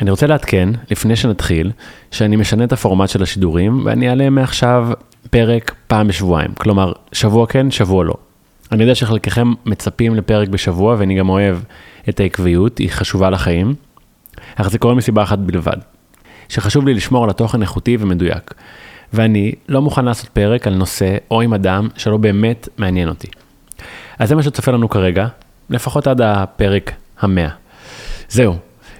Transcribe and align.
אני 0.00 0.10
רוצה 0.10 0.26
לעדכן, 0.26 0.68
לפני 0.90 1.16
שנתחיל, 1.16 1.70
שאני 2.10 2.36
משנה 2.36 2.64
את 2.64 2.72
הפורמט 2.72 3.08
של 3.08 3.22
השידורים, 3.22 3.82
ואני 3.84 4.08
אעלה 4.08 4.30
מעכשיו 4.30 4.88
פרק 5.30 5.74
פעם 5.86 6.08
בשבועיים. 6.08 6.50
כלומר, 6.54 6.92
שבוע 7.12 7.46
כן, 7.46 7.70
שבוע 7.70 8.04
לא. 8.04 8.14
אני 8.72 8.82
יודע 8.82 8.94
שחלקכם 8.94 9.52
מצפים 9.66 10.14
לפרק 10.14 10.48
בשבוע, 10.48 10.96
ואני 10.98 11.14
גם 11.14 11.28
אוהב 11.28 11.58
את 12.08 12.20
העקביות, 12.20 12.78
היא 12.78 12.90
חשובה 12.90 13.30
לחיים, 13.30 13.74
אך 14.56 14.68
זה 14.68 14.78
קורה 14.78 14.94
מסיבה 14.94 15.22
אחת 15.22 15.38
בלבד, 15.38 15.76
שחשוב 16.48 16.86
לי 16.86 16.94
לשמור 16.94 17.24
על 17.24 17.30
התוכן 17.30 17.62
איכותי 17.62 17.96
ומדויק. 18.00 18.54
ואני 19.12 19.52
לא 19.68 19.82
מוכן 19.82 20.04
לעשות 20.04 20.28
פרק 20.28 20.66
על 20.66 20.74
נושא 20.74 21.16
או 21.30 21.40
עם 21.40 21.54
אדם 21.54 21.88
שלא 21.96 22.16
באמת 22.16 22.68
מעניין 22.78 23.08
אותי. 23.08 23.28
אז 24.18 24.28
זה 24.28 24.34
מה 24.34 24.42
שצופה 24.42 24.72
לנו 24.72 24.88
כרגע, 24.88 25.26
לפחות 25.70 26.06
עד 26.06 26.20
הפרק 26.20 26.92
המאה. 27.20 27.48
זהו, 28.28 28.56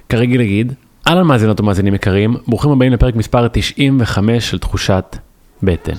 כרגיל 0.09 0.41
נגיד, 0.41 0.73
אהלן 1.07 1.27
מאזינות 1.27 1.59
ומאזינים 1.59 1.93
יקרים, 1.93 2.35
ברוכים 2.47 2.71
הבאים 2.71 2.91
לפרק 2.91 3.15
מספר 3.15 3.47
95 3.47 4.49
של 4.49 4.59
תחושת 4.59 5.17
בטן. 5.63 5.95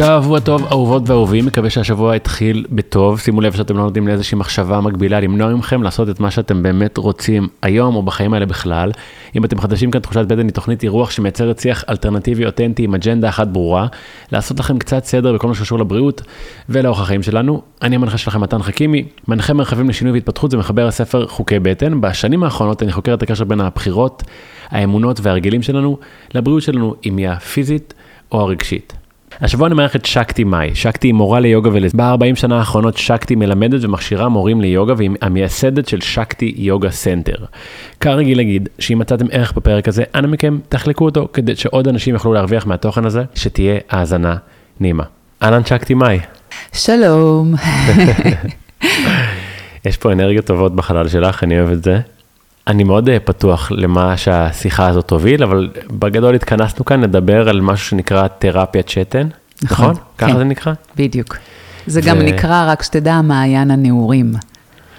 שבוע 0.00 0.40
טוב 0.40 0.66
אהובות 0.72 1.08
ואהובים, 1.10 1.46
מקווה 1.46 1.70
שהשבוע 1.70 2.14
התחיל 2.14 2.66
בטוב, 2.70 3.20
שימו 3.20 3.40
לב 3.40 3.52
שאתם 3.52 3.76
לא 3.76 3.82
נותנים 3.82 4.08
לאיזושהי 4.08 4.38
מחשבה 4.38 4.80
מקבילה 4.80 5.20
למנוע 5.20 5.54
מכם 5.54 5.82
לעשות 5.82 6.08
את 6.08 6.20
מה 6.20 6.30
שאתם 6.30 6.62
באמת 6.62 6.96
רוצים 6.96 7.48
היום 7.62 7.96
או 7.96 8.02
בחיים 8.02 8.34
האלה 8.34 8.46
בכלל. 8.46 8.92
אם 9.36 9.44
אתם 9.44 9.60
חדשים 9.60 9.90
כאן, 9.90 10.00
תחושת 10.00 10.26
בטן 10.26 10.38
היא 10.38 10.50
תוכנית 10.50 10.82
אירוח 10.82 11.10
שמייצרת 11.10 11.58
שיח 11.58 11.84
אלטרנטיבי 11.88 12.46
אותנטי 12.46 12.84
עם 12.84 12.94
אג'נדה 12.94 13.28
אחת 13.28 13.48
ברורה, 13.48 13.86
לעשות 14.32 14.60
לכם 14.60 14.78
קצת 14.78 15.04
סדר 15.04 15.32
בכל 15.32 15.48
מה 15.48 15.54
שקשור 15.54 15.78
לבריאות 15.78 16.22
ולאורח 16.68 17.00
החיים 17.00 17.22
שלנו. 17.22 17.62
אני 17.82 17.96
המנחה 17.96 18.18
שלכם 18.18 18.40
מתן 18.40 18.62
חכימי, 18.62 19.04
מנחה 19.28 19.52
מרחבים 19.52 19.88
לשינוי 19.88 20.12
והתפתחות 20.12 20.54
ומחבר 20.54 20.86
הספר 20.86 21.26
חוקי 21.26 21.58
בטן. 21.58 22.00
בשנים 22.00 22.42
האחרונות 22.42 22.82
אני 22.82 22.92
חוקר 22.92 23.14
את 23.14 23.22
הקשר 23.22 23.44
בין 23.44 23.60
הבחירות, 23.60 24.22
האמונות 24.70 25.20
וההרגלים 25.22 25.62
שלנו 25.62 25.98
לבריאות 26.34 26.62
שלנו, 26.62 26.94
אם 27.06 27.16
היא 27.16 27.28
הפיזית 27.28 27.94
או 28.32 28.40
הרגשית. 28.40 28.99
השבוע 29.40 29.66
אני 29.66 29.74
מארח 29.74 29.96
את 29.96 30.06
שקטי 30.06 30.44
מאי. 30.44 30.74
שקטי 30.74 31.08
היא 31.08 31.14
מורה 31.14 31.40
ליוגה 31.40 31.70
ולס... 31.72 31.92
ב-40 31.94 32.34
שנה 32.34 32.58
האחרונות 32.58 32.96
שקטי 32.96 33.34
מלמדת 33.34 33.84
ומכשירה 33.84 34.28
מורים 34.28 34.60
ליוגה 34.60 34.94
והיא 34.96 35.10
המייסדת 35.20 35.88
של 35.88 36.00
שקטי 36.00 36.54
יוגה 36.56 36.90
סנטר. 36.90 37.36
כרגיל 38.00 38.38
להגיד 38.38 38.68
שאם 38.78 38.98
מצאתם 38.98 39.26
ערך 39.30 39.52
בפרק 39.52 39.88
הזה, 39.88 40.04
אנא 40.14 40.26
מכם 40.26 40.58
תחלקו 40.68 41.04
אותו 41.04 41.28
כדי 41.32 41.56
שעוד 41.56 41.88
אנשים 41.88 42.14
יוכלו 42.14 42.32
להרוויח 42.32 42.66
מהתוכן 42.66 43.04
הזה, 43.04 43.22
שתהיה 43.34 43.78
האזנה 43.90 44.36
נעימה. 44.80 45.04
אהלן 45.42 45.64
שקטי 45.64 45.94
מאי. 45.94 46.18
שלום. 46.72 47.54
יש 49.86 49.96
פה 49.96 50.12
אנרגיות 50.12 50.44
טובות 50.44 50.76
בחלל 50.76 51.08
שלך, 51.08 51.44
אני 51.44 51.60
אוהב 51.60 51.72
את 51.72 51.84
זה. 51.84 52.00
אני 52.70 52.84
מאוד 52.84 53.08
אה, 53.08 53.20
פתוח 53.20 53.72
למה 53.72 54.16
שהשיחה 54.16 54.88
הזאת 54.88 55.08
תוביל, 55.08 55.42
אבל 55.42 55.68
בגדול 55.90 56.34
התכנסנו 56.34 56.84
כאן 56.84 57.00
לדבר 57.00 57.48
על 57.48 57.60
משהו 57.60 57.86
שנקרא 57.86 58.28
תרפיית 58.38 58.88
שתן, 58.88 59.28
נכון? 59.62 59.90
נכון? 59.90 60.02
ככה 60.18 60.30
כן, 60.32 60.38
זה 60.38 60.44
נקרא? 60.44 60.72
בדיוק. 60.96 61.36
זה 61.86 62.00
ו... 62.02 62.06
גם 62.06 62.18
נקרא, 62.18 62.66
רק 62.68 62.82
שתדע, 62.82 63.20
מעיין 63.20 63.70
הנעורים. 63.70 64.32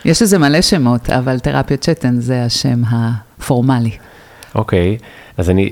יש 0.05 0.21
לזה 0.21 0.37
מלא 0.37 0.61
שמות, 0.61 1.09
אבל 1.09 1.39
תרפיית 1.39 1.83
שתן 1.83 2.15
זה 2.19 2.43
השם 2.43 2.81
הפורמלי. 2.89 3.91
אוקיי, 4.55 4.97
אז 5.37 5.49
אני, 5.49 5.71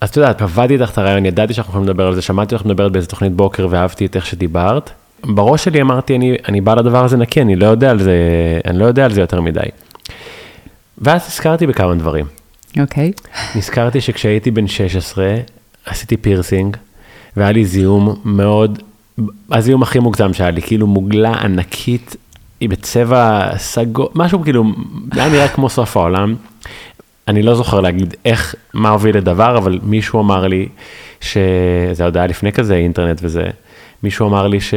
אז 0.00 0.08
את 0.08 0.16
יודעת, 0.16 0.42
עבדתי 0.42 0.74
איתך 0.74 0.90
את 0.90 0.98
הרעיון, 0.98 1.26
ידעתי 1.26 1.54
שאנחנו 1.54 1.70
יכולים 1.70 1.88
לדבר 1.88 2.06
על 2.06 2.14
זה, 2.14 2.22
שמעתי 2.22 2.54
אותך 2.54 2.66
מדברת 2.66 2.92
באיזה 2.92 3.08
תוכנית 3.08 3.32
בוקר 3.32 3.66
ואהבתי 3.70 4.06
את 4.06 4.16
איך 4.16 4.26
שדיברת. 4.26 4.90
בראש 5.24 5.64
שלי 5.64 5.80
אמרתי, 5.80 6.16
אני, 6.16 6.36
אני 6.48 6.60
בא 6.60 6.74
לדבר 6.74 7.04
הזה 7.04 7.16
נקי, 7.16 7.42
אני 7.42 7.56
לא 7.56 7.66
יודע 7.66 7.90
על 7.90 7.98
זה, 7.98 8.14
אני 8.64 8.78
לא 8.78 8.84
יודע 8.84 9.04
על 9.04 9.12
זה 9.12 9.20
יותר 9.20 9.40
מדי. 9.40 9.60
ואז 10.98 11.26
נזכרתי 11.26 11.66
בכמה 11.66 11.94
דברים. 11.94 12.26
אוקיי. 12.80 13.12
Okay. 13.16 13.58
נזכרתי 13.58 14.00
שכשהייתי 14.00 14.50
בן 14.50 14.66
16, 14.66 15.34
עשיתי 15.86 16.16
פירסינג, 16.16 16.76
והיה 17.36 17.52
לי 17.52 17.64
זיהום 17.64 18.20
מאוד, 18.24 18.82
הזיהום 19.50 19.82
הכי 19.82 19.98
מוגזם 19.98 20.32
שהיה 20.32 20.50
לי, 20.50 20.62
כאילו 20.62 20.86
מוגלה 20.86 21.32
ענקית, 21.32 22.16
היא 22.60 22.68
בצבע 22.68 23.50
סגול, 23.56 24.06
משהו 24.14 24.42
כאילו, 24.42 24.64
היה 25.12 25.28
נראה 25.28 25.48
כמו 25.48 25.68
סוף 25.68 25.96
העולם. 25.96 26.34
אני 27.28 27.42
לא 27.42 27.54
זוכר 27.54 27.80
להגיד 27.80 28.14
איך, 28.24 28.54
מה 28.74 28.90
הוביל 28.90 29.16
לדבר, 29.16 29.58
אבל 29.58 29.78
מישהו 29.82 30.20
אמר 30.20 30.46
לי, 30.46 30.68
שזה 31.20 32.04
עוד 32.04 32.16
היה 32.16 32.26
לפני 32.26 32.52
כזה 32.52 32.74
אינטרנט 32.74 33.20
וזה, 33.22 33.44
מישהו 34.02 34.28
אמר 34.28 34.46
לי 34.46 34.60
ש... 34.60 34.74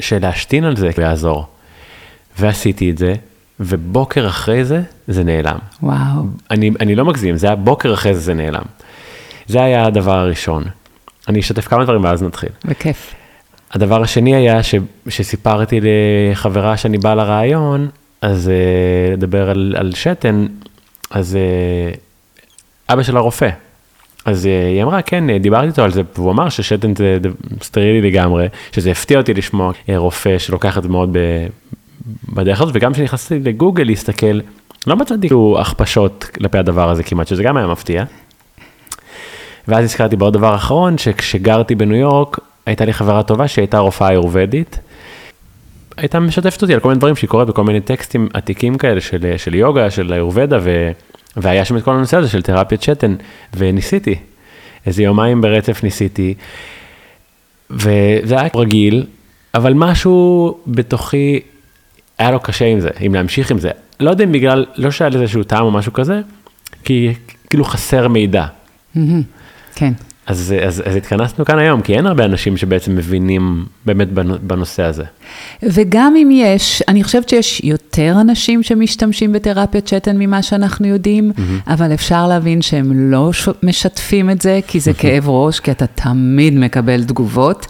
שלהשתין 0.00 0.64
על 0.64 0.76
זה 0.76 0.90
יעזור. 0.98 1.46
ועשיתי 2.38 2.90
את 2.90 2.98
זה, 2.98 3.14
ובוקר 3.60 4.28
אחרי 4.28 4.64
זה, 4.64 4.82
זה 5.08 5.24
נעלם. 5.24 5.58
וואו. 5.82 6.22
אני, 6.50 6.70
אני 6.80 6.94
לא 6.94 7.04
מגזים, 7.04 7.36
זה 7.36 7.46
היה 7.46 7.56
בוקר 7.56 7.94
אחרי 7.94 8.14
זה, 8.14 8.20
זה 8.20 8.34
נעלם. 8.34 8.62
זה 9.46 9.62
היה 9.62 9.86
הדבר 9.86 10.18
הראשון. 10.18 10.64
אני 11.28 11.40
אשתף 11.40 11.68
כמה 11.68 11.84
דברים 11.84 12.04
ואז 12.04 12.22
נתחיל. 12.22 12.48
בכיף. 12.64 13.14
הדבר 13.72 14.02
השני 14.02 14.34
היה 14.34 14.62
ש, 14.62 14.74
שסיפרתי 15.08 15.80
לחברה 15.82 16.76
שאני 16.76 16.98
בא 16.98 17.14
לרעיון, 17.14 17.88
אז 18.22 18.50
uh, 18.50 19.12
לדבר 19.12 19.50
על, 19.50 19.74
על 19.78 19.92
שתן, 19.94 20.46
אז 21.10 21.38
uh, 21.92 21.96
אבא 22.92 23.02
שלה 23.02 23.20
רופא. 23.20 23.48
אז 24.24 24.44
uh, 24.44 24.48
היא 24.74 24.82
אמרה, 24.82 25.02
כן, 25.02 25.38
דיברתי 25.38 25.66
איתו 25.66 25.82
על 25.82 25.92
זה, 25.92 26.02
והוא 26.16 26.32
אמר 26.32 26.48
ששתן 26.48 26.94
זה 26.94 27.18
סטרילי 27.62 28.10
לגמרי, 28.10 28.48
שזה 28.72 28.90
הפתיע 28.90 29.18
אותי 29.18 29.34
לשמוע 29.34 29.72
רופא 29.96 30.38
שלוקח 30.38 30.78
את 30.78 30.82
זה 30.82 30.88
מאוד 30.88 31.12
ב, 31.12 31.18
בדרך 32.28 32.60
הזאת, 32.60 32.74
וגם 32.76 32.92
כשנכנסתי 32.92 33.38
לגוגל 33.38 33.84
להסתכל, 33.84 34.40
לא 34.86 34.96
מצאתי 34.96 35.28
כאילו 35.28 35.56
הכפשות 35.60 36.24
כלפי 36.34 36.58
הדבר 36.58 36.90
הזה 36.90 37.02
כמעט, 37.02 37.26
שזה 37.26 37.42
גם 37.42 37.56
היה 37.56 37.66
מפתיע. 37.66 38.04
ואז 39.68 39.84
הזכרתי 39.84 40.16
בעוד 40.16 40.32
דבר 40.32 40.54
אחרון, 40.54 40.98
שכשגרתי 40.98 41.74
בניו 41.74 41.96
יורק, 41.96 42.38
הייתה 42.66 42.84
לי 42.84 42.92
חברה 42.92 43.22
טובה 43.22 43.48
שהייתה 43.48 43.78
רופאה 43.78 44.10
איורבדית. 44.10 44.78
הייתה 45.96 46.20
משתפת 46.20 46.62
אותי 46.62 46.74
על 46.74 46.80
כל 46.80 46.88
מיני 46.88 46.98
דברים 46.98 47.16
שהיא 47.16 47.30
קוראת 47.30 47.48
בכל 47.48 47.64
מיני 47.64 47.80
טקסטים 47.80 48.28
עתיקים 48.34 48.78
כאלה 48.78 49.00
של, 49.00 49.34
של 49.36 49.54
יוגה, 49.54 49.90
של 49.90 50.12
איורבדה, 50.12 50.58
ו, 50.62 50.90
והיה 51.36 51.64
שם 51.64 51.76
את 51.76 51.82
כל 51.82 51.90
הנושא 51.90 52.16
הזה 52.16 52.28
של 52.28 52.42
תרפיית 52.42 52.82
שתן, 52.82 53.14
וניסיתי. 53.56 54.14
איזה 54.86 55.02
יומיים 55.02 55.40
ברצף 55.40 55.82
ניסיתי, 55.82 56.34
וזה 57.70 58.40
היה 58.40 58.48
רגיל, 58.54 59.06
אבל 59.54 59.74
משהו 59.74 60.58
בתוכי 60.66 61.40
היה 62.18 62.30
לו 62.30 62.40
קשה 62.40 62.64
עם 62.64 62.80
זה, 62.80 62.90
אם 63.06 63.14
להמשיך 63.14 63.50
עם 63.50 63.58
זה. 63.58 63.70
לא 64.00 64.10
יודע 64.10 64.24
אם 64.24 64.32
בגלל, 64.32 64.66
לא 64.76 64.90
שהיה 64.90 65.08
לזה 65.08 65.22
איזשהו 65.22 65.44
טעם 65.44 65.64
או 65.64 65.70
משהו 65.70 65.92
כזה, 65.92 66.20
כי 66.84 67.14
כאילו 67.50 67.64
חסר 67.64 68.08
מידע. 68.08 68.46
כן. 69.74 69.92
אז, 70.26 70.54
אז, 70.66 70.82
אז 70.86 70.96
התכנסנו 70.96 71.44
כאן 71.44 71.58
היום, 71.58 71.80
כי 71.80 71.94
אין 71.96 72.06
הרבה 72.06 72.24
אנשים 72.24 72.56
שבעצם 72.56 72.96
מבינים 72.96 73.64
באמת 73.86 74.08
בנושא 74.42 74.82
הזה. 74.82 75.04
וגם 75.62 76.14
אם 76.16 76.30
יש, 76.32 76.82
אני 76.88 77.04
חושבת 77.04 77.28
שיש 77.28 77.60
יותר 77.64 78.16
אנשים 78.20 78.62
שמשתמשים 78.62 79.32
בתרפיית 79.32 79.88
שתן 79.88 80.16
ממה 80.18 80.42
שאנחנו 80.42 80.86
יודעים, 80.86 81.30
mm-hmm. 81.30 81.72
אבל 81.72 81.94
אפשר 81.94 82.28
להבין 82.28 82.62
שהם 82.62 83.10
לא 83.10 83.30
משתפים 83.62 84.30
את 84.30 84.42
זה, 84.42 84.60
כי 84.66 84.80
זה 84.80 84.92
כאב 84.92 85.28
ראש, 85.28 85.60
כי 85.60 85.70
אתה 85.70 85.86
תמיד 85.86 86.54
מקבל 86.54 87.04
תגובות. 87.04 87.66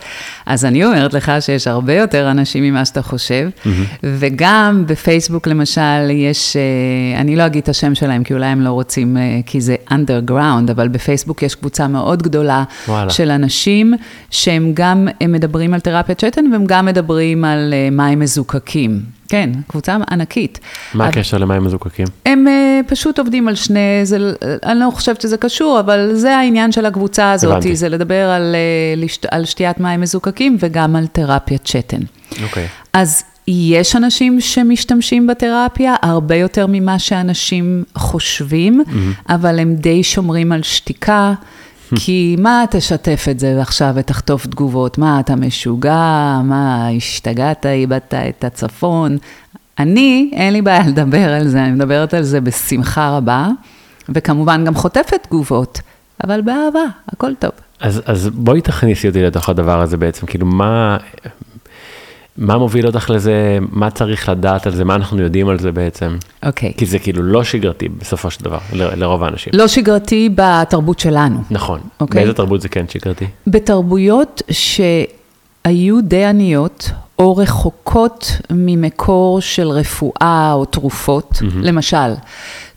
אז 0.46 0.64
אני 0.64 0.84
אומרת 0.84 1.14
לך 1.14 1.32
שיש 1.40 1.66
הרבה 1.66 1.94
יותר 1.94 2.30
אנשים 2.30 2.64
ממה 2.64 2.84
שאתה 2.84 3.02
חושב, 3.02 3.48
mm-hmm. 3.48 3.68
וגם 4.02 4.84
בפייסבוק 4.86 5.46
למשל, 5.46 6.10
יש, 6.10 6.56
אה, 6.56 7.20
אני 7.20 7.36
לא 7.36 7.46
אגיד 7.46 7.62
את 7.62 7.68
השם 7.68 7.94
שלהם, 7.94 8.24
כי 8.24 8.34
אולי 8.34 8.46
הם 8.46 8.60
לא 8.60 8.70
רוצים, 8.70 9.16
אה, 9.16 9.40
כי 9.46 9.60
זה 9.60 9.76
underground, 9.90 10.70
אבל 10.70 10.88
בפייסבוק 10.88 11.42
יש 11.42 11.54
קבוצה 11.54 11.88
מאוד 11.88 12.22
גדולה 12.22 12.45
וואלה. 12.88 13.10
של 13.10 13.30
אנשים, 13.30 13.94
שהם 14.30 14.70
גם, 14.74 15.08
הם 15.20 15.32
מדברים 15.32 15.74
על 15.74 15.80
תרפיית 15.80 16.20
שתן, 16.20 16.52
והם 16.52 16.66
גם 16.66 16.86
מדברים 16.86 17.44
על 17.44 17.74
אה, 17.74 17.88
מים 17.90 18.20
מזוקקים. 18.20 19.16
כן, 19.28 19.50
קבוצה 19.68 19.96
ענקית. 20.10 20.60
מה 20.94 21.06
הקשר 21.06 21.38
למים 21.38 21.64
מזוקקים? 21.64 22.06
הם 22.26 22.46
uh, 22.46 22.90
פשוט 22.90 23.18
עובדים 23.18 23.48
על 23.48 23.54
שני, 23.54 24.00
זה, 24.04 24.32
אני 24.64 24.80
לא 24.80 24.90
חושבת 24.90 25.20
שזה 25.20 25.36
קשור, 25.36 25.80
אבל 25.80 26.10
זה 26.14 26.36
העניין 26.36 26.72
של 26.72 26.86
הקבוצה 26.86 27.32
הזאת, 27.32 27.52
הבנתי. 27.52 27.76
זה 27.76 27.88
לדבר 27.88 28.30
על, 28.30 28.54
uh, 28.54 29.00
לשת, 29.00 29.26
על 29.30 29.44
שתיית 29.44 29.80
מים 29.80 30.00
מזוקקים 30.00 30.56
וגם 30.60 30.96
על 30.96 31.06
תרפיית 31.06 31.66
שתן. 31.66 32.00
אוקיי. 32.42 32.64
Okay. 32.64 32.68
אז 32.92 33.22
יש 33.48 33.96
אנשים 33.96 34.40
שמשתמשים 34.40 35.26
בתרפיה, 35.26 35.94
הרבה 36.02 36.36
יותר 36.36 36.66
ממה 36.68 36.98
שאנשים 36.98 37.84
חושבים, 37.94 38.82
mm-hmm. 38.86 39.32
אבל 39.34 39.58
הם 39.58 39.74
די 39.74 40.02
שומרים 40.02 40.52
על 40.52 40.62
שתיקה. 40.62 41.34
כי 42.04 42.36
מה 42.38 42.64
תשתף 42.70 43.26
את 43.30 43.38
זה 43.38 43.54
ועכשיו 43.58 43.92
ותחטוף 43.94 44.46
תגובות? 44.46 44.98
מה, 44.98 45.20
אתה 45.20 45.36
משוגע? 45.36 46.40
מה, 46.44 46.88
השתגעת, 46.96 47.66
איבדת 47.66 48.14
את 48.14 48.44
הצפון? 48.44 49.16
אני, 49.78 50.30
אין 50.32 50.52
לי 50.52 50.62
בעיה 50.62 50.86
לדבר 50.88 51.32
על 51.32 51.48
זה, 51.48 51.64
אני 51.64 51.72
מדברת 51.72 52.14
על 52.14 52.22
זה 52.22 52.40
בשמחה 52.40 53.16
רבה, 53.16 53.48
וכמובן 54.08 54.64
גם 54.64 54.74
חוטפת 54.74 55.22
תגובות, 55.22 55.80
אבל 56.24 56.40
באהבה, 56.40 56.84
הכל 57.12 57.34
טוב. 57.34 57.50
אז, 57.80 58.02
אז 58.06 58.28
בואי 58.28 58.60
תכניסי 58.60 59.08
אותי 59.08 59.22
לתוך 59.22 59.48
הדבר 59.48 59.80
הזה 59.80 59.96
בעצם, 59.96 60.26
כאילו 60.26 60.46
מה, 60.46 60.96
מה 62.38 62.58
מוביל 62.58 62.86
אותך 62.86 63.10
לזה, 63.10 63.58
מה 63.72 63.90
צריך 63.90 64.28
לדעת 64.28 64.66
על 64.66 64.74
זה, 64.74 64.84
מה 64.84 64.94
אנחנו 64.94 65.22
יודעים 65.22 65.48
על 65.48 65.58
זה 65.58 65.72
בעצם? 65.72 66.16
אוקיי. 66.46 66.72
כי 66.76 66.86
זה 66.86 66.98
כאילו 66.98 67.22
לא 67.22 67.44
שגרתי 67.44 67.88
בסופו 67.88 68.30
של 68.30 68.44
דבר, 68.44 68.58
ל- 68.72 68.94
לרוב 69.00 69.22
האנשים. 69.24 69.52
לא 69.56 69.68
שגרתי 69.68 70.28
בתרבות 70.34 70.98
שלנו. 70.98 71.42
נכון. 71.50 71.80
אוקיי. 72.00 72.20
באיזה 72.20 72.34
תרבות 72.34 72.60
זה 72.60 72.68
כן 72.68 72.84
שגרתי? 72.88 73.26
בתרבויות 73.46 74.42
שהיו 74.50 76.00
די 76.00 76.24
עניות, 76.24 76.90
או 77.18 77.36
רחוקות 77.36 78.40
ממקור 78.50 79.40
של 79.40 79.68
רפואה 79.68 80.52
או 80.52 80.64
תרופות, 80.64 81.30
mm-hmm. 81.32 81.44
למשל, 81.62 82.12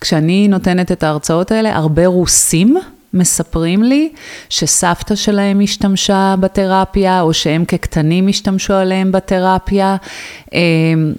כשאני 0.02 0.48
נותנת 0.48 0.92
את 0.92 1.04
ההרצאות 1.04 1.52
האלה, 1.52 1.76
הרבה 1.76 2.08
רוסים 2.08 2.78
מספרים 3.14 3.84
לי 3.84 4.10
שסבתא 4.50 5.16
שלהם 5.16 5.60
השתמשה 5.64 6.36
בתרפיה, 6.40 7.22
או 7.22 7.34
שהם 7.34 7.66
כקטנים 7.66 8.28
השתמשו 8.28 8.74
עליהם 8.74 9.12
בתרפיה. 9.12 9.96
אמ, 10.54 11.14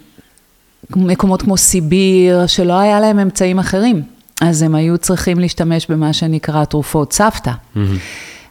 מקומות 0.96 1.42
כמו 1.42 1.56
סיביר, 1.56 2.46
שלא 2.46 2.78
היה 2.78 3.00
להם 3.00 3.19
אמצעים 3.19 3.58
אחרים, 3.58 4.02
אז 4.40 4.62
הם 4.62 4.75
היו 4.75 4.98
צריכים 4.98 5.38
להשתמש 5.38 5.87
במה 5.87 6.12
שנקרא 6.12 6.64
תרופות 6.64 7.12
סבתא. 7.12 7.50
Mm-hmm. 7.50 7.78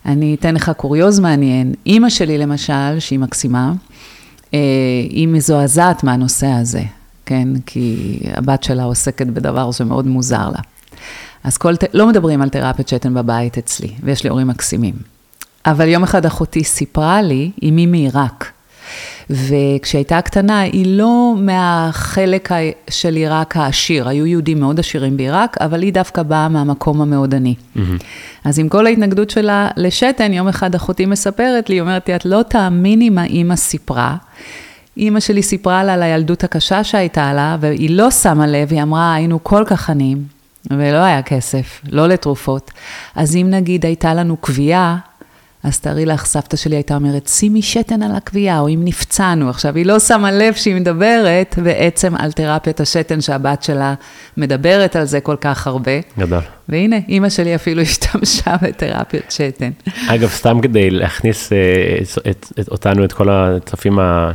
אני 0.06 0.36
אתן 0.40 0.56
לך 0.56 0.72
קוריוז 0.78 1.20
מעניין. 1.20 1.74
אימא 1.86 2.10
שלי 2.10 2.38
למשל, 2.38 3.00
שהיא 3.00 3.20
מקסימה, 3.20 3.74
אה, 4.54 4.60
היא 5.10 5.28
מזועזעת 5.28 6.04
מהנושא 6.04 6.48
הזה, 6.48 6.82
כן? 7.26 7.48
כי 7.66 8.20
הבת 8.34 8.64
שלה 8.64 8.84
עוסקת 8.84 9.28
בדבר 9.28 9.72
שמאוד 9.72 10.08
מוזר 10.08 10.50
לה. 10.50 10.62
אז 11.44 11.58
כל, 11.58 11.74
לא 11.94 12.08
מדברים 12.08 12.42
על 12.42 12.50
תרפיית 12.50 12.88
שתן 12.88 13.14
בבית 13.14 13.58
אצלי, 13.58 13.90
ויש 14.04 14.24
לי 14.24 14.30
הורים 14.30 14.48
מקסימים. 14.48 14.94
אבל 15.66 15.88
יום 15.88 16.04
אחד 16.04 16.26
אחותי 16.26 16.64
סיפרה 16.64 17.22
לי, 17.22 17.52
אמי 17.64 17.86
מעיראק, 17.86 18.52
וכשהייתה 19.30 20.22
קטנה, 20.22 20.60
היא 20.60 20.98
לא 20.98 21.36
מהחלק 21.38 22.50
של 22.90 23.16
עיראק 23.16 23.58
העשיר, 23.58 24.08
היו 24.08 24.26
יהודים 24.26 24.60
מאוד 24.60 24.80
עשירים 24.80 25.18
בעיראק, 25.18 25.58
אבל 25.62 25.82
היא 25.82 25.94
דווקא 25.94 26.24
באה 26.24 26.50
מהמקום 26.50 27.02
המאוד 27.02 27.36
עני. 27.36 27.56
Mm-hmm. 27.56 27.80
אז 28.44 28.60
עם 28.60 28.70
כל 28.70 28.86
ההתנגדות 28.86 29.30
שלה 29.30 29.68
לשתן, 29.78 30.34
יום 30.34 30.48
אחד 30.48 30.76
אחותי 30.76 31.06
מספרת 31.06 31.70
לי, 31.70 31.76
היא 31.76 31.82
אומרת 31.82 32.08
לי, 32.08 32.16
את 32.16 32.26
לא 32.26 32.42
תאמיני 32.48 33.10
מה 33.10 33.24
אימא 33.24 33.56
סיפרה. 33.56 34.16
אימא 34.98 35.20
שלי 35.20 35.44
סיפרה 35.44 35.84
לה 35.84 35.94
על 35.94 36.04
הילדות 36.04 36.44
הקשה 36.44 36.84
שהייתה 36.84 37.34
לה, 37.34 37.58
והיא 37.60 37.90
לא 37.90 38.12
שמה 38.12 38.48
לב, 38.48 38.72
היא 38.72 38.82
אמרה, 38.82 39.14
היינו 39.14 39.44
כל 39.44 39.64
כך 39.68 39.90
עניים, 39.90 40.39
ולא 40.70 40.98
היה 40.98 41.22
כסף, 41.22 41.82
לא 41.90 42.08
לתרופות. 42.08 42.72
אז 43.16 43.36
אם 43.36 43.48
נגיד 43.50 43.86
הייתה 43.86 44.14
לנו 44.14 44.38
קביעה, 44.38 44.98
אז 45.64 45.80
תארי 45.80 46.06
לך, 46.06 46.26
סבתא 46.26 46.58
שלי 46.58 46.76
הייתה 46.76 46.96
אומרת, 46.96 47.28
שימי 47.28 47.62
שתן 47.62 48.04
על 48.04 48.16
הקביעה, 48.16 48.60
או 48.60 48.70
אם 48.70 48.82
נפצענו. 48.84 49.50
עכשיו, 49.50 49.76
היא 49.76 49.86
לא 49.86 50.00
שמה 50.00 50.32
לב 50.32 50.54
שהיא 50.54 50.76
מדברת 50.76 51.56
בעצם 51.64 52.16
על 52.16 52.32
תרפיית 52.32 52.80
השתן 52.80 53.22
שהבת 53.22 53.64
שלה 53.64 53.94
מדברת 54.38 54.96
על 54.96 55.06
זה 55.06 55.20
כל 55.22 55.36
כך 55.42 55.68
הרבה. 55.68 55.92
גדול. 56.18 56.42
והנה, 56.70 56.96
אימא 57.08 57.30
שלי 57.30 57.56
אפילו 57.56 57.82
השתמשה 57.88 58.56
בתרפיית 58.62 59.32
שתן. 59.32 59.70
אגב, 60.08 60.30
סתם 60.30 60.62
כדי 60.62 60.90
להכניס 60.90 61.50
את, 61.54 62.28
את, 62.30 62.46
את, 62.60 62.70
אותנו, 62.70 63.06
את 63.06 63.14
כל 63.14 63.30
הצופים 63.30 64.00
ה... 64.00 64.32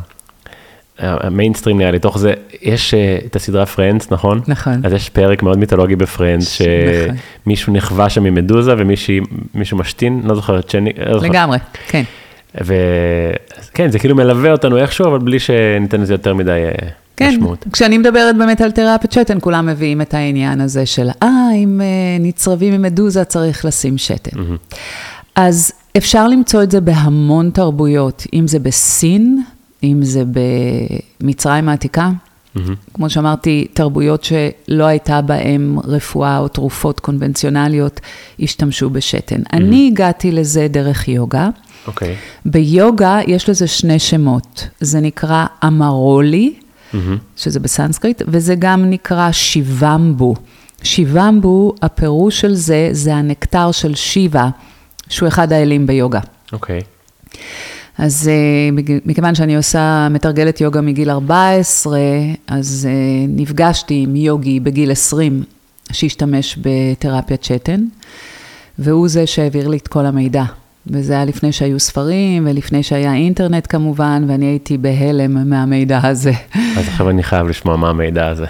המיינסטרים 0.99 1.79
נראה 1.79 1.91
לי, 1.91 1.99
תוך 1.99 2.19
זה, 2.19 2.35
יש 2.63 2.95
uh, 2.95 3.27
את 3.27 3.37
הסדרה 3.37 3.67
פרנדס, 3.67 4.11
נכון? 4.11 4.41
נכון. 4.49 4.81
אז 4.85 4.93
יש 4.93 5.09
פרק 5.09 5.43
מאוד 5.43 5.59
מיתולוגי 5.59 5.97
בפרנדס, 5.97 6.61
נכון. 6.61 7.17
שמישהו 7.45 7.73
נכווה 7.73 8.09
שם 8.09 8.23
ממדוזה 8.23 8.75
ומישהו 8.79 9.77
משתין, 9.77 10.21
לא 10.25 10.35
זוכרת, 10.35 10.71
שני... 10.71 10.91
לא 11.07 11.21
לגמרי, 11.23 11.59
כן. 11.89 12.03
וכן, 12.55 13.91
זה 13.91 13.99
כאילו 13.99 14.15
מלווה 14.15 14.53
אותנו 14.53 14.79
איכשהו, 14.79 15.07
אבל 15.07 15.19
בלי 15.19 15.39
שניתן 15.39 16.01
לזה 16.01 16.15
יותר 16.15 16.35
מדי 16.35 16.63
uh, 16.73 16.85
כן, 17.17 17.29
משמעות. 17.29 17.67
כשאני 17.73 17.99
מדברת 17.99 18.37
באמת 18.37 18.61
על 18.61 18.71
תרפיית 18.71 19.13
שתן, 19.13 19.39
כולם 19.41 19.67
מביאים 19.67 20.01
את 20.01 20.15
העניין 20.15 20.61
הזה 20.61 20.87
של, 20.87 21.09
אה, 21.23 21.29
אם 21.55 21.81
uh, 21.81 22.23
נצרבים 22.23 22.73
ממדוזה 22.73 23.25
צריך 23.25 23.65
לשים 23.65 23.99
שתן. 23.99 24.39
Mm-hmm. 24.39 24.77
אז 25.37 25.73
אפשר 25.97 26.29
למצוא 26.29 26.63
את 26.63 26.71
זה 26.71 26.81
בהמון 26.81 27.51
תרבויות, 27.51 28.27
אם 28.33 28.49
זה 28.49 28.59
בסין, 28.59 29.43
אם 29.93 30.03
זה 30.03 30.23
במצרים 31.21 31.69
העתיקה, 31.69 32.11
mm-hmm. 32.11 32.61
כמו 32.95 33.11
שאמרתי, 33.11 33.67
תרבויות 33.73 34.25
שלא 34.25 34.85
הייתה 34.85 35.21
בהן 35.21 35.77
רפואה 35.85 36.39
או 36.39 36.49
תרופות 36.49 37.01
קונבנציונליות, 37.01 38.01
השתמשו 38.41 38.91
בשתן. 38.91 39.41
Mm-hmm. 39.41 39.53
אני 39.57 39.89
הגעתי 39.93 40.33
לזה 40.33 40.67
דרך 40.71 41.09
יוגה. 41.09 41.49
אוקיי. 41.87 42.13
Okay. 42.13 42.49
ביוגה 42.51 43.19
יש 43.27 43.49
לזה 43.49 43.67
שני 43.67 43.99
שמות, 43.99 44.69
זה 44.81 45.01
נקרא 45.01 45.47
אמרולי, 45.65 46.55
mm-hmm. 46.55 46.97
שזה 47.37 47.61
בסנסקריט, 47.61 48.23
וזה 48.27 48.55
גם 48.59 48.91
נקרא 48.91 49.33
שיבמבו. 49.33 50.35
שיבמבו, 50.83 51.75
הפירוש 51.83 52.41
של 52.41 52.55
זה, 52.55 52.89
זה 52.93 53.15
הנקטר 53.15 53.73
של 53.73 53.95
שיבה, 53.95 54.49
שהוא 55.09 55.29
אחד 55.29 55.53
האלים 55.53 55.87
ביוגה. 55.87 56.21
אוקיי. 56.53 56.81
Okay. 56.81 57.39
אז 57.99 58.31
uh, 58.31 58.83
מכיוון 59.05 59.35
שאני 59.35 59.57
עושה, 59.57 60.09
מתרגלת 60.11 60.61
יוגה 60.61 60.81
מגיל 60.81 61.11
14, 61.11 61.99
אז 62.47 62.89
uh, 62.91 63.31
נפגשתי 63.41 63.95
עם 63.95 64.17
יוגי 64.17 64.61
בגיל 64.61 64.91
20, 64.91 65.43
שהשתמש 65.93 66.59
בתרפיית 66.61 67.45
שתן, 67.45 67.85
והוא 68.79 69.09
זה 69.09 69.27
שהעביר 69.27 69.69
לי 69.69 69.77
את 69.77 69.89
כל 69.89 70.07
המידע. 70.07 70.45
וזה 70.87 71.13
היה 71.13 71.25
לפני 71.25 71.53
שהיו 71.53 71.81
ספרים, 71.81 72.47
ולפני 72.51 72.83
שהיה 72.83 73.15
אינטרנט 73.15 73.67
כמובן, 73.69 74.25
ואני 74.29 74.47
הייתי 74.47 74.79
בהלם 74.79 75.51
מהמידע 75.51 76.01
הזה. 76.03 76.33
אז 76.77 76.89
עכשיו 76.89 77.11
אני 77.11 77.23
חייב 77.23 77.49
לשמוע 77.49 77.77
מה 77.77 77.89
המידע 77.89 78.29
הזה. 78.29 78.47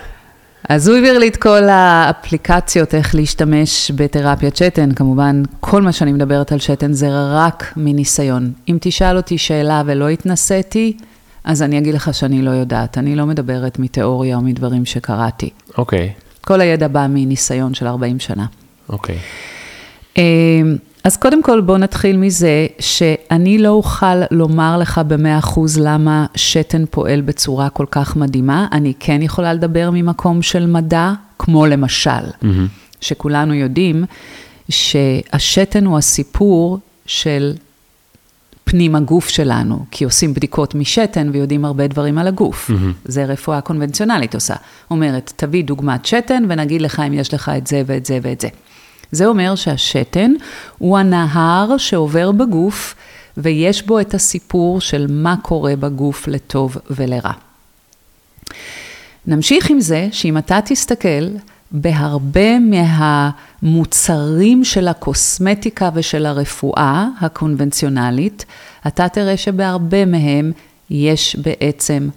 אז 0.69 0.89
הוא 0.89 0.97
העביר 0.97 1.19
לי 1.19 1.29
את 1.29 1.37
כל 1.37 1.63
האפליקציות, 1.69 2.95
איך 2.95 3.15
להשתמש 3.15 3.91
בתרפיית 3.95 4.57
שתן. 4.57 4.93
כמובן, 4.93 5.43
כל 5.61 5.83
מה 5.83 5.93
שאני 5.93 6.13
מדברת 6.13 6.53
על 6.53 6.59
שתן 6.59 6.93
זה 6.93 7.09
רק 7.11 7.73
מניסיון. 7.77 8.53
אם 8.69 8.79
תשאל 8.81 9.17
אותי 9.17 9.39
שאלה 9.39 9.83
ולא 9.87 10.09
התנסיתי, 10.09 10.97
אז 11.45 11.63
אני 11.63 11.79
אגיד 11.79 11.95
לך 11.95 12.15
שאני 12.15 12.43
לא 12.43 12.51
יודעת. 12.51 12.99
אני 12.99 13.17
לא 13.17 13.27
מדברת 13.27 13.79
מתיאוריה 13.79 14.37
או 14.37 14.41
מדברים 14.41 14.85
שקראתי. 14.85 15.51
אוקיי. 15.79 16.13
Okay. 16.17 16.45
כל 16.47 16.61
הידע 16.61 16.89
בא 16.89 17.07
מניסיון 17.11 17.75
של 17.75 17.87
40 17.87 18.19
שנה. 18.19 18.47
אוקיי. 18.89 19.17
Okay. 20.15 20.19
אז 21.05 21.17
קודם 21.17 21.43
כל 21.43 21.61
בוא 21.61 21.79
נתחיל 21.79 22.17
מזה 22.17 22.67
שאני 22.81 23.59
לא 23.59 23.69
אוכל 23.69 24.17
לומר 24.31 24.79
לך 24.79 25.01
במאה 25.07 25.39
אחוז 25.39 25.79
למה 25.79 26.27
שתן 26.35 26.85
פועל 26.91 27.21
בצורה 27.21 27.71
כל 27.71 27.87
כך 27.91 28.17
מדהימה, 28.17 28.67
אני 28.73 28.93
כן 29.01 29.23
יכולה 29.23 29.55
לדבר 29.55 29.91
ממקום 29.93 30.43
של 30.43 30.67
מדע, 30.67 31.13
כמו 31.39 31.67
למשל, 31.67 32.11
mm-hmm. 32.11 32.47
שכולנו 33.01 33.55
יודעים 33.55 34.05
שהשתן 34.69 35.87
הוא 35.87 35.99
הסיפור 35.99 36.79
של 37.07 37.53
פנים 38.65 38.95
הגוף 38.95 39.29
שלנו, 39.29 39.85
כי 39.91 40.05
עושים 40.05 40.35
בדיקות 40.35 40.75
משתן 40.75 41.31
ויודעים 41.33 41.65
הרבה 41.65 41.87
דברים 41.87 42.19
על 42.19 42.27
הגוף. 42.27 42.71
Mm-hmm. 42.71 42.75
זה 43.05 43.25
רפואה 43.25 43.61
קונבנציונלית 43.61 44.35
עושה. 44.35 44.55
אומרת, 44.91 45.33
תביא 45.37 45.65
דוגמת 45.65 46.07
שתן 46.07 46.45
ונגיד 46.49 46.83
לך 46.83 47.01
אם 47.01 47.13
יש 47.13 47.35
לך 47.35 47.51
את 47.57 47.67
זה 47.67 47.83
ואת 47.87 48.07
זה 48.07 48.19
ואת 48.23 48.41
זה. 48.41 48.49
זה 49.11 49.27
אומר 49.27 49.55
שהשתן 49.55 50.33
הוא 50.79 50.99
הנהר 50.99 51.77
שעובר 51.79 52.33
בגוף, 52.33 52.95
ויש 53.37 53.87
בו 53.87 54.01
את 54.01 54.15
הסיפור 54.15 54.81
של 54.81 55.07
מה 55.11 55.35
קורה 55.43 55.77
בגוף 55.77 56.29
לטוב 56.29 56.77
ולרע. 56.91 57.33
נמשיך 59.27 59.71
עם 59.71 59.81
זה, 59.81 60.09
שאם 60.13 60.39
אתה 60.39 60.59
תסתכל, 60.65 61.29
בהרבה 61.71 62.59
מהמוצרים 63.63 64.65
של 64.65 64.89
הקוסמטיקה 64.89 65.91
ושל 65.95 66.27
הרפואה 66.27 67.09
הקונבנציונלית, 67.21 68.45
אתה 68.87 69.09
תראה 69.09 69.37
שבהרבה 69.37 70.05
מהם 70.05 70.53
יש 70.91 71.37
בעצם 71.37 72.09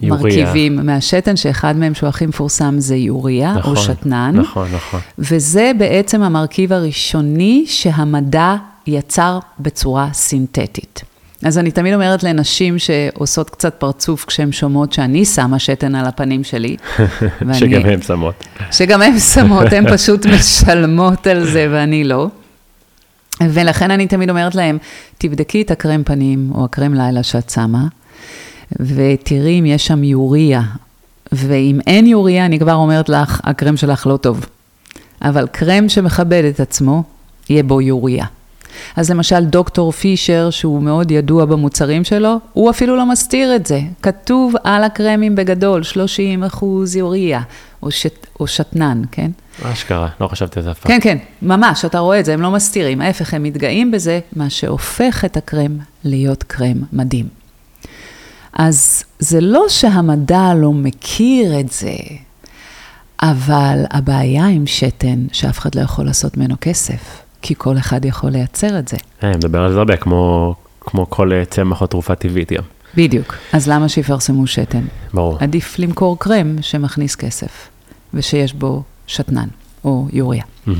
יוריה. 0.00 0.44
מרכיבים 0.44 0.86
מהשתן, 0.86 1.36
שאחד 1.36 1.76
מהם 1.76 1.94
שהוא 1.94 2.08
הכי 2.08 2.26
מפורסם 2.26 2.74
זה 2.78 2.96
יוריה, 2.96 3.54
נכון, 3.54 3.76
או 3.76 3.82
שתנן. 3.82 4.32
נכון, 4.34 4.68
נכון. 4.74 5.00
וזה 5.18 5.72
בעצם 5.78 6.22
המרכיב 6.22 6.72
הראשוני 6.72 7.64
שהמדע 7.66 8.56
יצר 8.86 9.38
בצורה 9.60 10.08
סינתטית. 10.12 11.02
אז 11.42 11.58
אני 11.58 11.70
תמיד 11.70 11.94
אומרת 11.94 12.22
לנשים 12.22 12.78
שעושות 12.78 13.50
קצת 13.50 13.74
פרצוף 13.74 14.24
כשהן 14.24 14.52
שומעות 14.52 14.92
שאני 14.92 15.24
שמה 15.24 15.58
שתן 15.58 15.94
על 15.94 16.06
הפנים 16.06 16.44
שלי. 16.44 16.76
ואני, 17.40 17.58
שגם 17.58 17.86
הן 17.86 18.02
שמות. 18.02 18.44
שגם 18.70 19.02
הן 19.02 19.18
שמות, 19.18 19.72
הן 19.72 19.96
פשוט 19.96 20.26
משלמות 20.34 21.26
על 21.26 21.44
זה 21.44 21.68
ואני 21.70 22.04
לא. 22.04 22.28
ולכן 23.40 23.90
אני 23.90 24.06
תמיד 24.06 24.30
אומרת 24.30 24.54
להם, 24.54 24.78
תבדקי 25.18 25.62
את 25.62 25.70
הקרם 25.70 26.02
פנים 26.04 26.50
או 26.54 26.64
הקרם 26.64 26.94
לילה 26.94 27.22
שאת 27.22 27.50
שמה, 27.50 27.86
ותראי 28.72 29.60
אם 29.60 29.66
יש 29.66 29.86
שם 29.86 30.04
יוריה. 30.04 30.62
ואם 31.32 31.80
אין 31.86 32.06
יוריה, 32.06 32.46
אני 32.46 32.58
כבר 32.58 32.74
אומרת 32.74 33.08
לך, 33.08 33.40
הקרם 33.44 33.76
שלך 33.76 34.06
לא 34.06 34.16
טוב. 34.16 34.46
אבל 35.22 35.46
קרם 35.52 35.88
שמכבד 35.88 36.44
את 36.44 36.60
עצמו, 36.60 37.02
יהיה 37.48 37.62
בו 37.62 37.80
יוריה. 37.80 38.26
אז 38.96 39.10
למשל 39.10 39.44
דוקטור 39.44 39.92
פישר, 39.92 40.50
שהוא 40.50 40.82
מאוד 40.82 41.10
ידוע 41.10 41.44
במוצרים 41.44 42.04
שלו, 42.04 42.36
הוא 42.52 42.70
אפילו 42.70 42.96
לא 42.96 43.06
מסתיר 43.06 43.56
את 43.56 43.66
זה. 43.66 43.80
כתוב 44.02 44.54
על 44.64 44.84
הקרמים 44.84 45.34
בגדול, 45.34 45.82
30 45.82 46.44
אחוז 46.44 46.96
יוריה, 46.96 47.40
או, 47.82 47.90
שת, 47.90 48.26
או 48.40 48.46
שתנן, 48.46 49.02
כן? 49.10 49.30
אשכרה, 49.62 50.08
לא 50.20 50.28
חשבתי 50.28 50.58
על 50.58 50.64
זה 50.64 50.70
אף 50.70 50.80
פעם. 50.80 50.92
כן, 50.92 50.98
כן, 51.02 51.18
ממש, 51.42 51.84
אתה 51.84 51.98
רואה 51.98 52.20
את 52.20 52.24
זה, 52.24 52.34
הם 52.34 52.42
לא 52.42 52.50
מסתירים. 52.50 53.00
ההפך, 53.00 53.34
הם 53.34 53.42
מתגאים 53.42 53.90
בזה, 53.90 54.20
מה 54.36 54.50
שהופך 54.50 55.24
את 55.24 55.36
הקרם 55.36 55.78
להיות 56.04 56.42
קרם 56.42 56.76
מדהים. 56.92 57.45
אז 58.58 59.04
זה 59.18 59.40
לא 59.40 59.64
שהמדע 59.68 60.54
לא 60.54 60.72
מכיר 60.72 61.60
את 61.60 61.72
זה, 61.72 61.94
אבל 63.22 63.84
הבעיה 63.90 64.46
עם 64.46 64.66
שתן, 64.66 65.26
שאף 65.32 65.58
אחד 65.58 65.74
לא 65.74 65.80
יכול 65.80 66.04
לעשות 66.04 66.36
ממנו 66.36 66.54
כסף. 66.60 67.26
כי 67.42 67.54
כל 67.58 67.78
אחד 67.78 68.04
יכול 68.04 68.30
לייצר 68.30 68.78
את 68.78 68.88
זה. 68.88 68.96
אני 69.22 69.36
מדבר 69.36 69.60
על 69.60 69.72
זה 69.72 69.78
הרבה, 69.78 69.96
כמו, 69.96 70.54
כמו 70.80 71.10
כל 71.10 71.32
אה, 71.32 71.44
צמח 71.44 71.82
או 71.82 71.86
תרופה 71.86 72.14
טבעית 72.14 72.52
גם. 72.52 72.62
בדיוק. 72.94 73.34
אז 73.52 73.68
למה 73.68 73.88
שיפרסמו 73.88 74.46
שתן? 74.46 74.84
ברור. 75.14 75.38
עדיף 75.40 75.78
למכור 75.78 76.18
קרם 76.18 76.62
שמכניס 76.62 77.14
כסף, 77.16 77.68
ושיש 78.14 78.52
בו 78.52 78.82
שתנן 79.06 79.48
או 79.84 80.08
יוריה. 80.12 80.42
Mm-hmm. 80.42 80.70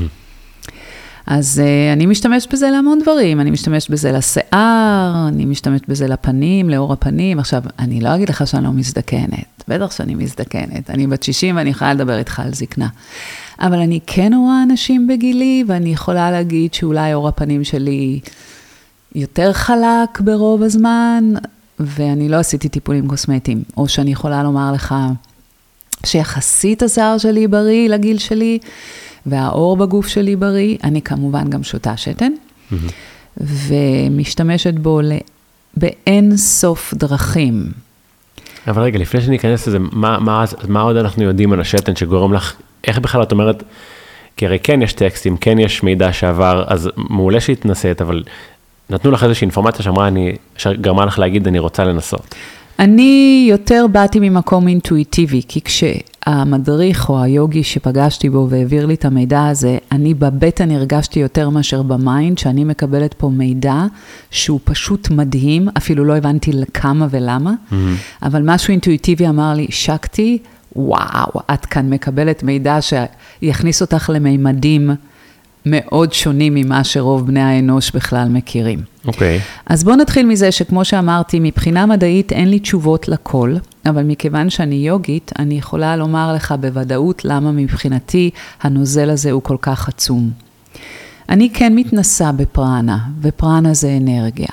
אז 1.27 1.61
uh, 1.63 1.93
אני 1.93 2.05
משתמשת 2.05 2.53
בזה 2.53 2.69
להמון 2.69 2.99
דברים, 2.99 3.39
אני 3.39 3.51
משתמשת 3.51 3.89
בזה 3.89 4.11
לשיער, 4.11 5.25
אני 5.27 5.45
משתמשת 5.45 5.87
בזה 5.87 6.07
לפנים, 6.07 6.69
לאור 6.69 6.93
הפנים. 6.93 7.39
עכשיו, 7.39 7.63
אני 7.79 8.01
לא 8.01 8.15
אגיד 8.15 8.29
לך 8.29 8.47
שאני 8.47 8.63
לא 8.63 8.71
מזדקנת, 8.71 9.63
בטח 9.67 9.91
שאני 9.91 10.15
מזדקנת. 10.15 10.89
אני 10.89 11.07
בת 11.07 11.23
60 11.23 11.57
ואני 11.57 11.69
יכולה 11.69 11.93
לדבר 11.93 12.17
איתך 12.17 12.39
על 12.39 12.53
זקנה. 12.53 12.87
אבל 13.59 13.79
אני 13.79 13.99
כן 14.07 14.31
רואה 14.33 14.63
אנשים 14.63 15.07
בגילי, 15.07 15.63
ואני 15.67 15.89
יכולה 15.93 16.31
להגיד 16.31 16.73
שאולי 16.73 17.13
אור 17.13 17.27
הפנים 17.27 17.63
שלי 17.63 18.19
יותר 19.15 19.53
חלק 19.53 20.19
ברוב 20.19 20.63
הזמן, 20.63 21.33
ואני 21.79 22.29
לא 22.29 22.35
עשיתי 22.35 22.69
טיפולים 22.69 23.07
קוסמטיים. 23.07 23.63
או 23.77 23.87
שאני 23.87 24.11
יכולה 24.11 24.43
לומר 24.43 24.71
לך 24.73 24.95
שיחסית 26.05 26.83
השיער 26.83 27.17
שלי 27.17 27.47
בריא 27.47 27.89
לגיל 27.89 28.17
שלי, 28.17 28.59
והאור 29.25 29.77
בגוף 29.77 30.07
שלי 30.07 30.35
בריא. 30.35 30.77
אני 30.83 31.01
כמובן 31.01 31.49
גם 31.49 31.63
שותה 31.63 31.97
שתן, 31.97 32.31
mm-hmm. 32.71 32.75
ומשתמשת 33.37 34.73
בו 34.73 34.99
באין 35.77 36.37
סוף 36.37 36.93
דרכים. 36.93 37.71
אבל 38.67 38.81
רגע, 38.81 38.99
לפני 38.99 39.21
שניכנס 39.21 39.67
לזה, 39.67 39.79
מה, 39.79 40.19
מה, 40.19 40.45
מה 40.67 40.81
עוד 40.81 40.95
אנחנו 40.95 41.23
יודעים 41.23 41.53
על 41.53 41.61
השתן 41.61 41.95
שגורם 41.95 42.33
לך 42.33 42.53
איך 42.87 42.99
בכלל 42.99 43.23
את 43.23 43.31
אומרת, 43.31 43.63
כי 44.37 44.45
הרי 44.45 44.59
כן 44.59 44.81
יש 44.81 44.93
טקסטים, 44.93 45.37
כן 45.37 45.59
יש 45.59 45.83
מידע 45.83 46.13
שעבר, 46.13 46.63
אז 46.67 46.89
מעולה 46.97 47.39
שהתנסית, 47.39 48.01
אבל 48.01 48.23
נתנו 48.89 49.11
לך 49.11 49.23
איזושהי 49.23 49.45
אינפורמציה 49.45 49.83
שאמרה, 49.83 50.07
אני, 50.07 50.35
שגרמה 50.57 51.05
לך 51.05 51.19
להגיד, 51.19 51.47
אני 51.47 51.59
רוצה 51.59 51.83
לנסות. 51.83 52.35
אני 52.79 53.45
יותר 53.49 53.85
באתי 53.91 54.19
ממקום 54.19 54.67
אינטואיטיבי, 54.67 55.41
כי 55.47 55.61
כשהמדריך 56.27 57.09
או 57.09 57.23
היוגי 57.23 57.63
שפגשתי 57.63 58.29
בו 58.29 58.47
והעביר 58.49 58.85
לי 58.85 58.93
את 58.93 59.05
המידע 59.05 59.47
הזה, 59.47 59.77
אני 59.91 60.13
בבטן 60.13 60.71
הרגשתי 60.71 61.19
יותר 61.19 61.49
מאשר 61.49 61.81
ב 61.81 61.90
mind, 61.90 62.37
שאני 62.37 62.63
מקבלת 62.63 63.13
פה 63.13 63.29
מידע 63.29 63.83
שהוא 64.31 64.59
פשוט 64.63 65.09
מדהים, 65.09 65.67
אפילו 65.77 66.05
לא 66.05 66.17
הבנתי 66.17 66.51
כמה 66.73 67.07
ולמה, 67.09 67.51
mm-hmm. 67.51 67.75
אבל 68.23 68.41
משהו 68.45 68.71
אינטואיטיבי 68.71 69.27
אמר 69.27 69.53
לי, 69.53 69.67
שקטי, 69.69 70.37
וואו, 70.75 71.31
את 71.53 71.65
כאן 71.65 71.89
מקבלת 71.89 72.43
מידע 72.43 72.77
שיכניס 72.81 73.81
אותך 73.81 74.09
למימדים 74.13 74.91
מאוד 75.65 76.13
שונים 76.13 76.53
ממה 76.55 76.83
שרוב 76.83 77.27
בני 77.27 77.41
האנוש 77.41 77.91
בכלל 77.91 78.29
מכירים. 78.29 78.79
אוקיי. 79.07 79.37
Okay. 79.37 79.41
אז 79.65 79.83
בואו 79.83 79.95
נתחיל 79.95 80.25
מזה 80.25 80.51
שכמו 80.51 80.85
שאמרתי, 80.85 81.39
מבחינה 81.39 81.85
מדעית 81.85 82.31
אין 82.31 82.49
לי 82.49 82.59
תשובות 82.59 83.07
לכל, 83.07 83.55
אבל 83.87 84.03
מכיוון 84.03 84.49
שאני 84.49 84.75
יוגית, 84.75 85.31
אני 85.39 85.57
יכולה 85.57 85.95
לומר 85.95 86.33
לך 86.33 86.55
בוודאות 86.59 87.25
למה 87.25 87.51
מבחינתי 87.51 88.29
הנוזל 88.61 89.09
הזה 89.09 89.31
הוא 89.31 89.41
כל 89.41 89.57
כך 89.61 89.87
עצום. 89.87 90.31
אני 91.29 91.49
כן 91.53 91.75
מתנסה 91.75 92.31
בפרנה, 92.31 92.97
ופרנה 93.21 93.73
זה 93.73 93.97
אנרגיה. 94.01 94.47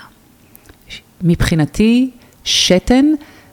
מבחינתי, 1.23 2.11
שתן 2.45 3.05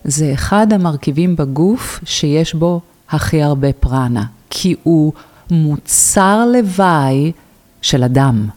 זה 0.03 0.33
אחד 0.33 0.73
המרכיבים 0.73 1.35
בגוף 1.35 1.99
שיש 2.05 2.53
בו 2.53 2.81
הכי 3.09 3.43
הרבה 3.43 3.73
פרנה, 3.73 4.23
כי 4.49 4.75
הוא 4.83 5.13
מוצר 5.51 6.45
לוואי 6.45 7.31
של 7.81 8.03
הדם. 8.03 8.47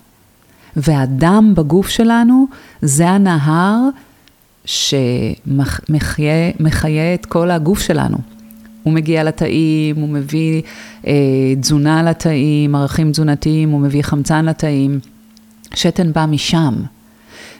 והדם 0.76 1.52
בגוף 1.56 1.88
שלנו 1.88 2.46
זה 2.82 3.08
הנהר 3.08 3.80
שמחיה 4.64 6.54
את 7.14 7.26
כל 7.26 7.50
הגוף 7.50 7.80
שלנו. 7.80 8.16
הוא 8.82 8.92
מגיע 8.92 9.24
לתאים, 9.24 9.96
הוא 9.96 10.08
מביא 10.08 10.62
אה, 11.06 11.12
תזונה 11.60 12.02
לתאים, 12.02 12.74
ערכים 12.74 13.10
תזונתיים, 13.10 13.70
הוא 13.70 13.80
מביא 13.80 14.02
חמצן 14.02 14.44
לתאים. 14.44 15.00
שתן 15.74 16.12
בא 16.12 16.26
משם. 16.26 16.74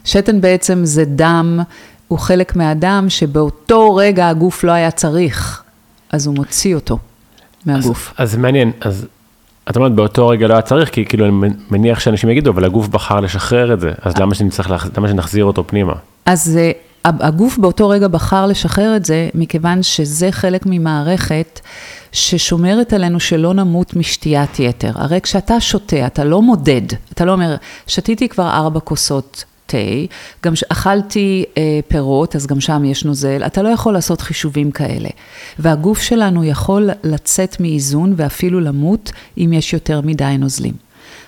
שתן 0.05 0.41
בעצם 0.41 0.85
זה 0.85 1.05
דם 1.05 1.61
הוא 2.09 2.19
חלק 2.19 2.57
מהדם 2.57 3.07
שבאותו 3.09 3.95
רגע 3.95 4.29
הגוף 4.29 4.65
לא 4.65 4.73
היה 4.73 4.91
צריך, 4.91 5.63
אז 6.13 6.27
הוא 6.27 6.35
מוציא 6.35 6.75
אותו 6.75 6.99
מהגוף. 7.67 8.15
אז, 8.19 8.31
אז 8.31 8.37
מעניין, 8.37 8.73
אז 8.81 9.07
את 9.71 9.77
אומרת 9.77 9.93
באותו 9.93 10.29
רגע 10.29 10.47
לא 10.49 10.53
היה 10.53 10.63
צריך, 10.63 10.91
כי 10.91 11.05
כאילו 11.05 11.25
אני 11.27 11.51
מניח 11.71 12.01
שאנשים 12.01 12.31
יגידו, 12.31 12.51
אבל 12.51 12.65
הגוף 12.65 12.89
בחר 12.89 13.21
לשחרר 13.21 13.75
את 13.75 13.81
זה, 13.81 13.93
אז 14.03 14.17
למה 14.19 14.35
שנצטרך, 14.35 14.87
למה 14.97 15.09
שנחזיר 15.09 15.45
אותו 15.45 15.67
פנימה? 15.67 15.93
אז 16.27 16.59
uh, 16.59 16.84
הגוף 17.05 17.59
באותו 17.59 17.89
רגע 17.89 18.09
בחר 18.09 18.47
לשחרר 18.47 18.97
את 18.97 19.05
זה, 19.05 19.29
מכיוון 19.35 19.83
שזה 19.83 20.33
חלק 20.33 20.63
ממערכת 20.67 21.61
ששומרת 22.13 22.93
עלינו 22.93 23.21
שלא 23.21 23.55
נמות 23.55 23.97
משתיית 23.97 24.61
יתר. 24.61 24.93
הרי 24.95 25.21
כשאתה 25.21 25.61
שותה, 25.61 26.07
אתה 26.07 26.25
לא 26.25 26.43
מודד, 26.43 26.83
אתה 27.13 27.25
לא 27.25 27.33
אומר, 27.33 27.57
שתיתי 27.87 28.29
כבר 28.29 28.51
ארבע 28.51 28.81
כוסות 28.81 29.45
תה, 29.67 29.79
גם 30.45 30.53
אכלתי 30.69 31.45
אה, 31.59 31.81
פירות, 31.89 32.37
אז 32.37 32.47
גם 32.47 32.61
שם 32.61 32.85
יש 32.85 33.05
נוזל, 33.05 33.43
אתה 33.47 33.63
לא 33.63 33.69
יכול 33.69 33.93
לעשות 33.93 34.21
חישובים 34.21 34.71
כאלה. 34.71 35.09
והגוף 35.59 36.03
שלנו 36.03 36.45
יכול 36.45 36.91
לצאת 37.05 37.61
מאיזון 37.61 38.15
ואפילו 38.17 38.61
למות 38.61 39.13
אם 39.39 39.53
יש 39.53 39.73
יותר 39.73 40.01
מדי 40.01 40.37
נוזלים. 40.39 40.75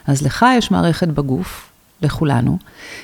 אז 0.06 0.23
לך 0.23 0.47
יש 0.59 0.71
מערכת 0.71 1.09
בגוף, 1.09 1.68
לכולנו, 2.02 2.58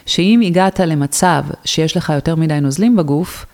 שאם 0.06 0.40
הגעת 0.46 0.80
למצב 0.80 1.44
שיש 1.64 1.96
לך 1.96 2.12
יותר 2.14 2.36
מדי 2.36 2.60
נוזלים 2.60 2.96
בגוף, 2.96 3.46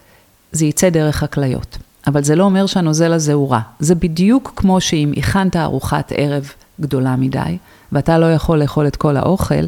זה 0.53 0.67
יצא 0.67 0.89
דרך 0.91 1.23
הכליות. 1.23 1.79
אבל 2.07 2.25
זה 2.25 2.37
לא 2.37 2.45
אומר 2.45 2.67
שהנוזל 2.67 3.13
הזה 3.13 3.33
הוא 3.33 3.51
רע. 3.51 3.61
זה 3.79 3.95
בדיוק 3.95 4.53
כמו 4.57 4.81
שאם 4.81 5.13
הכנת 5.17 5.57
ארוחת 5.57 6.13
ערב 6.17 6.53
גדולה 6.81 7.17
מדי, 7.17 7.59
ואתה 7.93 8.19
לא 8.19 8.33
יכול 8.33 8.59
לאכול 8.59 8.87
את 8.87 8.97
כל 8.97 9.17
האוכל, 9.17 9.65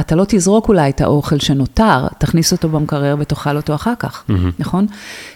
אתה 0.00 0.14
לא 0.14 0.24
תזרוק 0.28 0.68
אולי 0.68 0.90
את 0.90 1.00
האוכל 1.00 1.38
שנותר, 1.38 2.06
תכניס 2.18 2.52
אותו 2.52 2.68
במקרר 2.68 3.16
ותאכל 3.18 3.56
אותו 3.56 3.74
אחר 3.74 3.92
כך, 3.98 4.24
mm-hmm. 4.28 4.32
נכון? 4.58 4.86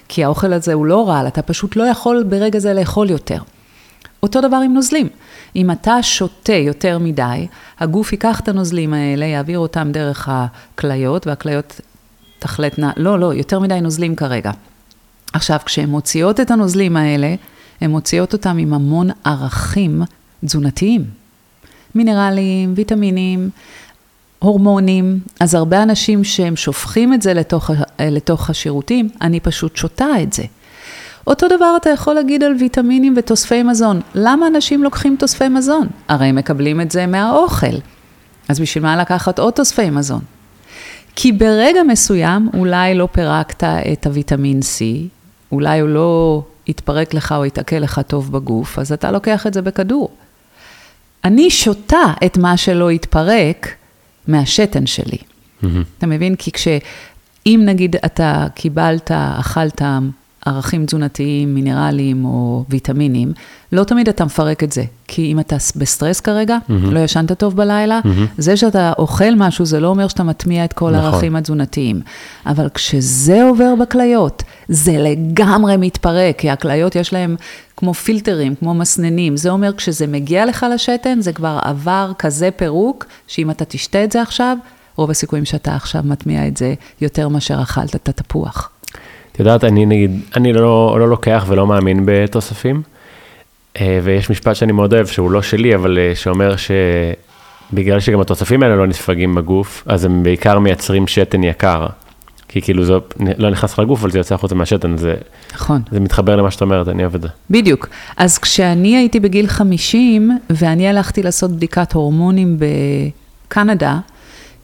כי 0.09 0.25
האוכל 0.25 0.53
הזה 0.53 0.73
הוא 0.73 0.87
לא 0.87 1.09
רעל, 1.09 1.27
אתה 1.27 1.43
פשוט 1.43 1.77
לא 1.77 1.83
יכול 1.83 2.25
ברגע 2.29 2.59
זה 2.59 2.75
לאכול 2.75 3.11
יותר. 3.11 3.39
אותו 4.23 4.41
דבר 4.41 4.57
עם 4.57 4.75
נוזלים. 4.75 5.09
אם 5.57 5.71
אתה 5.71 6.03
שותה 6.03 6.53
יותר 6.53 6.99
מדי, 6.99 7.47
הגוף 7.79 8.13
ייקח 8.13 8.41
את 8.41 8.49
הנוזלים 8.49 8.95
האלה, 8.95 9.27
יעביר 9.27 9.59
אותם 9.59 9.89
דרך 9.93 10.29
הכליות, 10.33 11.27
והכליות 11.27 11.81
תחלטנה, 12.39 12.93
לא, 12.97 13.19
לא, 13.19 13.35
יותר 13.35 13.59
מדי 13.59 13.81
נוזלים 13.81 14.17
כרגע. 14.17 14.51
עכשיו, 15.33 15.59
כשהן 15.65 15.89
מוציאות 15.89 16.41
את 16.41 16.51
הנוזלים 16.51 16.97
האלה, 16.97 17.35
הן 17.81 17.91
מוציאות 17.91 18.33
אותם 18.33 18.59
עם 18.59 18.75
המון 18.75 19.09
ערכים 19.25 20.03
תזונתיים. 20.45 21.05
מינרלים, 21.95 22.73
ויטמינים, 22.77 23.51
הורמונים, 24.39 25.21
אז 25.41 25.55
הרבה 25.55 25.83
אנשים 25.83 26.25
שהם 26.25 26.57
שופכים 26.57 27.15
את 27.15 27.23
זה 27.23 27.35
לתוך, 27.35 27.71
לתוך 28.01 28.51
השירותים, 28.51 29.09
אני 29.21 29.41
פשוט 29.41 29.77
שותה 29.77 30.07
את 30.23 30.33
זה. 30.33 30.45
אותו 31.29 31.49
דבר 31.49 31.75
אתה 31.77 31.91
יכול 31.91 32.15
להגיד 32.15 32.43
על 32.43 32.55
ויטמינים 32.59 33.15
ותוספי 33.17 33.63
מזון. 33.63 34.01
למה 34.15 34.47
אנשים 34.47 34.83
לוקחים 34.83 35.17
תוספי 35.19 35.49
מזון? 35.49 35.87
הרי 36.09 36.27
הם 36.27 36.37
מקבלים 36.37 36.81
את 36.81 36.91
זה 36.91 37.07
מהאוכל. 37.07 37.77
אז 38.49 38.61
בשביל 38.61 38.85
מה 38.85 38.97
לקחת 38.97 39.39
עוד 39.39 39.53
תוספי 39.53 39.91
מזון? 39.91 40.21
כי 41.17 41.33
ברגע 41.33 41.83
מסוים 41.83 42.49
אולי 42.55 42.95
לא 42.95 43.09
פירקת 43.13 43.65
את 43.65 44.07
הוויטמין 44.07 44.61
C, 44.61 44.83
אולי 45.53 45.81
הוא 45.81 45.89
לא 45.89 46.43
יתפרק 46.67 47.15
לך 47.15 47.33
או 47.33 47.45
יתעכל 47.45 47.77
לך 47.77 48.01
טוב 48.07 48.33
בגוף, 48.33 48.79
אז 48.79 48.93
אתה 48.93 49.11
לוקח 49.11 49.47
את 49.47 49.55
זה 49.55 49.63
בכדור. 49.63 50.11
אני 51.25 51.51
שותה 51.51 52.13
את 52.27 52.37
מה 52.39 52.57
שלא 52.57 52.93
יתפרק 52.93 53.75
מהשתן 54.29 54.87
שלי. 54.87 55.19
Mm-hmm. 55.19 55.67
אתה 55.99 56.07
מבין? 56.07 56.37
כי 56.37 56.53
כש... 56.53 56.69
אם 57.47 57.61
נגיד 57.65 57.97
אתה 58.05 58.47
קיבלת, 58.55 59.11
אכלת 59.41 59.83
ערכים 60.47 60.87
תזונתיים, 60.87 61.55
מינרליים 61.55 62.25
או 62.25 62.65
ויטמינים, 62.69 63.33
לא 63.73 63.85
תמיד 63.85 64.09
אתה 64.09 64.25
מפרק 64.25 64.65
את 64.65 64.73
זה. 64.73 64.85
כי 65.09 65.33
אם 65.33 65.41
אתה 65.41 65.57
בסטרס 65.77 66.21
כרגע, 66.21 66.57
mm-hmm. 66.57 66.73
לא 66.73 67.01
ישנת 67.01 67.33
טוב 67.33 67.57
בלילה, 67.57 68.01
mm-hmm. 68.05 68.09
זה 68.39 68.57
שאתה 68.57 68.93
אוכל 68.99 69.35
משהו, 69.37 69.67
זה 69.67 69.81
לא 69.81 69.89
אומר 69.89 70.09
שאתה 70.09 70.23
מטמיע 70.23 70.65
את 70.65 70.73
כל 70.73 70.91
נכון. 70.91 71.05
הערכים 71.05 71.37
התזונתיים. 71.37 72.01
אבל 72.47 72.69
כשזה 72.69 73.43
עובר 73.43 73.75
בכליות, 73.81 74.43
זה 74.69 74.93
לגמרי 74.99 75.77
מתפרק, 75.77 76.39
כי 76.39 76.51
הכליות 76.51 76.97
יש 76.97 77.13
להם 77.13 77.37
כמו 77.77 77.95
פילטרים, 77.95 78.55
כמו 78.55 78.75
מסננים. 78.75 79.37
זה 79.37 79.51
אומר 79.51 79.73
כשזה 79.73 80.07
מגיע 80.07 80.47
לך 80.47 80.67
לשתן, 80.75 81.21
זה 81.21 81.33
כבר 81.33 81.59
עבר 81.63 82.13
כזה 82.19 82.51
פירוק, 82.57 83.07
שאם 83.27 83.51
אתה 83.51 83.65
תשתה 83.65 84.05
את 84.05 84.13
זה 84.13 84.23
עכשיו, 84.23 84.57
רוב 84.97 85.11
הסיכויים 85.11 85.45
שאתה 85.45 85.75
עכשיו 85.75 86.03
מטמיע 86.05 86.49
את 86.49 86.57
זה 86.57 86.75
יותר 87.01 87.29
מאשר 87.29 87.63
אכלת 87.63 87.97
את 87.97 88.09
התפוח. 88.09 88.71
את 89.39 89.41
יודעת, 89.41 89.65
אני 89.65 89.87
נגיד, 89.87 90.21
אני 90.37 90.53
לא, 90.53 90.97
לא 91.01 91.09
לוקח 91.09 91.45
ולא 91.49 91.67
מאמין 91.67 92.03
בתוספים, 92.05 92.83
אה, 93.81 94.01
ויש 94.03 94.31
משפט 94.31 94.57
שאני 94.57 94.73
מאוד 94.73 94.95
אוהב, 94.95 95.07
שהוא 95.07 95.31
לא 95.31 95.43
שלי, 95.43 95.75
אבל 95.75 95.99
אה, 95.99 96.15
שאומר 96.15 96.55
שבגלל 96.57 98.01
שגם 98.01 98.21
התוספים 98.21 98.63
האלה 98.63 98.77
לא 98.77 98.87
נספגים 98.87 99.35
בגוף, 99.35 99.85
אז 99.87 100.05
הם 100.05 100.23
בעיקר 100.23 100.59
מייצרים 100.59 101.07
שתן 101.07 101.45
יקר. 101.45 101.87
כי 102.49 102.63
כאילו 102.63 102.85
זה 102.85 102.95
לא 103.17 103.51
נכנס 103.51 103.79
לגוף, 103.79 104.01
אבל 104.01 104.11
זה 104.11 104.19
יוצא 104.19 104.35
החוצה 104.35 104.55
מהשתן, 104.55 104.97
זה, 104.97 105.15
נכון. 105.55 105.83
זה 105.91 106.01
מתחבר 106.01 106.37
למה 106.37 106.51
שאת 106.51 106.63
אומרת, 106.63 106.89
אני 106.89 107.03
אוהב 107.03 107.15
את 107.15 107.23
זה. 107.23 107.29
בדיוק. 107.51 107.89
אז 108.17 108.39
כשאני 108.39 108.97
הייתי 108.97 109.21
בגיל 109.21 109.47
50, 109.47 110.39
ואני 110.51 110.89
הלכתי 110.89 111.23
לעשות 111.23 111.51
בדיקת 111.51 111.93
הורמונים 111.93 112.57
בקנדה, 113.49 113.99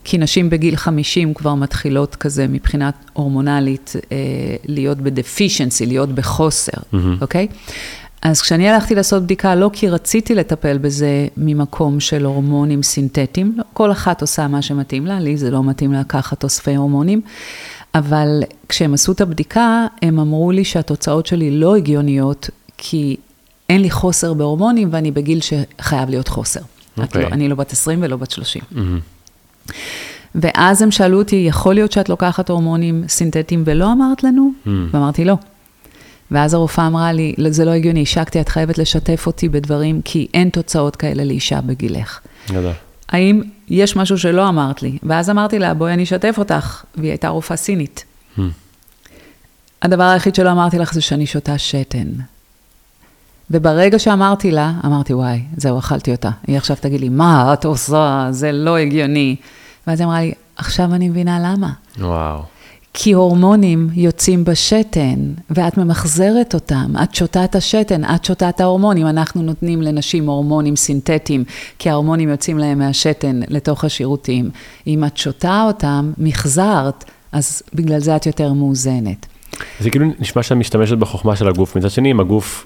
כי 0.05 0.17
נשים 0.17 0.49
בגיל 0.49 0.75
50 0.75 1.33
כבר 1.33 1.55
מתחילות 1.55 2.15
כזה 2.15 2.47
מבחינת 2.47 2.93
הורמונלית 3.13 3.93
אה, 4.11 4.17
להיות 4.65 4.97
בדפישנסי, 4.97 5.85
להיות 5.85 6.09
בחוסר, 6.09 6.71
אוקיי? 7.21 7.47
Mm-hmm. 7.49 7.71
Okay? 7.71 7.71
אז 8.21 8.41
כשאני 8.41 8.69
הלכתי 8.69 8.95
לעשות 8.95 9.23
בדיקה, 9.23 9.55
לא 9.55 9.69
כי 9.73 9.89
רציתי 9.89 10.35
לטפל 10.35 10.77
בזה 10.77 11.27
ממקום 11.37 11.99
של 11.99 12.25
הורמונים 12.25 12.83
סינתטיים, 12.83 13.53
לא, 13.57 13.63
כל 13.73 13.91
אחת 13.91 14.21
עושה 14.21 14.47
מה 14.47 14.61
שמתאים 14.61 15.05
לה, 15.05 15.19
לי 15.19 15.37
זה 15.37 15.51
לא 15.51 15.63
מתאים 15.63 15.93
לקחת 15.93 16.43
אוספי 16.43 16.75
הורמונים, 16.75 17.21
אבל 17.95 18.43
כשהם 18.69 18.93
עשו 18.93 19.11
את 19.11 19.21
הבדיקה, 19.21 19.87
הם 20.01 20.19
אמרו 20.19 20.51
לי 20.51 20.65
שהתוצאות 20.65 21.25
שלי 21.25 21.51
לא 21.51 21.75
הגיוניות, 21.75 22.49
כי 22.77 23.15
אין 23.69 23.81
לי 23.81 23.91
חוסר 23.91 24.33
בהורמונים 24.33 24.89
ואני 24.91 25.11
בגיל 25.11 25.39
שחייב 25.41 26.09
להיות 26.09 26.27
חוסר. 26.27 26.59
Okay. 26.59 26.63
לא, 26.97 27.03
אוקיי. 27.03 27.25
אני 27.25 27.49
לא 27.49 27.55
בת 27.55 27.71
20 27.71 27.99
ולא 28.01 28.17
בת 28.17 28.31
30. 28.31 28.61
Mm-hmm. 28.61 29.14
ואז 30.35 30.81
הם 30.81 30.91
שאלו 30.91 31.17
אותי, 31.17 31.35
יכול 31.35 31.75
להיות 31.75 31.91
שאת 31.91 32.09
לוקחת 32.09 32.49
הורמונים 32.49 33.03
סינתטיים 33.07 33.63
ולא 33.65 33.91
אמרת 33.91 34.23
לנו? 34.23 34.51
Mm. 34.65 34.69
ואמרתי, 34.91 35.25
לא. 35.25 35.37
ואז 36.31 36.53
הרופאה 36.53 36.87
אמרה 36.87 37.11
לי, 37.13 37.35
זה 37.49 37.65
לא 37.65 37.71
הגיוני, 37.71 38.01
השקתי, 38.01 38.41
את 38.41 38.49
חייבת 38.49 38.77
לשתף 38.77 39.27
אותי 39.27 39.49
בדברים, 39.49 40.01
כי 40.05 40.27
אין 40.33 40.49
תוצאות 40.49 40.95
כאלה 40.95 41.23
לאישה 41.23 41.61
בגילך. 41.61 42.19
גדול. 42.49 42.71
האם 43.09 43.41
יש 43.69 43.95
משהו 43.95 44.17
שלא 44.17 44.49
אמרת 44.49 44.81
לי? 44.81 44.97
ואז 45.03 45.29
אמרתי 45.29 45.59
לה, 45.59 45.73
בואי 45.73 45.93
אני 45.93 46.03
אשתף 46.03 46.35
אותך, 46.37 46.83
והיא 46.95 47.09
הייתה 47.09 47.27
רופאה 47.27 47.57
סינית. 47.57 48.03
Hmm. 48.37 48.41
הדבר 49.81 50.03
היחיד 50.03 50.35
שלא 50.35 50.51
אמרתי 50.51 50.79
לך 50.79 50.93
זה 50.93 51.01
שאני 51.01 51.25
שותה 51.25 51.57
שתן. 51.57 52.07
וברגע 53.51 53.99
שאמרתי 53.99 54.51
לה, 54.51 54.73
אמרתי, 54.85 55.13
וואי, 55.13 55.41
זהו, 55.57 55.79
אכלתי 55.79 56.11
אותה. 56.11 56.29
היא 56.47 56.57
עכשיו 56.57 56.77
תגיד 56.79 57.01
לי, 57.01 57.09
מה 57.09 57.53
את 57.53 57.65
עושה? 57.65 58.27
זה 58.29 58.51
לא 58.51 58.77
הגיוני. 58.77 59.35
ואז 59.87 59.99
היא 59.99 60.05
אמרה 60.07 60.21
לי, 60.21 60.33
עכשיו 60.55 60.93
אני 60.93 61.09
מבינה 61.09 61.39
למה. 61.39 61.71
וואו. 61.99 62.39
כי 62.97 63.11
הורמונים 63.11 63.89
יוצאים 63.93 64.43
בשתן, 64.43 65.33
ואת 65.49 65.77
ממחזרת 65.77 66.53
אותם, 66.53 66.93
את 67.03 67.15
שותה 67.15 67.43
את 67.43 67.55
השתן, 67.55 68.05
את 68.15 68.25
שותה 68.25 68.49
את 68.49 68.61
ההורמונים. 68.61 69.07
אנחנו 69.07 69.41
נותנים 69.41 69.81
לנשים 69.81 70.29
הורמונים 70.29 70.75
סינתטיים, 70.75 71.43
כי 71.79 71.89
ההורמונים 71.89 72.29
יוצאים 72.29 72.57
להם 72.57 72.79
מהשתן 72.79 73.39
לתוך 73.47 73.83
השירותים. 73.83 74.49
אם 74.87 75.03
את 75.03 75.17
שותה 75.17 75.63
אותם, 75.67 76.11
מחזרת, 76.17 77.03
אז 77.31 77.63
בגלל 77.73 77.99
זה 77.99 78.15
את 78.15 78.25
יותר 78.25 78.53
מאוזנת. 78.53 79.25
זה 79.79 79.89
כאילו 79.89 80.05
נשמע 80.19 80.43
שאת 80.43 80.57
משתמשת 80.57 80.97
בחוכמה 80.97 81.35
של 81.35 81.47
הגוף, 81.47 81.75
מצד 81.75 81.89
שני, 81.89 82.11
אם 82.11 82.19
הגוף 82.19 82.65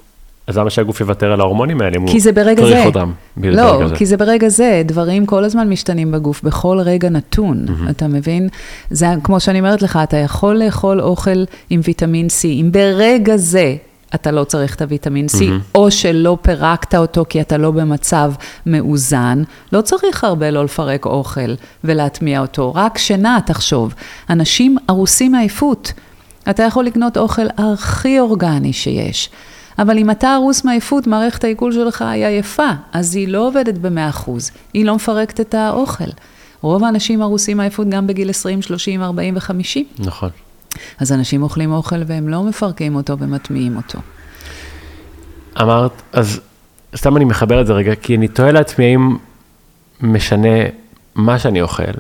אז 0.49 0.57
למה 0.57 0.69
שהגוף 0.69 1.01
יוותר 1.01 1.31
על 1.31 1.41
ההורמונים 1.41 1.81
האלה, 1.81 1.97
אם 1.97 2.01
הוא 2.01 2.09
צריך 2.57 2.85
אותם? 2.85 3.11
לא, 3.37 3.81
כי 3.95 4.05
זה 4.05 4.17
ברגע 4.17 4.49
זה, 4.49 4.81
דברים 4.85 5.25
כל 5.25 5.43
הזמן 5.43 5.69
משתנים 5.69 6.11
בגוף, 6.11 6.43
בכל 6.43 6.79
רגע 6.79 7.09
נתון, 7.09 7.65
mm-hmm. 7.67 7.89
אתה 7.89 8.07
מבין? 8.07 8.49
זה 8.89 9.07
כמו 9.23 9.39
שאני 9.39 9.59
אומרת 9.59 9.81
לך, 9.81 9.99
אתה 10.03 10.17
יכול 10.17 10.55
לאכול 10.55 11.01
אוכל 11.01 11.43
עם 11.69 11.81
ויטמין 11.83 12.27
C, 12.27 12.45
אם 12.45 12.69
ברגע 12.71 13.37
זה 13.37 13.75
אתה 14.15 14.31
לא 14.31 14.43
צריך 14.43 14.75
את 14.75 14.81
הוויטמין 14.81 15.25
C, 15.25 15.39
mm-hmm. 15.39 15.75
או 15.75 15.91
שלא 15.91 16.37
פירקת 16.41 16.95
אותו 16.95 17.25
כי 17.29 17.41
אתה 17.41 17.57
לא 17.57 17.71
במצב 17.71 18.31
מאוזן, 18.65 19.43
לא 19.73 19.81
צריך 19.81 20.23
הרבה 20.23 20.51
לא 20.51 20.63
לפרק 20.65 21.05
אוכל 21.05 21.53
ולהטמיע 21.83 22.41
אותו, 22.41 22.73
רק 22.75 22.97
שינה, 22.97 23.39
תחשוב. 23.45 23.93
אנשים 24.29 24.77
הרוסים 24.87 25.31
מעייפות. 25.31 25.93
אתה 26.49 26.63
יכול 26.63 26.85
לקנות 26.85 27.17
אוכל 27.17 27.45
הכי 27.57 28.19
אורגני 28.19 28.73
שיש. 28.73 29.29
אבל 29.81 29.97
אם 29.97 30.11
אתה 30.11 30.33
הרוס 30.33 30.63
מעייפות, 30.63 31.07
מערכת 31.07 31.43
העיכול 31.43 31.71
שלך 31.71 32.01
היא 32.01 32.25
עייפה, 32.25 32.69
אז 32.93 33.15
היא 33.15 33.27
לא 33.27 33.47
עובדת 33.47 33.77
ב-100%, 33.77 34.29
היא 34.73 34.85
לא 34.85 34.95
מפרקת 34.95 35.39
את 35.39 35.53
האוכל. 35.53 36.09
רוב 36.61 36.83
האנשים 36.83 37.21
הרוסים 37.21 37.57
מעייפות 37.57 37.89
גם 37.89 38.07
בגיל 38.07 38.29
20, 38.29 38.61
30, 38.61 39.03
40 39.03 39.35
ו-50. 39.35 39.79
נכון. 39.99 40.29
אז 40.99 41.11
אנשים 41.11 41.43
אוכלים 41.43 41.71
אוכל 41.71 41.95
והם 42.07 42.29
לא 42.29 42.43
מפרקים 42.43 42.95
אותו 42.95 43.19
ומטמיעים 43.19 43.77
אותו. 43.77 43.99
אמרת, 45.61 46.01
אז 46.13 46.41
סתם 46.95 47.17
אני 47.17 47.25
מחבר 47.25 47.61
את 47.61 47.67
זה 47.67 47.73
רגע, 47.73 47.95
כי 47.95 48.15
אני 48.15 48.27
תוהה 48.27 48.51
לעצמי 48.51 48.85
האם 48.85 49.17
משנה 50.01 50.57
מה 51.15 51.39
שאני 51.39 51.61
אוכל. 51.61 51.83
כן, 51.83 51.91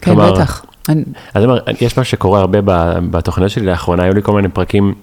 כלומר, 0.00 0.32
בטח. 0.32 0.64
אני... 0.88 1.04
אז 1.34 1.44
אומר, 1.44 1.58
יש 1.80 1.98
מה 1.98 2.04
שקורה 2.04 2.40
הרבה 2.40 2.58
בתוכניות 3.10 3.50
שלי 3.50 3.66
לאחרונה, 3.66 4.02
היו 4.02 4.14
לי 4.14 4.22
כל 4.22 4.32
מיני 4.32 4.48
פרקים 4.48 4.94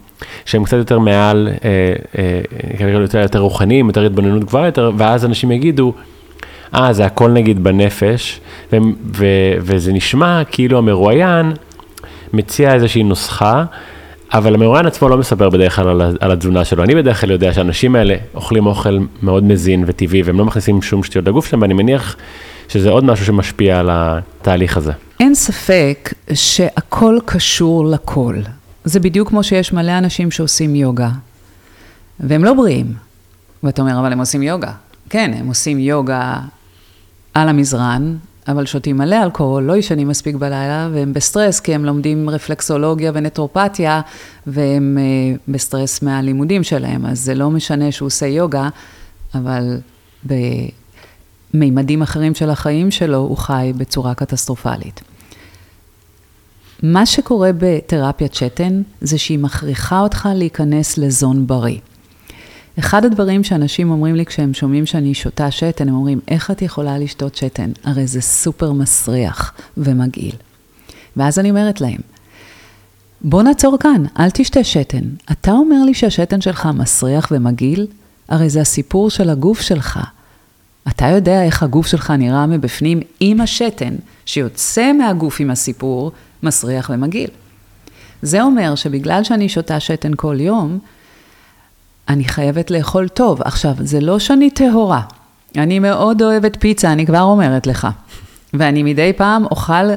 שהם 0.45 0.63
קצת 0.63 0.77
יותר 0.77 0.99
מעל, 0.99 1.49
אה, 1.65 1.93
אה, 2.17 2.41
כנראה 2.77 3.01
יותר, 3.01 3.17
יותר 3.17 3.39
רוחניים, 3.39 3.87
יותר 3.87 4.05
התבוננות 4.05 4.43
גבוהה 4.43 4.65
יותר, 4.65 4.91
ואז 4.97 5.25
אנשים 5.25 5.51
יגידו, 5.51 5.93
אה, 6.75 6.93
זה 6.93 7.05
הכל 7.05 7.31
נגיד 7.31 7.63
בנפש, 7.63 8.39
ו- 8.73 8.77
ו- 9.17 9.53
וזה 9.59 9.93
נשמע 9.93 10.41
כאילו 10.51 10.77
המרואיין 10.77 11.53
מציע 12.33 12.73
איזושהי 12.73 13.03
נוסחה, 13.03 13.63
אבל 14.33 14.53
המרואיין 14.53 14.85
עצמו 14.85 15.09
לא 15.09 15.17
מספר 15.17 15.49
בדרך 15.49 15.75
כלל 15.75 16.01
על, 16.01 16.17
על 16.19 16.31
התזונה 16.31 16.65
שלו. 16.65 16.83
אני 16.83 16.95
בדרך 16.95 17.21
כלל 17.21 17.31
יודע 17.31 17.53
שהאנשים 17.53 17.95
האלה 17.95 18.15
אוכלים 18.35 18.65
אוכל 18.65 18.97
מאוד 19.23 19.43
מזין 19.43 19.83
וטבעי, 19.87 20.21
והם 20.21 20.37
לא 20.37 20.45
מכניסים 20.45 20.81
שום 20.81 21.03
שטויות 21.03 21.27
לגוף 21.27 21.47
שלהם, 21.47 21.61
ואני 21.61 21.73
מניח 21.73 22.15
שזה 22.67 22.89
עוד 22.89 23.03
משהו 23.03 23.25
שמשפיע 23.25 23.79
על 23.79 23.89
התהליך 23.91 24.77
הזה. 24.77 24.91
אין 25.19 25.35
ספק 25.35 26.13
שהכל 26.33 27.17
קשור 27.25 27.85
לכל. 27.85 28.35
זה 28.89 28.99
בדיוק 28.99 29.29
כמו 29.29 29.43
שיש 29.43 29.73
מלא 29.73 29.97
אנשים 29.97 30.31
שעושים 30.31 30.75
יוגה, 30.75 31.09
והם 32.19 32.43
לא 32.43 32.53
בריאים. 32.53 32.93
ואתה 33.63 33.81
אומר, 33.81 33.99
אבל 33.99 34.11
הם 34.11 34.19
עושים 34.19 34.41
יוגה. 34.43 34.71
כן, 35.09 35.31
הם 35.35 35.47
עושים 35.47 35.79
יוגה 35.79 36.39
על 37.33 37.49
המזרן, 37.49 38.17
אבל 38.47 38.65
שותים 38.65 38.97
מלא 38.97 39.23
אלכוהול, 39.23 39.63
לא 39.63 39.77
ישנים 39.77 40.07
מספיק 40.07 40.35
בלילה, 40.35 40.89
והם 40.93 41.13
בסטרס, 41.13 41.59
כי 41.59 41.75
הם 41.75 41.85
לומדים 41.85 42.29
רפלקסולוגיה 42.29 43.11
ונטרופתיה, 43.13 44.01
והם 44.47 44.97
uh, 44.97 45.39
בסטרס 45.47 46.01
מהלימודים 46.01 46.63
שלהם, 46.63 47.05
אז 47.05 47.19
זה 47.19 47.35
לא 47.35 47.49
משנה 47.49 47.91
שהוא 47.91 48.07
עושה 48.07 48.25
יוגה, 48.25 48.69
אבל 49.35 49.77
במימדים 51.53 52.01
אחרים 52.01 52.35
של 52.35 52.49
החיים 52.49 52.91
שלו, 52.91 53.17
הוא 53.17 53.37
חי 53.37 53.71
בצורה 53.77 54.13
קטסטרופלית. 54.13 55.01
מה 56.83 57.05
שקורה 57.05 57.49
בתרפיית 57.57 58.33
שתן 58.33 58.81
זה 59.01 59.17
שהיא 59.17 59.39
מכריחה 59.39 59.99
אותך 59.99 60.29
להיכנס 60.35 60.97
ל 60.97 61.07
zone 61.07 61.47
בריא. 61.47 61.79
אחד 62.79 63.05
הדברים 63.05 63.43
שאנשים 63.43 63.91
אומרים 63.91 64.15
לי 64.15 64.25
כשהם 64.25 64.53
שומעים 64.53 64.85
שאני 64.85 65.13
שותה 65.13 65.51
שתן, 65.51 65.89
הם 65.89 65.95
אומרים, 65.95 66.19
איך 66.27 66.51
את 66.51 66.61
יכולה 66.61 66.97
לשתות 66.97 67.35
שתן? 67.35 67.71
הרי 67.83 68.07
זה 68.07 68.21
סופר 68.21 68.71
מסריח 68.71 69.53
ומגעיל. 69.77 70.35
ואז 71.17 71.39
אני 71.39 71.49
אומרת 71.49 71.81
להם, 71.81 71.99
בוא 73.21 73.43
נעצור 73.43 73.77
כאן, 73.79 74.03
אל 74.19 74.29
תשתה 74.29 74.63
שתן. 74.63 75.03
אתה 75.31 75.51
אומר 75.51 75.83
לי 75.85 75.93
שהשתן 75.93 76.41
שלך 76.41 76.69
מסריח 76.73 77.27
ומגעיל? 77.31 77.87
הרי 78.29 78.49
זה 78.49 78.61
הסיפור 78.61 79.09
של 79.09 79.29
הגוף 79.29 79.61
שלך. 79.61 79.99
אתה 80.87 81.05
יודע 81.05 81.43
איך 81.43 81.63
הגוף 81.63 81.87
שלך 81.87 82.11
נראה 82.11 82.47
מבפנים 82.47 82.99
עם 83.19 83.41
השתן 83.41 83.95
שיוצא 84.25 84.93
מהגוף 84.93 85.39
עם 85.39 85.49
הסיפור, 85.49 86.11
מסריח 86.43 86.91
ומגעיל. 86.93 87.29
זה 88.21 88.41
אומר 88.41 88.75
שבגלל 88.75 89.23
שאני 89.23 89.49
שותה 89.49 89.79
שתן 89.79 90.11
כל 90.15 90.37
יום, 90.39 90.79
אני 92.09 92.23
חייבת 92.25 92.71
לאכול 92.71 93.07
טוב. 93.07 93.41
עכשיו, 93.41 93.73
זה 93.79 93.99
לא 93.99 94.19
שאני 94.19 94.49
טהורה. 94.49 95.01
אני 95.57 95.79
מאוד 95.79 96.21
אוהבת 96.21 96.57
פיצה, 96.59 96.91
אני 96.91 97.05
כבר 97.05 97.21
אומרת 97.21 97.67
לך. 97.67 97.87
ואני 98.53 98.83
מדי 98.83 99.13
פעם 99.13 99.45
אוכל 99.45 99.89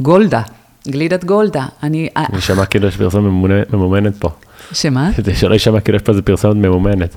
גולדה, 0.00 0.42
גלידת 0.88 1.24
גולדה. 1.24 1.66
אני... 1.82 2.08
אני 2.16 2.40
שמע 2.40 2.66
כאילו 2.66 2.88
יש 2.88 2.96
פרסומת 2.96 3.50
ממומנת 3.72 4.16
פה. 4.18 4.28
שמה? 4.72 5.10
זה 5.24 5.34
שלא 5.40 5.52
יישמע 5.52 5.80
כאילו 5.80 5.96
יש 5.96 6.02
פה 6.02 6.12
איזה 6.12 6.22
פרסומת 6.22 6.56
ממומנת. 6.56 7.16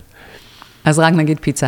אז 0.85 0.99
רק 0.99 1.13
נגיד 1.13 1.37
פיצה. 1.41 1.67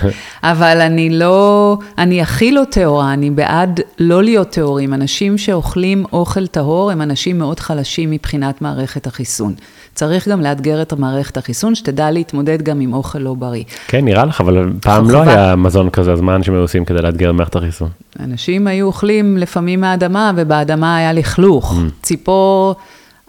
אבל 0.42 0.80
אני 0.80 1.10
לא, 1.10 1.78
אני 1.98 2.22
הכי 2.22 2.52
לא 2.52 2.62
טהורה, 2.70 3.12
אני 3.12 3.30
בעד 3.30 3.80
לא 3.98 4.22
להיות 4.22 4.50
טהורים. 4.50 4.94
אנשים 4.94 5.38
שאוכלים 5.38 6.04
אוכל 6.12 6.46
טהור 6.46 6.90
הם 6.90 7.02
אנשים 7.02 7.38
מאוד 7.38 7.60
חלשים 7.60 8.10
מבחינת 8.10 8.62
מערכת 8.62 9.06
החיסון. 9.06 9.54
צריך 9.94 10.28
גם 10.28 10.40
לאתגר 10.40 10.82
את 10.82 10.92
מערכת 10.92 11.36
החיסון, 11.36 11.74
שתדע 11.74 12.10
להתמודד 12.10 12.62
גם 12.62 12.80
עם 12.80 12.92
אוכל 12.92 13.18
לא 13.18 13.34
בריא. 13.34 13.64
כן, 13.88 14.04
נראה 14.04 14.24
לך, 14.24 14.40
אבל 14.40 14.72
פעם 14.80 15.10
לא 15.10 15.22
היה 15.22 15.56
מזון 15.56 15.90
כזה, 15.90 16.12
אז 16.12 16.20
מה 16.20 16.36
אנשים 16.36 16.54
היו 16.54 16.62
עושים 16.62 16.84
כדי 16.84 17.02
לאתגר 17.02 17.30
את 17.30 17.34
מערכת 17.34 17.56
החיסון? 17.56 17.88
אנשים 18.20 18.66
היו 18.66 18.86
אוכלים 18.86 19.36
לפעמים 19.36 19.80
מהאדמה, 19.80 20.32
ובאדמה 20.36 20.96
היה 20.96 21.12
לכלוך. 21.12 21.72
Mm. 21.72 22.02
ציפור... 22.02 22.74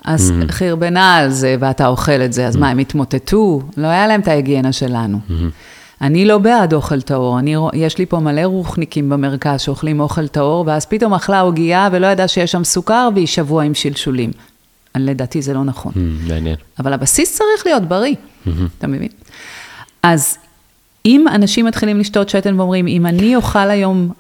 אז 0.06 0.32
mm-hmm. 0.32 0.52
חרבנה 0.52 1.16
על 1.16 1.30
זה, 1.30 1.56
ואתה 1.60 1.88
אוכל 1.88 2.12
את 2.12 2.34
זה, 2.34 2.48
אז 2.48 2.56
mm-hmm. 2.56 2.60
מה, 2.60 2.70
הם 2.70 2.78
התמוטטו? 2.78 3.62
לא 3.78 3.88
היה 3.88 4.08
להם 4.08 4.22
את 4.22 4.28
ההיגיינה 4.28 4.72
שלנו. 4.72 5.20
Mm-hmm. 5.30 5.34
אני 6.02 6.26
לא 6.26 6.38
בעד 6.38 6.74
אוכל 6.74 7.02
טהור, 7.02 7.40
אני, 7.40 7.56
יש 7.74 7.98
לי 7.98 8.06
פה 8.06 8.20
מלא 8.20 8.42
רוחניקים 8.42 9.10
במרכז 9.10 9.62
שאוכלים 9.62 10.00
אוכל 10.00 10.28
טהור, 10.28 10.64
ואז 10.68 10.86
פתאום 10.86 11.14
אכלה 11.14 11.40
עוגייה 11.40 11.90
ולא 11.92 12.08
ידעה 12.08 12.28
שיש 12.28 12.52
שם 12.52 12.64
סוכר, 12.64 13.10
והיא 13.16 13.28
שבוע 13.28 13.64
עם 13.64 13.74
שלשולים. 13.74 14.32
לדעתי 14.96 15.42
זה 15.42 15.54
לא 15.54 15.64
נכון. 15.64 15.92
Mm, 15.96 16.30
מעניין. 16.30 16.56
אבל 16.80 16.94
הבסיס 16.94 17.38
צריך 17.38 17.66
להיות 17.66 17.84
בריא, 17.84 18.16
mm-hmm. 18.16 18.50
אתה 18.78 18.88
מבין? 18.88 19.10
אז 20.04 20.38
אם 21.06 21.26
אנשים 21.36 21.66
מתחילים 21.66 22.00
לשתות 22.00 22.30
שתן 22.30 22.60
ואומרים, 22.60 22.88
אם 22.88 23.06
אני 23.06 23.36
אוכל 23.36 23.70
היום 23.70 24.12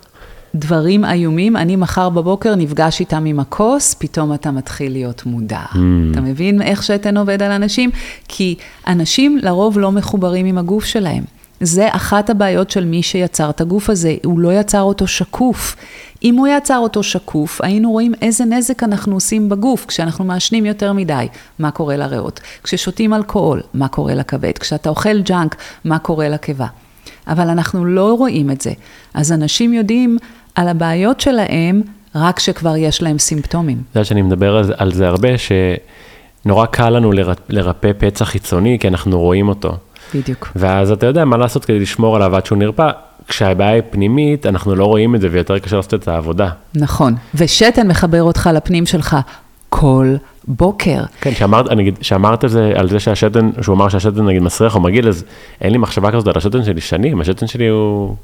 דברים 0.56 1.06
איומים, 1.06 1.58
אני 1.58 1.76
מחר 1.76 2.10
בבוקר 2.10 2.56
נפגש 2.56 3.00
איתם 3.00 3.26
עם 3.26 3.40
הכוס, 3.40 3.94
פתאום 4.00 4.34
אתה 4.34 4.52
מתחיל 4.52 4.92
להיות 4.92 5.26
מודע. 5.26 5.62
Mm. 5.74 5.78
אתה 6.12 6.22
מבין 6.22 6.62
איך 6.62 6.84
שתן 6.84 7.18
עובד 7.18 7.42
על 7.42 7.52
אנשים? 7.52 7.90
כי 8.28 8.56
אנשים 8.88 9.38
לרוב 9.42 9.80
לא 9.80 9.92
מחוברים 9.92 10.46
עם 10.46 10.58
הגוף 10.58 10.86
שלהם. 10.86 11.24
זה 11.62 11.88
אחת 11.92 12.30
הבעיות 12.30 12.72
של 12.72 12.86
מי 12.86 13.04
שיצר 13.04 13.50
את 13.50 13.62
הגוף 13.62 13.90
הזה, 13.90 14.16
הוא 14.26 14.40
לא 14.40 14.54
יצר 14.54 14.82
אותו 14.82 15.08
שקוף. 15.08 15.76
אם 16.24 16.36
הוא 16.36 16.48
יצר 16.48 16.78
אותו 16.78 17.04
שקוף, 17.04 17.62
היינו 17.62 17.92
רואים 17.92 18.14
איזה 18.22 18.46
נזק 18.46 18.84
אנחנו 18.84 19.14
עושים 19.14 19.50
בגוף 19.50 19.86
כשאנחנו 19.86 20.26
מעשנים 20.26 20.66
יותר 20.66 20.94
מדי, 20.94 21.28
מה 21.60 21.72
קורה 21.72 21.98
לריאות. 21.98 22.40
כששותים 22.64 23.14
אלכוהול, 23.14 23.62
מה 23.74 23.88
קורה 23.88 24.16
לכבד. 24.16 24.58
כשאתה 24.58 24.90
אוכל 24.90 25.22
ג'אנק, 25.22 25.56
מה 25.86 26.00
קורה 26.00 26.30
לקיבה. 26.30 26.68
אבל 27.28 27.50
אנחנו 27.50 27.86
לא 27.86 28.14
רואים 28.14 28.52
את 28.52 28.62
זה. 28.62 28.72
אז 29.14 29.32
אנשים 29.32 29.74
יודעים 29.74 30.18
על 30.56 30.68
הבעיות 30.68 31.20
שלהם 31.20 31.82
רק 32.16 32.38
כשכבר 32.38 32.76
יש 32.76 33.02
להם 33.02 33.20
סימפטומים. 33.20 33.78
את 33.78 33.96
יודעת 33.96 34.06
שאני 34.06 34.22
מדבר 34.22 34.56
על 34.56 34.64
זה, 34.64 34.74
על 34.78 34.92
זה 34.94 35.08
הרבה, 35.08 35.30
שנורא 35.38 36.66
קל 36.66 36.90
לנו 36.90 37.12
לרפא 37.50 37.92
פצע 37.98 38.26
חיצוני, 38.26 38.78
כי 38.80 38.88
אנחנו 38.88 39.20
רואים 39.20 39.50
אותו. 39.50 39.78
בדיוק. 40.16 40.52
ואז 40.56 40.92
אתה 40.92 41.06
יודע 41.06 41.26
מה 41.26 41.38
לעשות 41.38 41.66
כדי 41.66 41.80
לשמור 41.80 42.16
עליו 42.16 42.36
עד 42.36 42.46
שהוא 42.46 42.58
נרפא. 42.58 42.90
כשהבעיה 43.28 43.72
היא 43.72 43.82
פנימית, 43.90 44.46
אנחנו 44.46 44.76
לא 44.76 44.86
רואים 44.86 45.16
את 45.16 45.22
זה 45.22 45.28
ויותר 45.32 45.60
קשה 45.60 45.76
לעשות 45.76 45.94
את 45.94 46.08
העבודה. 46.08 46.50
נכון, 46.76 47.16
ושתן 47.36 47.88
מחבר 47.88 48.24
אותך 48.24 48.50
לפנים 48.54 48.86
שלך 48.86 49.18
כל 49.70 50.16
בוקר. 50.48 51.04
כן, 51.22 51.32
שאמרת, 51.36 51.72
נגיד, 51.72 51.98
שאמרת 52.02 52.44
זה, 52.48 52.74
על 52.76 52.90
זה 52.90 53.00
שהשתן, 53.00 53.50
שהוא 53.62 53.76
אמר 53.76 53.90
שהשתן 53.90 54.26
נגיד 54.26 54.42
מסריח 54.42 54.76
או 54.76 54.80
מגעיל, 54.82 55.08
אז 55.08 55.24
אין 55.62 55.72
לי 55.72 55.78
מחשבה 55.78 56.12
כזאת 56.12 56.28
על 56.28 56.34
השתן 56.36 56.64
שלי 56.64 56.82
שנים, 56.82 57.22
השתן 57.22 57.48
שלי 57.48 57.68
הוא... 57.68 58.16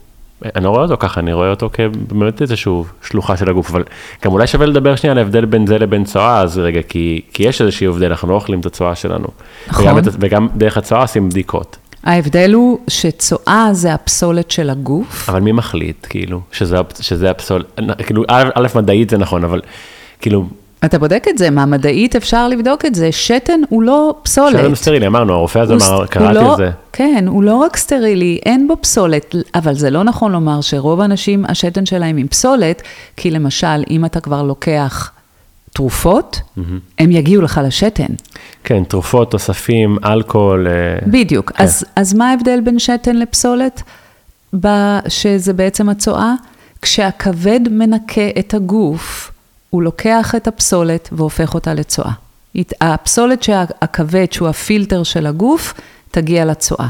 אני 0.56 0.64
לא 0.64 0.70
רואה 0.70 0.82
אותו 0.82 0.98
ככה, 1.00 1.20
אני 1.20 1.34
רואה 1.34 1.50
אותו 1.50 1.70
כבאמת 1.74 2.42
איזשהו 2.42 2.86
שלוחה 3.02 3.38
של 3.38 3.50
הגוף, 3.50 3.70
אבל 3.70 3.84
גם 4.26 4.32
אולי 4.32 4.48
שווה 4.48 4.66
לדבר 4.66 4.96
שנייה 4.96 5.12
על 5.12 5.18
ההבדל 5.18 5.46
בין 5.46 5.68
זה 5.68 5.78
לבין 5.78 6.04
צואה, 6.04 6.40
אז 6.40 6.58
רגע, 6.58 6.82
כי, 6.82 7.22
כי 7.34 7.44
יש 7.44 7.62
איזשהו 7.62 7.94
הבדל, 7.94 8.06
אנחנו 8.06 8.28
לא 8.30 8.34
אוכלים 8.34 8.60
את 8.60 8.66
הצואה 8.66 8.96
שלנו. 8.96 9.28
נכון. 9.68 9.86
וגם, 9.86 10.00
וגם 10.20 10.48
דרך 10.56 10.78
הצואה 10.78 11.02
עושים 11.02 11.30
בדיקות. 11.30 11.78
ההבדל 12.04 12.54
הוא 12.54 12.80
שצואה 12.88 13.70
זה 13.72 13.94
הפסולת 13.94 14.52
של 14.52 14.70
הגוף. 14.70 15.30
אבל 15.30 15.40
מי 15.40 15.52
מחליט, 15.52 16.08
כאילו, 16.10 16.42
שזה, 16.52 16.78
שזה 17.02 17.32
הפסולת, 17.32 17.66
כאילו, 18.06 18.24
א', 18.28 18.68
מדעית 18.76 19.10
זה 19.10 19.18
נכון, 19.18 19.44
אבל 19.44 19.62
כאילו, 20.22 20.46
אתה 20.86 21.00
בודק 21.00 21.26
את 21.30 21.38
זה, 21.38 21.50
מה 21.50 21.66
מדעית 21.66 22.16
אפשר 22.16 22.48
לבדוק 22.48 22.86
את 22.86 22.96
זה, 22.96 23.12
שתן 23.12 23.62
הוא 23.70 23.84
לא 23.84 24.16
פסולת. 24.24 24.58
שתן 24.58 24.66
הוא 24.66 24.76
סטרילי, 24.76 25.08
אמרנו, 25.08 25.34
הרופא 25.34 25.60
הזה 25.60 25.74
אמר, 25.74 26.06
קראתי 26.06 26.36
לא, 26.36 26.52
את 26.52 26.58
זה. 26.58 26.70
כן, 26.94 27.26
הוא 27.28 27.44
לא 27.44 27.56
רק 27.56 27.78
סטרילי, 27.78 28.40
אין 28.46 28.68
בו 28.68 28.78
פסולת, 28.82 29.36
אבל 29.56 29.74
זה 29.74 29.90
לא 29.90 30.04
נכון 30.04 30.32
לומר 30.32 30.62
שרוב 30.62 31.02
האנשים, 31.02 31.46
השתן 31.46 31.86
שלהם 31.86 32.18
עם 32.18 32.28
פסולת, 32.28 32.82
כי 33.18 33.32
למשל, 33.32 33.84
אם 33.90 34.06
אתה 34.06 34.20
כבר 34.20 34.44
לוקח 34.44 35.12
תרופות, 35.74 36.40
mm-hmm. 36.40 36.62
הם 37.00 37.12
יגיעו 37.12 37.42
לך 37.42 37.62
לשתן. 37.64 38.14
כן, 38.64 38.84
תרופות, 38.84 39.32
תוספים, 39.32 39.98
אלכוהול. 40.06 40.68
אה, 40.68 40.74
בדיוק, 41.08 41.52
כן. 41.52 41.64
אז, 41.64 41.86
אז 41.96 42.14
מה 42.14 42.30
ההבדל 42.30 42.60
בין 42.64 42.80
שתן 42.80 43.16
לפסולת, 43.16 43.84
שזה 45.08 45.54
בעצם 45.54 45.90
הצואה? 45.90 46.34
כשהכבד 46.82 47.60
מנקה 47.72 48.30
את 48.40 48.54
הגוף, 48.54 49.32
הוא 49.70 49.84
לוקח 49.84 50.36
את 50.36 50.48
הפסולת 50.48 51.10
והופך 51.12 51.54
אותה 51.54 51.74
לצואה. 51.74 52.12
הפסולת 52.82 53.44
שהכבד, 53.44 54.32
שהוא 54.32 54.48
הפילטר 54.48 55.04
של 55.04 55.26
הגוף, 55.26 55.74
תגיע 56.12 56.46
לצואה. 56.46 56.88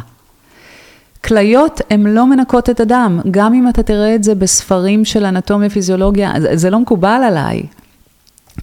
כליות 1.24 1.82
הן 1.90 2.08
לא 2.08 2.28
מנקות 2.28 2.70
את 2.70 2.80
הדם, 2.80 3.20
גם 3.32 3.54
אם 3.54 3.70
אתה 3.70 3.84
תראה 3.84 4.16
את 4.16 4.24
זה 4.24 4.36
בספרים 4.36 5.06
של 5.06 5.26
אנטומיה 5.26 5.70
פיזיולוגיה, 5.70 6.34
זה 6.54 6.70
לא 6.70 6.80
מקובל 6.80 7.22
עליי. 7.28 7.64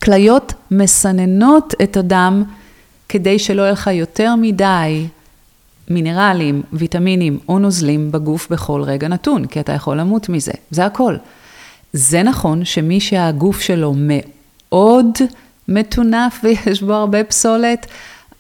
כליות 0.03 0.53
מסננות 0.71 1.75
את 1.83 1.97
הדם 1.97 2.43
כדי 3.09 3.39
שלא 3.39 3.63
יהיה 3.63 3.73
לך 3.73 3.91
יותר 3.93 4.35
מדי 4.37 5.07
מינרלים, 5.89 6.63
ויטמינים 6.73 7.39
או 7.49 7.59
נוזלים 7.59 8.13
בגוף 8.13 8.51
בכל 8.51 8.83
רגע 8.83 9.09
נתון, 9.09 9.47
כי 9.47 9.61
אתה 9.61 9.73
יכול 9.73 10.01
למות 10.01 10.29
מזה, 10.29 10.53
זה 10.71 10.87
הכל. 10.87 11.17
זה 11.97 12.23
נכון 12.23 12.65
שמי 12.65 13.01
שהגוף 13.01 13.61
שלו 13.61 13.95
מאוד 13.97 15.09
מטונף 15.69 16.41
ויש 16.45 16.83
בו 16.83 16.93
הרבה 16.93 17.25
פסולת, 17.25 17.87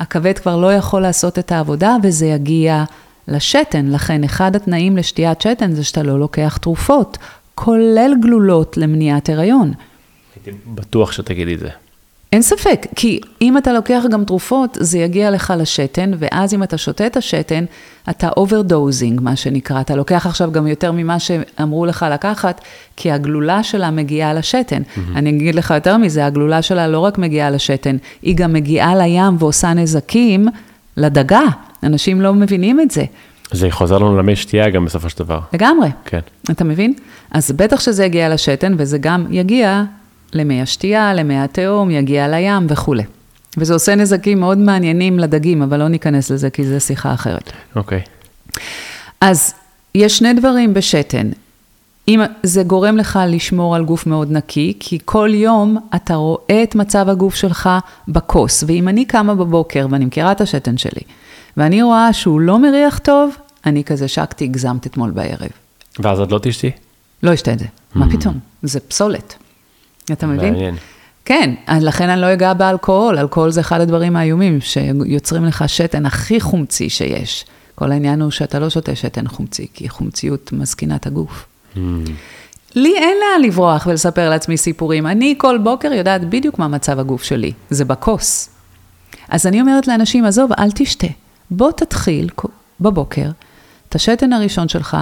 הכבד 0.00 0.38
כבר 0.38 0.56
לא 0.56 0.72
יכול 0.72 1.02
לעשות 1.02 1.38
את 1.38 1.52
העבודה 1.52 1.96
וזה 2.02 2.26
יגיע 2.26 2.84
לשתן. 3.28 3.86
לכן 3.86 4.24
אחד 4.24 4.56
התנאים 4.56 4.96
לשתיית 4.96 5.40
שתן 5.40 5.72
זה 5.72 5.84
שאתה 5.84 6.02
לא 6.02 6.18
לוקח 6.18 6.56
תרופות, 6.56 7.18
כולל 7.54 8.14
גלולות 8.22 8.76
למניעת 8.76 9.28
הריון. 9.28 9.72
הייתי 10.36 10.58
בטוח 10.66 11.12
שתגידי 11.12 11.54
את 11.54 11.60
זה. 11.60 11.68
אין 12.34 12.42
ספק, 12.42 12.86
כי 12.96 13.20
אם 13.42 13.58
אתה 13.58 13.72
לוקח 13.72 14.02
גם 14.10 14.24
תרופות, 14.24 14.78
זה 14.80 14.98
יגיע 14.98 15.30
לך 15.30 15.52
לשתן, 15.58 16.10
ואז 16.18 16.54
אם 16.54 16.62
אתה 16.62 16.78
שותה 16.78 17.06
את 17.06 17.16
השתן, 17.16 17.64
אתה 18.10 18.28
overdosing, 18.36 19.20
מה 19.20 19.36
שנקרא. 19.36 19.80
אתה 19.80 19.96
לוקח 19.96 20.26
עכשיו 20.26 20.52
גם 20.52 20.66
יותר 20.66 20.92
ממה 20.92 21.18
שאמרו 21.18 21.86
לך 21.86 22.06
לקחת, 22.12 22.60
כי 22.96 23.12
הגלולה 23.12 23.62
שלה 23.62 23.90
מגיעה 23.90 24.34
לשתן. 24.34 24.82
Mm-hmm. 24.82 25.00
אני 25.16 25.30
אגיד 25.30 25.54
לך 25.54 25.70
יותר 25.70 25.96
מזה, 25.96 26.26
הגלולה 26.26 26.62
שלה 26.62 26.88
לא 26.88 26.98
רק 26.98 27.18
מגיעה 27.18 27.50
לשתן, 27.50 27.96
היא 28.22 28.36
גם 28.36 28.52
מגיעה 28.52 28.96
לים 28.96 29.36
ועושה 29.38 29.74
נזקים 29.74 30.48
לדגה. 30.96 31.44
אנשים 31.82 32.20
לא 32.20 32.34
מבינים 32.34 32.80
את 32.80 32.90
זה. 32.90 33.04
זה 33.52 33.70
חוזר 33.70 33.98
לנו 33.98 34.18
למי 34.18 34.36
שתייה 34.36 34.70
גם 34.70 34.84
בסופו 34.84 35.10
של 35.10 35.18
דבר. 35.18 35.40
לגמרי. 35.52 35.88
כן. 36.04 36.20
אתה 36.50 36.64
מבין? 36.64 36.94
אז 37.30 37.52
בטח 37.52 37.80
שזה 37.80 38.04
יגיע 38.04 38.28
לשתן, 38.28 38.74
וזה 38.78 38.98
גם 38.98 39.26
יגיע 39.30 39.84
למי 40.34 40.62
השתייה, 40.62 41.14
למי 41.14 41.38
התהום, 41.38 41.90
יגיע 41.90 42.28
לים 42.28 42.66
וכולי. 42.68 43.02
וזה 43.56 43.72
עושה 43.72 43.94
נזקים 43.94 44.40
מאוד 44.40 44.58
מעניינים 44.58 45.18
לדגים, 45.18 45.62
אבל 45.62 45.78
לא 45.78 45.88
ניכנס 45.88 46.30
לזה 46.30 46.50
כי 46.50 46.64
זו 46.64 46.80
שיחה 46.80 47.14
אחרת. 47.14 47.52
אוקיי. 47.76 48.00
Okay. 48.00 48.60
אז 49.20 49.54
יש 49.94 50.18
שני 50.18 50.32
דברים 50.32 50.74
בשתן. 50.74 51.30
אם 52.08 52.20
זה 52.42 52.62
גורם 52.62 52.96
לך 52.96 53.18
לשמור 53.28 53.76
על 53.76 53.84
גוף 53.84 54.06
מאוד 54.06 54.32
נקי, 54.32 54.76
כי 54.80 54.98
כל 55.04 55.30
יום 55.34 55.78
אתה 55.94 56.14
רואה 56.14 56.62
את 56.62 56.74
מצב 56.74 57.08
הגוף 57.08 57.34
שלך 57.34 57.70
בכוס, 58.08 58.64
ואם 58.66 58.88
אני 58.88 59.04
קמה 59.04 59.34
בבוקר, 59.34 59.86
ואני 59.90 60.04
מכירה 60.04 60.32
את 60.32 60.40
השתן 60.40 60.76
שלי, 60.76 61.00
ואני 61.56 61.82
רואה 61.82 62.12
שהוא 62.12 62.40
לא 62.40 62.58
מריח 62.58 62.98
טוב, 62.98 63.36
אני 63.66 63.84
כזה 63.84 64.08
שקתי, 64.08 64.44
הגזמת 64.44 64.86
אתמול 64.86 65.10
בערב. 65.10 65.48
ואז 65.98 66.20
את 66.20 66.32
לא 66.32 66.38
תשתי? 66.42 66.70
לא 67.22 67.34
אשתה 67.34 67.52
את 67.52 67.58
זה, 67.58 67.64
mm. 67.64 67.98
מה 67.98 68.10
פתאום? 68.10 68.38
זה 68.62 68.80
פסולת. 68.80 69.34
אתה 70.12 70.26
מבין? 70.26 70.52
מעניין. 70.52 70.74
כן, 71.24 71.54
לכן 71.80 72.08
אני 72.08 72.20
לא 72.20 72.32
אגע 72.32 72.54
באלכוהול, 72.54 73.18
אלכוהול 73.18 73.50
זה 73.50 73.60
אחד 73.60 73.80
הדברים 73.80 74.16
האיומים 74.16 74.60
שיוצרים 74.60 75.44
לך 75.44 75.64
שתן 75.68 76.06
הכי 76.06 76.40
חומצי 76.40 76.90
שיש. 76.90 77.44
כל 77.74 77.92
העניין 77.92 78.22
הוא 78.22 78.30
שאתה 78.30 78.58
לא 78.58 78.70
שותה 78.70 78.94
שתן 78.94 79.28
חומצי, 79.28 79.66
כי 79.74 79.88
חומציות 79.88 80.52
מזקינה 80.52 80.96
את 80.96 81.06
הגוף. 81.06 81.46
Mm. 81.74 81.78
לי 82.74 82.94
אין 82.96 83.16
לאן 83.20 83.42
לברוח 83.46 83.86
ולספר 83.86 84.30
לעצמי 84.30 84.56
סיפורים. 84.56 85.06
אני 85.06 85.34
כל 85.38 85.58
בוקר 85.58 85.92
יודעת 85.92 86.28
בדיוק 86.28 86.58
מה 86.58 86.68
מצב 86.68 86.98
הגוף 86.98 87.22
שלי, 87.22 87.52
זה 87.70 87.84
בכוס. 87.84 88.48
אז 89.28 89.46
אני 89.46 89.60
אומרת 89.60 89.88
לאנשים, 89.88 90.24
עזוב, 90.24 90.52
אל 90.58 90.70
תשתה. 90.70 91.06
בוא 91.50 91.72
תתחיל 91.72 92.28
בבוקר, 92.80 93.30
את 93.88 93.94
השתן 93.94 94.32
הראשון 94.32 94.68
שלך, 94.68 94.96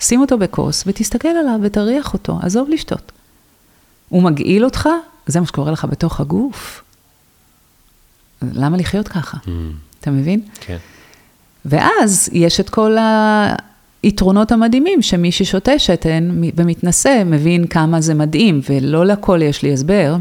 שים 0.00 0.20
אותו 0.20 0.38
בכוס 0.38 0.84
ותסתכל 0.86 1.28
עליו 1.28 1.58
ותריח 1.62 2.12
אותו, 2.12 2.38
עזוב 2.42 2.68
לשתות. 2.68 3.12
הוא 4.14 4.22
מגעיל 4.22 4.64
אותך, 4.64 4.88
זה 5.26 5.40
מה 5.40 5.46
שקורה 5.46 5.72
לך 5.72 5.84
בתוך 5.90 6.20
הגוף. 6.20 6.82
למה 8.52 8.76
לחיות 8.76 9.08
ככה? 9.08 9.36
Mm. 9.44 9.48
אתה 10.00 10.10
מבין? 10.10 10.40
כן. 10.60 10.76
ואז 11.64 12.28
יש 12.32 12.60
את 12.60 12.70
כל 12.70 12.96
היתרונות 14.02 14.52
המדהימים, 14.52 15.02
שמי 15.02 15.32
ששותה 15.32 15.78
שתן 15.78 16.30
ומתנשא 16.56 17.22
מבין 17.26 17.66
כמה 17.66 18.00
זה 18.00 18.14
מדהים, 18.14 18.60
ולא 18.70 19.06
לכל 19.06 19.42
יש 19.42 19.62
לי 19.62 19.72
הסבר. 19.72 20.16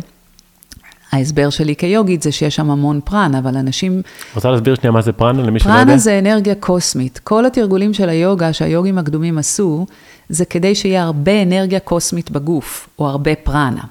ההסבר 1.14 1.50
שלי 1.50 1.76
כיוגית 1.76 2.22
זה 2.22 2.32
שיש 2.32 2.56
שם 2.56 2.72
המון 2.72 3.00
פרנה, 3.04 3.40
אבל 3.40 3.58
אנשים... 3.58 4.02
רוצה 4.36 4.52
להסביר 4.52 4.76
שנייה 4.76 4.92
מה 4.92 5.02
זה 5.02 5.12
פרנה 5.12 5.44
למי 5.44 5.60
שלא 5.60 5.72
יודע? 5.72 5.84
פרנה 5.84 5.98
זה 5.98 6.20
אנרגיה 6.20 6.56
קוסמית. 6.56 7.20
כל 7.24 7.46
התרגולים 7.46 7.94
של 7.94 8.10
היוגה 8.10 8.54
שהיוגים 8.54 8.98
הקדומים 8.98 9.38
עשו, 9.38 9.86
זה 10.30 10.46
כדי 10.46 10.76
שיהיה 10.76 11.04
הרבה 11.04 11.42
אנרגיה 11.42 11.80
קוסמית 11.80 12.32
בגוף, 12.32 12.90
או 13.00 13.08
הרבה 13.08 13.36
פרנה. 13.36 13.82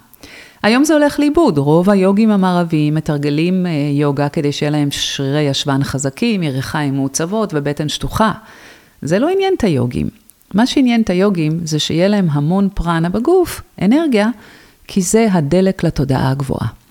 היום 0.63 0.85
זה 0.85 0.95
הולך 0.95 1.21
לאיבוד, 1.21 1.59
רוב 1.59 1.91
היוגים 1.91 2.31
המערביים 2.31 2.95
מתרגלים 2.95 3.67
אה, 3.67 3.71
יוגה 3.93 4.29
כדי 4.29 4.53
שיהיה 4.53 4.71
להם 4.71 4.89
שרירי 4.91 5.41
ישבן 5.41 5.85
חזקים, 5.85 6.43
ירכיים 6.43 6.95
מעוצבות 6.95 7.51
ובטן 7.55 7.89
שטוחה. 7.89 8.33
זה 9.03 9.19
לא 9.19 9.29
עניין 9.29 9.55
את 9.57 9.65
היוגים. 9.65 10.09
מה 10.55 10.67
שעניין 10.67 11.03
את 11.03 11.11
היוגים 11.11 11.61
זה 11.65 11.79
שיהיה 11.79 12.09
להם 12.09 12.29
המון 12.31 12.69
פרנה 12.75 13.09
בגוף, 13.09 13.63
אנרגיה, 13.83 14.29
כי 14.87 15.03
זה 15.03 15.27
הדלק 15.33 15.85
לתודעה 15.85 16.31
הגבוהה. 16.31 16.82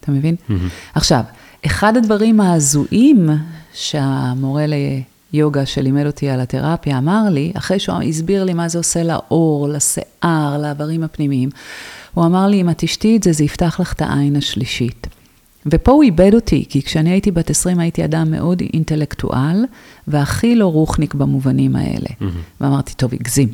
אתה 0.00 0.10
מבין? 0.10 0.36
Mm-hmm. 0.48 0.52
עכשיו, 0.94 1.22
אחד 1.66 1.96
הדברים 1.96 2.40
ההזויים 2.40 3.28
שהמורה 3.72 4.64
ליוגה 5.32 5.66
שלימד 5.66 6.06
אותי 6.06 6.28
על 6.28 6.40
התרפיה 6.40 6.98
אמר 6.98 7.22
לי, 7.30 7.52
אחרי 7.54 7.78
שהוא 7.78 8.02
הסביר 8.02 8.44
לי 8.44 8.54
מה 8.54 8.68
זה 8.68 8.78
עושה 8.78 9.02
לעור, 9.02 9.68
לשיער, 9.68 10.58
לאיברים 10.62 11.02
הפנימיים, 11.02 11.48
הוא 12.14 12.26
אמר 12.26 12.46
לי, 12.46 12.60
אם 12.60 12.70
את 12.70 12.78
תשתי 12.78 13.16
את 13.16 13.22
זה, 13.22 13.32
זה 13.32 13.44
יפתח 13.44 13.80
לך 13.80 13.92
את 13.92 14.02
העין 14.02 14.36
השלישית. 14.36 15.06
ופה 15.66 15.92
הוא 15.92 16.02
איבד 16.02 16.34
אותי, 16.34 16.64
כי 16.68 16.82
כשאני 16.82 17.10
הייתי 17.10 17.30
בת 17.30 17.50
20 17.50 17.78
הייתי 17.78 18.04
אדם 18.04 18.30
מאוד 18.30 18.62
אינטלקטואל, 18.72 19.64
והכי 20.08 20.56
לא 20.56 20.66
רוחניק 20.66 21.14
במובנים 21.14 21.76
האלה. 21.76 22.08
Mm-hmm. 22.08 22.24
ואמרתי, 22.60 22.94
טוב, 22.94 23.14
הגזים. 23.14 23.48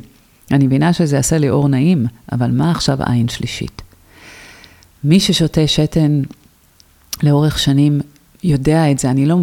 אני 0.51 0.67
מבינה 0.67 0.93
שזה 0.93 1.15
יעשה 1.15 1.37
לי 1.37 1.49
אור 1.49 1.69
נעים, 1.69 2.05
אבל 2.31 2.51
מה 2.51 2.71
עכשיו 2.71 2.97
עין 3.03 3.27
שלישית? 3.27 3.81
מי 5.03 5.19
ששותה 5.19 5.67
שתן 5.67 6.21
לאורך 7.23 7.59
שנים 7.59 8.01
יודע 8.43 8.91
את 8.91 8.99
זה, 8.99 9.11
אני 9.11 9.25
לא 9.25 9.37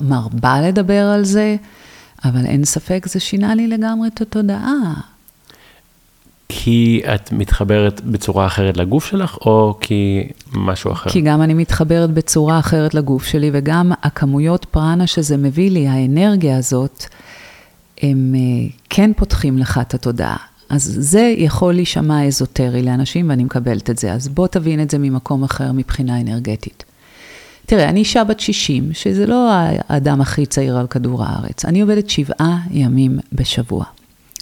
מרבה 0.00 0.60
לדבר 0.60 1.04
על 1.04 1.24
זה, 1.24 1.56
אבל 2.24 2.46
אין 2.46 2.64
ספק, 2.64 3.06
זה 3.08 3.20
שינה 3.20 3.54
לי 3.54 3.66
לגמרי 3.66 4.08
את 4.08 4.20
התודעה. 4.20 4.94
כי 6.48 7.02
את 7.14 7.32
מתחברת 7.32 8.00
בצורה 8.00 8.46
אחרת 8.46 8.76
לגוף 8.76 9.06
שלך, 9.06 9.36
או 9.36 9.78
כי 9.80 10.28
משהו 10.52 10.92
אחר? 10.92 11.10
כי 11.10 11.20
גם 11.20 11.42
אני 11.42 11.54
מתחברת 11.54 12.10
בצורה 12.10 12.58
אחרת 12.58 12.94
לגוף 12.94 13.24
שלי, 13.24 13.50
וגם 13.52 13.92
הכמויות 14.02 14.64
פרנה 14.64 15.06
שזה 15.06 15.36
מביא 15.36 15.70
לי, 15.70 15.88
האנרגיה 15.88 16.58
הזאת, 16.58 17.04
הם 18.02 18.34
אה, 18.34 18.68
כן 18.90 19.10
פותחים 19.16 19.58
לך 19.58 19.80
את 19.82 19.94
התודעה. 19.94 20.36
אז 20.68 20.96
זה 20.98 21.34
יכול 21.36 21.74
להישמע 21.74 22.24
אזוטרי 22.26 22.82
לאנשים, 22.82 23.30
ואני 23.30 23.44
מקבלת 23.44 23.90
את 23.90 23.98
זה. 23.98 24.12
אז 24.12 24.28
בוא 24.28 24.46
תבין 24.46 24.82
את 24.82 24.90
זה 24.90 24.98
ממקום 24.98 25.44
אחר 25.44 25.72
מבחינה 25.72 26.20
אנרגטית. 26.20 26.84
תראה, 27.66 27.88
אני 27.88 28.00
אישה 28.00 28.24
בת 28.24 28.40
60, 28.40 28.90
שזה 28.92 29.26
לא 29.26 29.50
האדם 29.88 30.20
הכי 30.20 30.46
צעיר 30.46 30.78
על 30.78 30.86
כדור 30.86 31.24
הארץ. 31.24 31.64
אני 31.64 31.80
עובדת 31.80 32.10
שבעה 32.10 32.58
ימים 32.70 33.18
בשבוע. 33.32 33.84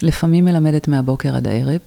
לפעמים 0.03 0.45
מלמדת 0.45 0.87
מהבוקר 0.87 1.35
עד 1.35 1.47
הערב, 1.47 1.79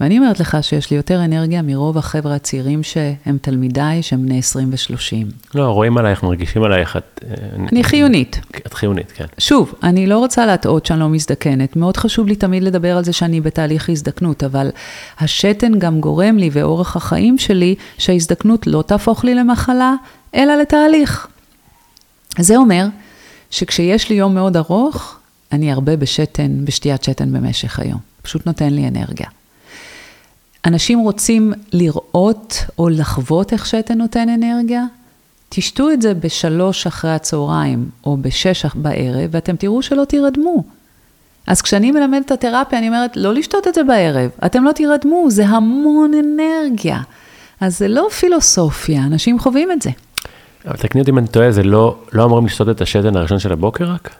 ואני 0.00 0.18
אומרת 0.18 0.40
לך 0.40 0.56
שיש 0.62 0.90
לי 0.90 0.96
יותר 0.96 1.24
אנרגיה 1.24 1.62
מרוב 1.62 1.98
החבר'ה 1.98 2.34
הצעירים 2.34 2.82
שהם 2.82 3.38
תלמידיי, 3.40 4.02
שהם 4.02 4.26
בני 4.26 4.38
20 4.38 4.70
ו-30. 4.70 5.34
לא, 5.54 5.70
רואים 5.70 5.98
עלייך, 5.98 6.22
מרגישים 6.22 6.62
עלייך, 6.62 6.96
את... 6.96 7.24
אה, 7.28 7.34
אני 7.72 7.84
חיונית. 7.84 8.40
את 8.66 8.74
חיונית, 8.74 9.12
כן. 9.12 9.24
שוב, 9.38 9.74
אני 9.82 10.06
לא 10.06 10.18
רוצה 10.18 10.46
להטעות 10.46 10.86
שאני 10.86 11.00
לא 11.00 11.08
מזדקנת. 11.08 11.76
מאוד 11.76 11.96
חשוב 11.96 12.26
לי 12.26 12.36
תמיד 12.36 12.62
לדבר 12.62 12.96
על 12.96 13.04
זה 13.04 13.12
שאני 13.12 13.40
בתהליך 13.40 13.90
הזדקנות, 13.90 14.44
אבל 14.44 14.70
השתן 15.20 15.78
גם 15.78 16.00
גורם 16.00 16.38
לי, 16.38 16.50
ואורח 16.52 16.96
החיים 16.96 17.38
שלי, 17.38 17.74
שההזדקנות 17.98 18.66
לא 18.66 18.82
תהפוך 18.82 19.24
לי 19.24 19.34
למחלה, 19.34 19.94
אלא 20.34 20.54
לתהליך. 20.54 21.26
זה 22.38 22.56
אומר 22.56 22.86
שכשיש 23.50 24.10
לי 24.10 24.16
יום 24.16 24.34
מאוד 24.34 24.56
ארוך, 24.56 25.18
אני 25.52 25.72
הרבה 25.72 25.96
בשתן, 25.96 26.64
בשתיית 26.64 27.04
שתן 27.04 27.32
במשך 27.32 27.78
היום. 27.78 27.98
פשוט 28.22 28.46
נותן 28.46 28.72
לי 28.72 28.88
אנרגיה. 28.88 29.26
אנשים 30.66 30.98
רוצים 30.98 31.52
לראות 31.72 32.64
או 32.78 32.88
לחוות 32.88 33.52
איך 33.52 33.66
שתן 33.66 33.98
נותן 33.98 34.28
אנרגיה? 34.28 34.84
תשתו 35.48 35.90
את 35.90 36.02
זה 36.02 36.14
בשלוש 36.14 36.86
אחרי 36.86 37.10
הצהריים 37.10 37.88
או 38.04 38.16
בשש 38.16 38.66
בערב, 38.74 39.30
ואתם 39.30 39.56
תראו 39.56 39.82
שלא 39.82 40.04
תירדמו. 40.04 40.64
אז 41.46 41.62
כשאני 41.62 41.92
מלמדת 41.92 42.26
את 42.26 42.30
התרפיה, 42.30 42.78
אני 42.78 42.88
אומרת, 42.88 43.16
לא 43.16 43.34
לשתות 43.34 43.68
את 43.68 43.74
זה 43.74 43.84
בערב, 43.84 44.30
אתם 44.46 44.64
לא 44.64 44.72
תירדמו, 44.72 45.30
זה 45.30 45.46
המון 45.46 46.12
אנרגיה. 46.14 46.98
אז 47.60 47.78
זה 47.78 47.88
לא 47.88 48.08
פילוסופיה, 48.20 49.04
אנשים 49.04 49.38
חווים 49.38 49.72
את 49.72 49.82
זה. 49.82 49.90
אבל 50.66 50.76
תקני 50.76 51.00
אותי 51.00 51.10
אם 51.10 51.18
אני 51.18 51.28
טועה, 51.28 51.52
זה 51.52 51.62
לא, 51.62 51.96
לא 52.12 52.24
אמורים 52.24 52.46
לשתות 52.46 52.68
את 52.68 52.80
השתן 52.80 53.16
הראשון 53.16 53.38
של 53.38 53.52
הבוקר 53.52 53.84
רק? 53.84 54.10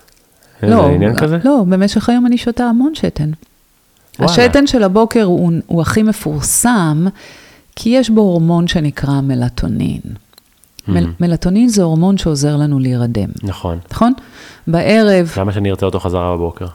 לא, 0.62 0.68
איזה 0.68 0.94
עניין 0.94 1.16
כזה? 1.16 1.38
לא, 1.44 1.64
במשך 1.68 2.08
היום 2.08 2.26
אני 2.26 2.38
שותה 2.38 2.64
המון 2.64 2.94
שתן. 2.94 3.30
וואלה. 4.18 4.32
השתן 4.32 4.66
של 4.66 4.82
הבוקר 4.82 5.22
הוא, 5.22 5.52
הוא 5.66 5.82
הכי 5.82 6.02
מפורסם, 6.02 7.06
כי 7.76 7.90
יש 7.90 8.10
בו 8.10 8.20
הורמון 8.20 8.68
שנקרא 8.68 9.20
מלטונין. 9.20 10.00
Mm-hmm. 10.04 10.90
מל, 10.90 11.06
מלטונין 11.20 11.68
זה 11.68 11.82
הורמון 11.82 12.18
שעוזר 12.18 12.56
לנו 12.56 12.78
להירדם. 12.78 13.28
נכון. 13.42 13.78
נכון? 13.92 14.12
בערב... 14.66 15.32
למה 15.36 15.52
שאני 15.52 15.70
ארצה 15.70 15.86
אותו 15.86 16.00
חזרה 16.00 16.36
בבוקר? 16.36 16.66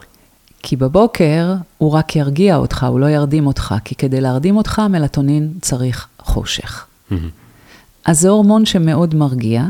כי 0.62 0.76
בבוקר 0.76 1.54
הוא 1.78 1.92
רק 1.92 2.16
ירגיע 2.16 2.56
אותך, 2.56 2.86
הוא 2.88 3.00
לא 3.00 3.06
ירדים 3.10 3.46
אותך, 3.46 3.74
כי 3.84 3.94
כדי 3.94 4.20
להרדים 4.20 4.56
אותך, 4.56 4.82
מלטונין 4.90 5.52
צריך 5.60 6.06
חושך. 6.18 6.86
Mm-hmm. 7.10 7.14
אז 8.04 8.20
זה 8.20 8.28
הורמון 8.28 8.66
שמאוד 8.66 9.14
מרגיע, 9.14 9.64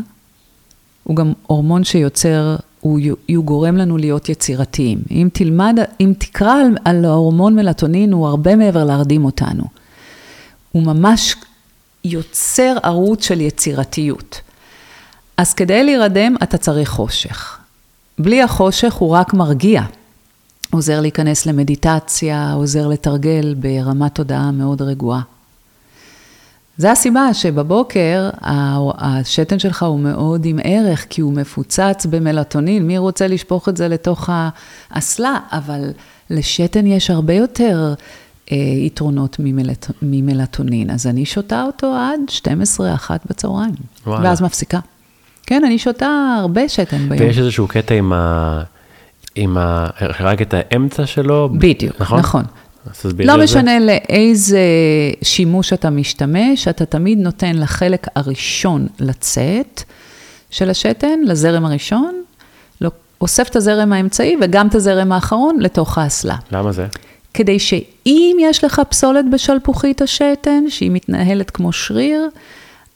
הוא 1.05 1.17
גם 1.17 1.33
הורמון 1.47 1.85
שיוצר, 1.85 2.57
הוא, 2.81 3.01
הוא 3.37 3.45
גורם 3.45 3.77
לנו 3.77 3.97
להיות 3.97 4.29
יצירתיים. 4.29 4.99
אם 5.11 5.29
תלמד, 5.33 5.79
אם 6.01 6.13
תקרא 6.19 6.55
על, 6.55 6.77
על 6.85 7.05
ההורמון 7.05 7.57
מלטונין, 7.57 8.13
הוא 8.13 8.27
הרבה 8.27 8.57
מעבר 8.57 8.85
להרדים 8.85 9.25
אותנו. 9.25 9.65
הוא 10.73 10.83
ממש 10.83 11.37
יוצר 12.05 12.77
ערוץ 12.83 13.25
של 13.25 13.41
יצירתיות. 13.41 14.41
אז 15.37 15.55
כדי 15.55 15.85
להירדם, 15.85 16.35
אתה 16.43 16.59
צריך 16.59 16.89
חושך. 16.89 17.59
בלי 18.19 18.43
החושך 18.43 18.95
הוא 18.95 19.11
רק 19.11 19.35
מרגיע. 19.35 19.83
עוזר 20.71 21.01
להיכנס 21.01 21.47
למדיטציה, 21.47 22.53
עוזר 22.53 22.89
לתרגל 22.89 23.55
ברמת 23.59 24.15
תודעה 24.15 24.51
מאוד 24.51 24.83
רגועה. 24.83 25.21
זה 26.81 26.93
הסיבה 26.93 27.35
שבבוקר 27.35 28.31
השתן 28.99 29.59
שלך 29.59 29.83
הוא 29.83 30.01
מאוד 30.01 30.45
עם 30.45 30.59
ערך, 30.65 31.07
כי 31.11 31.21
הוא 31.21 31.33
מפוצץ 31.33 32.07
במלטונין, 32.11 32.87
מי 32.87 32.99
רוצה 32.99 33.27
לשפוך 33.27 33.69
את 33.69 33.77
זה 33.77 33.89
לתוך 33.89 34.31
האסלה? 34.91 35.39
אבל 35.53 35.91
לשתן 36.31 36.87
יש 36.87 37.11
הרבה 37.11 37.35
יותר 37.35 37.95
אה, 38.53 38.57
יתרונות 38.57 39.37
ממלט, 39.39 39.91
ממלטונין, 40.03 40.91
אז 40.91 41.07
אני 41.07 41.27
שותה 41.27 41.63
אותו 41.63 41.97
עד 41.97 42.21
12-1 43.09 43.11
בצהריים, 43.31 43.75
וואלה. 44.07 44.29
ואז 44.29 44.43
מפסיקה. 44.43 44.79
כן, 45.47 45.65
אני 45.65 45.79
שותה 45.79 46.37
הרבה 46.41 46.69
שתן 46.69 47.09
ביום. 47.09 47.27
ויש 47.27 47.39
איזשהו 47.39 47.69
קטע 47.69 47.95
עם 47.95 48.13
ה... 48.13 48.63
עם 49.35 49.59
ה... 49.59 49.87
רק 50.21 50.43
את 50.43 50.55
האמצע 50.57 51.07
שלו? 51.07 51.49
בדיוק, 51.53 52.01
נכון. 52.01 52.19
נכון. 52.19 52.45
לא 53.19 53.37
משנה 53.45 53.79
לאיזה 53.81 54.61
שימוש 55.23 55.73
אתה 55.73 55.91
משתמש, 55.91 56.69
אתה 56.69 56.87
תמיד 56.87 57.19
נותן 57.19 57.57
לחלק 57.57 58.07
הראשון 58.17 58.87
לצאת 59.01 59.83
של 60.51 60.71
השתן, 60.71 61.21
לזרם 61.25 61.65
הראשון, 61.65 62.23
לא, 62.81 62.91
אוסף 63.21 63.49
את 63.49 63.57
הזרם 63.57 63.93
האמצעי 63.93 64.37
וגם 64.41 64.69
את 64.69 64.75
הזרם 64.75 65.13
האחרון 65.13 65.57
לתוך 65.61 65.99
האסלה. 65.99 66.37
למה 66.53 66.73
זה? 66.73 66.87
כדי 67.35 67.59
שאם 67.59 68.37
יש 68.41 68.65
לך 68.65 68.83
פסולת 68.89 69.25
בשלפוחית 69.33 70.03
השתן, 70.03 70.65
שהיא 70.69 70.91
מתנהלת 70.91 71.51
כמו 71.51 71.73
שריר, 71.73 72.29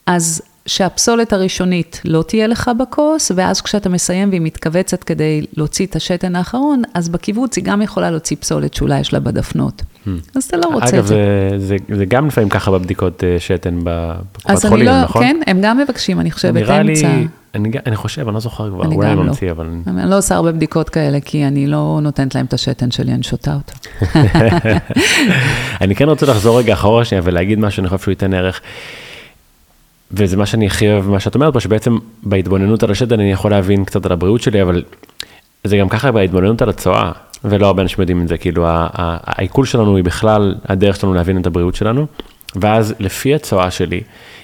אז 0.07 0.43
שהפסולת 0.67 1.33
הראשונית 1.33 2.01
לא 2.05 2.25
תהיה 2.27 2.47
לך 2.47 2.71
בכוס, 2.79 3.33
ואז 3.37 3.61
כשאתה 3.61 3.89
מסיים 3.89 4.29
והיא 4.29 4.41
מתכווצת 4.41 5.05
כדי 5.05 5.47
להוציא 5.57 5.87
את 5.87 5.97
השתן 5.97 6.37
האחרון, 6.37 6.83
אז 6.95 7.09
בקיבוץ 7.09 7.57
היא 7.57 7.65
גם 7.65 7.83
יכולה 7.83 8.11
להוציא 8.11 8.37
פסולת 8.41 8.75
שאולי 8.75 9.01
יש 9.01 9.13
לה 9.13 9.21
בדפנות. 9.21 9.83
Hmm. 9.83 10.09
אז 10.37 10.45
אתה 10.45 10.57
לא 10.57 10.67
רוצה 10.67 10.89
אגב, 10.89 10.99
את 10.99 11.07
זה. 11.07 11.49
זה, 11.57 11.67
זה, 11.67 11.97
זה 11.97 12.05
גם 12.05 12.27
לפעמים 12.27 12.49
ככה 12.49 12.71
בבדיקות 12.71 13.25
אה, 13.25 13.37
שתן 13.39 13.79
בקופת 13.85 14.69
חולים, 14.69 14.87
לא, 14.87 15.03
נכון? 15.03 15.23
כן, 15.23 15.41
הם 15.47 15.61
גם 15.63 15.79
מבקשים, 15.79 16.21
אני 16.21 16.31
חושבת, 16.31 16.55
נראה 16.55 16.83
לי, 16.83 16.93
אמצע. 16.93 17.09
אני, 17.55 17.71
אני 17.87 17.97
חושב, 17.97 18.27
אני 18.27 18.35
לא 18.35 18.41
זוכר 18.41 18.71
כבר, 18.71 18.85
אני 18.85 18.95
אולי 18.95 19.09
אני 19.09 19.17
לא. 19.17 19.23
ממציא, 19.23 19.51
אבל... 19.51 19.69
אני 19.87 20.11
לא 20.11 20.19
עושה 20.19 20.35
הרבה 20.35 20.53
בדיקות 20.53 20.89
כאלה, 20.89 21.21
כי 21.21 21.47
אני 21.47 21.67
לא 21.67 21.99
נותנת 22.03 22.35
להם 22.35 22.47
את 22.47 22.53
השתן 22.53 22.91
שלי, 22.91 23.13
אני 23.13 23.23
שותה 23.23 23.55
אותו. 23.55 23.73
אני 25.81 25.95
כן 25.95 26.09
רוצה 26.09 26.27
לחזור 26.27 26.59
רגע 26.59 26.73
אחורה 26.73 27.05
שנייה 27.05 27.23
ולהגיד 27.25 27.59
משהו, 27.59 27.81
אני 27.81 27.89
חושב 27.89 28.03
שהוא 28.03 28.13
ייתן 28.13 28.35
ערך. 28.35 28.61
וזה 30.11 30.37
מה 30.37 30.47
שאני 30.47 30.67
הכי 30.67 30.89
אוהב, 30.89 31.09
מה 31.09 31.21
שאת 31.21 31.35
אומרת 31.35 31.53
פה, 31.53 31.61
שבעצם 31.61 31.99
בהתבוננות 32.23 32.83
על 32.83 32.91
השתן 32.91 33.21
אני 33.21 33.33
יכול 33.33 33.51
להבין 33.51 33.85
קצת 33.85 34.07
על 34.07 34.13
הבריאות 34.13 34.43
שלי, 34.43 34.63
אבל 34.63 34.83
זה 35.65 35.77
גם 35.77 35.89
ככה 35.89 36.13
בהתבוננות 36.13 36.63
על 36.63 36.69
הצואה, 36.69 37.13
ולא 37.45 37.67
הרבה 37.67 37.83
אנשים 37.83 38.01
יודעים 38.01 38.23
את 38.23 38.29
זה, 38.29 38.39
כאילו 38.39 38.65
העיכול 38.69 39.67
שלנו 39.67 39.97
היא 39.97 40.05
בכלל 40.05 40.55
הדרך 40.65 40.97
שלנו 40.97 41.15
להבין 41.15 41.41
את 41.41 41.47
הבריאות 41.47 41.75
שלנו, 41.75 42.07
ואז 42.57 42.95
לפי 42.99 43.35
הצואה 43.35 43.71
שלי, 43.71 44.01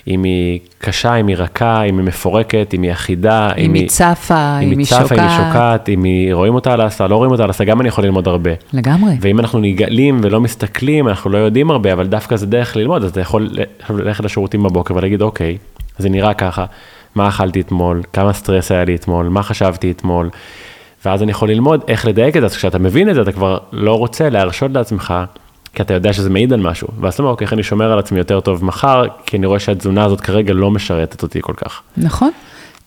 אם 0.09 0.25
היא 0.25 0.61
קשה, 0.79 1.15
אם 1.15 1.27
היא 1.27 1.37
רכה, 1.37 1.83
אם 1.83 1.99
היא 1.99 2.07
מפורקת, 2.07 2.71
אם 2.75 2.83
היא 2.83 2.93
אחידה, 2.93 3.51
אם 3.59 3.75
היא 3.75 3.89
צפה, 3.89 4.59
אם 4.63 4.73
אם 4.73 4.79
היא 4.79 4.87
צפה, 4.87 4.97
אם 4.97 5.21
היא 5.21 5.29
שוקעת. 5.29 5.31
שוקעת, 5.37 5.89
אם 5.89 6.05
היא 6.05 6.35
רואים 6.35 6.55
אותה 6.55 6.73
על 6.73 6.81
הסה, 6.81 7.07
לא 7.07 7.17
רואים 7.17 7.33
אותה 7.33 7.45
על 7.45 7.51
הסה, 7.51 7.65
גם 7.65 7.81
אני 7.81 7.89
יכול 7.89 8.05
ללמוד 8.05 8.29
הרבה. 8.29 8.51
לגמרי. 8.73 9.13
ואם 9.21 9.41
אנחנו 9.41 9.59
נגאלים 9.59 10.21
ולא 10.23 10.41
מסתכלים, 10.41 11.09
אנחנו 11.09 11.31
לא 11.31 11.39
יודעים 11.39 11.71
הרבה, 11.71 11.93
אבל 11.93 12.07
דווקא 12.07 12.37
זה 12.37 12.47
דרך 12.47 12.77
ללמוד, 12.77 13.05
אז 13.05 13.11
אתה 13.11 13.21
יכול 13.21 13.51
ללכת 13.91 14.25
לשירותים 14.25 14.63
בבוקר 14.63 14.97
ולהגיד, 14.97 15.23
אוקיי, 15.23 15.59
זה 15.99 16.09
נראה 16.09 16.35
ככה, 16.35 16.65
מה 17.15 17.29
אכלתי 17.29 17.61
אתמול, 17.61 18.03
כמה 18.13 18.33
סטרס 18.33 18.73
היה 18.73 18.85
לי 18.85 18.95
אתמול, 18.95 19.29
מה 19.29 19.43
חשבתי 19.43 19.91
אתמול, 19.91 20.31
ואז 21.05 21.23
אני 21.23 21.31
יכול 21.31 21.51
ללמוד 21.51 21.85
איך 21.89 22.07
לדייק 22.07 22.37
את 22.37 22.41
זה, 22.41 22.47
אז 22.47 22.57
כשאתה 22.57 22.79
מבין 22.79 23.11
את 23.11 23.15
זה, 23.15 23.23
אתה 23.23 23.33
כבר 23.33 23.59
לא 23.73 23.99
רוצה 23.99 24.29
להרשות 24.29 24.71
לעצמך, 24.71 25.15
כי 25.75 25.83
אתה 25.83 25.95
יודע 25.95 26.13
שזה 26.13 26.31
מעיד 26.31 26.53
על 26.53 26.61
משהו, 26.61 26.89
ואז 27.01 27.15
אתה 27.15 27.23
אומר, 27.23 27.33
אוקיי, 27.33 27.45
איך 27.45 27.53
אני 27.53 27.63
שומר 27.63 27.93
על 27.93 27.99
עצמי 27.99 28.19
יותר 28.19 28.41
טוב 28.41 28.65
מחר, 28.65 29.05
כי 29.27 29.37
אני 29.37 29.47
רואה 29.47 29.59
שהתזונה 29.59 30.05
הזאת 30.05 30.21
כרגע 30.21 30.53
לא 30.53 30.71
משרתת 30.71 31.23
אותי 31.23 31.39
כל 31.43 31.55
כך. 31.57 31.83
נכון. 31.97 32.31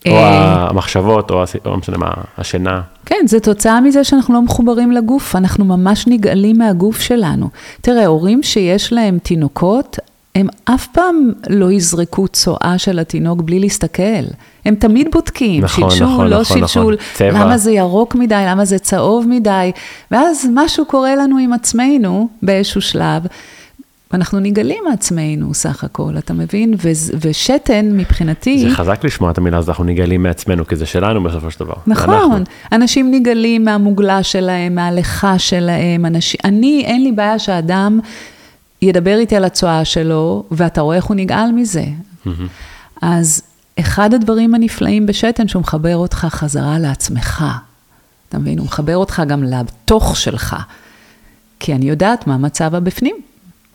או 0.08 0.12
אה, 0.12 0.66
המחשבות, 0.70 1.30
או 1.30 1.44
לא 1.64 1.76
משנה 1.76 1.98
מה, 1.98 2.10
השינה. 2.38 2.80
כן, 3.06 3.24
זה 3.26 3.40
תוצאה 3.40 3.80
מזה 3.80 4.04
שאנחנו 4.04 4.34
לא 4.34 4.42
מחוברים 4.42 4.92
לגוף, 4.92 5.36
אנחנו 5.36 5.64
ממש 5.64 6.06
נגאלים 6.06 6.58
מהגוף 6.58 7.00
שלנו. 7.00 7.48
תראה, 7.80 8.06
הורים 8.06 8.42
שיש 8.42 8.92
להם 8.92 9.18
תינוקות, 9.22 9.98
הם 10.34 10.46
אף 10.64 10.86
פעם 10.86 11.32
לא 11.50 11.72
יזרקו 11.72 12.28
צואה 12.28 12.74
של 12.78 12.98
התינוק 12.98 13.42
בלי 13.42 13.60
להסתכל. 13.60 14.24
הם 14.64 14.74
תמיד 14.74 15.08
בודקים, 15.12 15.64
נכון, 15.64 15.90
שלשול, 15.90 16.06
נכון, 16.06 16.26
לא 16.26 16.40
נכון, 16.40 16.58
שלשול, 16.58 16.96
נכון. 17.14 17.40
למה 17.40 17.58
זה 17.58 17.72
ירוק 17.72 18.14
מדי, 18.14 18.44
למה 18.46 18.64
זה 18.64 18.78
צהוב 18.78 19.26
מדי, 19.28 19.72
ואז 20.10 20.48
משהו 20.54 20.86
קורה 20.86 21.16
לנו 21.16 21.38
עם 21.38 21.52
עצמנו 21.52 22.28
באיזשהו 22.42 22.80
שלב. 22.80 23.22
ואנחנו 24.12 24.40
נגאלים 24.40 24.84
מעצמנו 24.90 25.54
סך 25.54 25.84
הכל, 25.84 26.18
אתה 26.18 26.32
מבין? 26.32 26.74
ו- 26.82 27.16
ושתן 27.20 27.90
מבחינתי... 27.92 28.68
זה 28.68 28.74
חזק 28.74 29.04
לשמוע 29.04 29.30
את 29.30 29.38
המילה 29.38 29.58
הזאת, 29.58 29.68
אנחנו 29.68 29.84
נגאלים 29.84 30.22
מעצמנו, 30.22 30.66
כי 30.66 30.76
זה 30.76 30.86
שלנו 30.86 31.22
בסופו 31.22 31.50
של 31.50 31.60
דבר. 31.60 31.74
זה 31.86 31.92
אנחנו. 31.92 32.12
נכון, 32.16 32.42
אנשים 32.72 33.10
נגאלים 33.10 33.64
מהמוגלה 33.64 34.22
שלהם, 34.22 34.74
מהלכה 34.74 35.38
שלהם, 35.38 36.06
אנשים, 36.06 36.40
אני, 36.44 36.82
אין 36.86 37.04
לי 37.04 37.12
בעיה 37.12 37.38
שאדם 37.38 38.00
ידבר 38.84 39.18
איתי 39.18 39.36
על 39.36 39.44
הצואה 39.44 39.84
שלו, 39.84 40.44
ואתה 40.50 40.80
רואה 40.80 40.96
איך 40.96 41.04
הוא 41.04 41.16
נגאל 41.16 41.52
מזה. 41.52 41.84
אז 43.02 43.42
אחד 43.80 44.14
הדברים 44.14 44.54
הנפלאים 44.54 45.06
בשתן, 45.06 45.48
שהוא 45.48 45.60
מחבר 45.60 45.96
אותך 45.96 46.26
חזרה 46.30 46.78
לעצמך. 46.78 47.44
אתה 48.28 48.38
מבין? 48.38 48.58
הוא 48.58 48.66
מחבר 48.66 48.96
אותך 48.96 49.22
גם 49.28 49.44
לתוך 49.44 50.16
שלך. 50.16 50.56
כי 51.60 51.74
אני 51.74 51.88
יודעת 51.88 52.26
מה 52.26 52.34
המצב 52.34 52.74
הבפנים. 52.74 53.16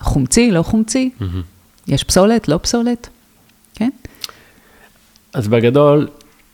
חומצי, 0.02 0.52
לא 0.52 0.63
חומצי, 0.63 1.10
יש 1.88 2.04
פסולת, 2.04 2.48
לא 2.48 2.60
פסולת, 2.62 3.10
כן? 3.76 3.89
אז 5.34 5.48
בגדול, 5.48 6.08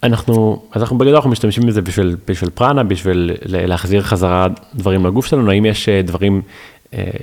אנחנו, 0.03 0.63
אז 0.71 0.81
אנחנו 0.81 0.97
בגדול 0.97 1.15
אנחנו 1.15 1.29
משתמשים 1.29 1.65
בזה 1.65 1.81
בשביל, 1.81 2.15
בשביל 2.27 2.49
פרנה, 2.49 2.83
בשביל 2.83 3.31
להחזיר 3.45 4.01
חזרה 4.01 4.47
דברים 4.75 5.05
לגוף 5.05 5.25
שלנו, 5.25 5.51
האם 5.51 5.65
יש 5.65 5.89
אה, 5.89 6.01
דברים 6.01 6.41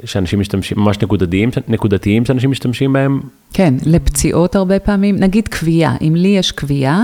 שאנשים 0.04 0.40
משתמשים, 0.40 0.78
ממש 0.80 0.98
נקודתיים, 1.02 1.50
נקודתיים 1.68 2.24
שאנשים 2.24 2.50
משתמשים 2.50 2.92
בהם? 2.92 3.20
כן, 3.52 3.74
לפציעות 3.86 4.56
הרבה 4.56 4.78
פעמים, 4.78 5.16
נגיד 5.16 5.48
כוויה, 5.48 5.96
אם 6.00 6.14
לי 6.16 6.28
יש 6.28 6.52
כוויה, 6.52 7.02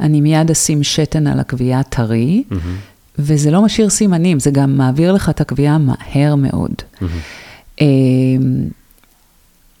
אני 0.00 0.20
מיד 0.20 0.50
אשים 0.50 0.82
שתן 0.82 1.26
על 1.26 1.40
הכוויה 1.40 1.82
טרי, 1.82 2.44
וזה 3.18 3.50
לא 3.50 3.62
משאיר 3.62 3.88
סימנים, 3.88 4.40
זה 4.40 4.50
גם 4.50 4.76
מעביר 4.76 5.12
לך 5.12 5.28
את 5.28 5.40
הכוויה 5.40 5.78
מהר 5.78 6.34
מאוד. 6.34 6.72
אמ, 7.80 7.86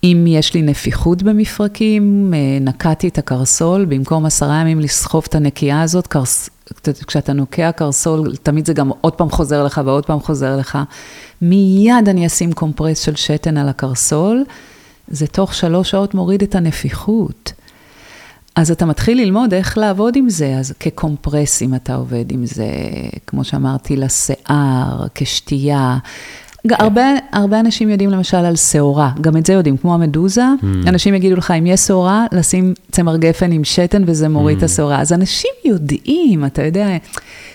אם 0.04 0.24
יש 0.28 0.54
לי 0.54 0.62
נפיחות 0.62 1.22
במפרקים, 1.22 2.34
אה, 2.36 2.58
נקעתי 2.60 3.08
את 3.08 3.18
הקרסול, 3.18 3.84
במקום 3.84 4.26
עשרה 4.26 4.60
ימים 4.60 4.80
לסחוב 4.80 5.24
את 5.28 5.34
הנקיעה 5.34 5.82
הזאת, 5.82 6.06
קרס... 6.06 6.50
כשאתה 7.06 7.32
נוקע 7.32 7.72
קרסול, 7.72 8.36
תמיד 8.36 8.66
זה 8.66 8.72
גם 8.72 8.90
עוד 9.00 9.12
פעם 9.12 9.30
חוזר 9.30 9.64
לך 9.64 9.80
ועוד 9.84 10.06
פעם 10.06 10.20
חוזר 10.20 10.56
לך. 10.56 10.78
מיד 11.42 12.08
אני 12.08 12.26
אשים 12.26 12.52
קומפרס 12.52 13.00
של 13.00 13.16
שתן 13.16 13.56
על 13.56 13.68
הקרסול, 13.68 14.44
זה 15.08 15.26
תוך 15.26 15.54
שלוש 15.54 15.90
שעות 15.90 16.14
מוריד 16.14 16.42
את 16.42 16.54
הנפיחות. 16.54 17.52
אז 18.56 18.70
אתה 18.70 18.86
מתחיל 18.86 19.20
ללמוד 19.20 19.54
איך 19.54 19.78
לעבוד 19.78 20.16
עם 20.16 20.28
זה, 20.28 20.56
אז 20.58 20.72
כקומפרסים 20.80 21.74
אתה 21.74 21.94
עובד 21.94 22.32
עם 22.32 22.46
זה, 22.46 22.66
כמו 23.26 23.44
שאמרתי, 23.44 23.96
לשיער, 23.96 25.06
כשתייה. 25.14 25.98
ג- 26.68 26.72
הרבה, 26.78 27.02
הרבה 27.32 27.60
אנשים 27.60 27.88
יודעים 27.90 28.10
למשל 28.10 28.36
על 28.36 28.56
שעורה, 28.56 29.10
גם 29.20 29.36
את 29.36 29.46
זה 29.46 29.52
יודעים, 29.52 29.76
כמו 29.76 29.94
המדוזה, 29.94 30.44
אנשים 30.86 31.14
יגידו 31.14 31.36
לך, 31.36 31.50
אם 31.50 31.66
יש 31.66 31.80
שעורה, 31.80 32.26
לשים 32.32 32.74
צמר 32.92 33.16
גפן 33.16 33.52
עם 33.52 33.64
שתן 33.64 34.02
וזה 34.06 34.28
מוריד 34.28 34.56
את 34.56 34.62
השעורה. 34.62 35.00
אז 35.00 35.12
אנשים 35.12 35.50
יודעים, 35.64 36.44
אתה 36.44 36.64
יודע, 36.64 36.88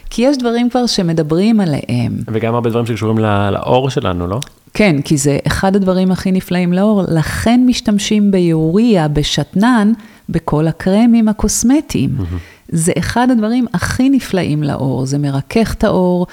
כי 0.09 0.21
יש 0.21 0.37
דברים 0.37 0.69
כבר 0.69 0.85
שמדברים 0.85 1.59
עליהם. 1.59 2.17
וגם 2.27 2.55
הרבה 2.55 2.69
דברים 2.69 2.85
שקשורים 2.85 3.19
ל- 3.19 3.49
לאור 3.49 3.89
שלנו, 3.89 4.27
לא? 4.27 4.39
כן, 4.73 4.95
כי 5.01 5.17
זה 5.17 5.37
אחד 5.47 5.75
הדברים 5.75 6.11
הכי 6.11 6.31
נפלאים 6.31 6.73
לאור, 6.73 7.01
לכן 7.07 7.61
משתמשים 7.67 8.31
ביוריה, 8.31 9.07
בשתנן, 9.07 9.91
בכל 10.29 10.67
הקרמים 10.67 11.27
הקוסמטיים. 11.27 12.09
זה 12.69 12.91
אחד 12.97 13.27
הדברים 13.31 13.65
הכי 13.73 14.09
נפלאים 14.09 14.63
לאור, 14.63 15.05
זה 15.05 15.17
מרכך 15.17 15.73
את 15.73 15.83
האור. 15.83 16.27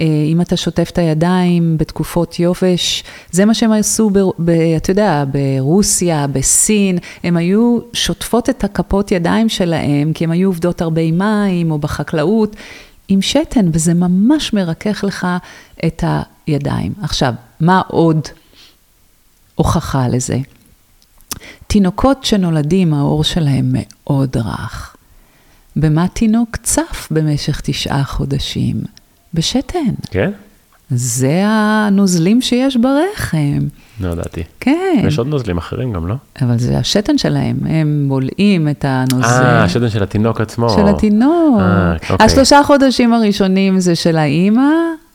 אה, 0.00 0.06
אם 0.32 0.40
אתה 0.40 0.56
שוטף 0.56 0.88
את 0.92 0.98
הידיים 0.98 1.78
בתקופות 1.78 2.40
יובש, 2.40 3.04
זה 3.30 3.44
מה 3.44 3.54
שהם 3.54 3.72
עשו, 3.72 4.10
ב, 4.10 4.18
ב, 4.38 4.50
אתה 4.50 4.90
יודע, 4.90 5.24
ברוסיה, 5.32 6.26
בסין, 6.26 6.98
הם 7.24 7.36
היו 7.36 7.78
שוטפות 7.92 8.50
את 8.50 8.64
הכפות 8.64 9.12
ידיים 9.12 9.48
שלהם, 9.48 10.12
כי 10.12 10.24
הם 10.24 10.30
היו 10.30 10.48
עובדות 10.48 10.82
הרבה 10.82 11.12
מים 11.12 11.70
או 11.70 11.78
בחקלאות, 11.78 12.56
עם 13.08 13.22
שתן, 13.22 13.68
וזה 13.72 13.94
ממש 13.94 14.52
מרכך 14.52 15.04
לך 15.06 15.26
את 15.86 16.04
הידיים. 16.46 16.92
עכשיו, 17.02 17.34
מה 17.60 17.82
עוד 17.88 18.20
הוכחה 19.54 20.08
לזה? 20.08 20.38
תינוקות 21.66 22.24
שנולדים, 22.24 22.94
העור 22.94 23.24
שלהם 23.24 23.72
מאוד 23.72 24.36
רך. 24.36 24.96
במה 25.76 26.08
תינוק 26.08 26.56
צף 26.56 27.08
במשך 27.10 27.60
תשעה 27.60 28.04
חודשים? 28.04 28.76
בשתן. 29.34 29.94
כן? 30.10 30.30
זה 30.90 31.42
הנוזלים 31.44 32.42
שיש 32.42 32.76
ברחם. 32.76 33.58
לא 34.00 34.08
ידעתי. 34.08 34.42
כן, 34.60 35.04
יש 35.06 35.18
עוד 35.18 35.26
נוזלים 35.26 35.58
אחרים 35.58 35.92
גם, 35.92 36.06
לא? 36.06 36.14
אבל 36.42 36.58
זה 36.58 36.78
השתן 36.78 37.18
שלהם, 37.18 37.56
הם 37.68 38.04
בולעים 38.08 38.68
את 38.68 38.84
הנוזל. 38.88 39.24
אה, 39.24 39.64
השתן 39.64 39.88
של 39.88 40.02
התינוק 40.02 40.40
עצמו. 40.40 40.70
של 40.70 40.88
התינוק. 40.88 41.60
אה, 41.60 41.92
אוקיי. 42.10 42.26
השלושה 42.26 42.60
חודשים 42.62 43.12
הראשונים 43.12 43.80
זה 43.80 43.94
של 43.94 44.16
האימא, 44.16 44.70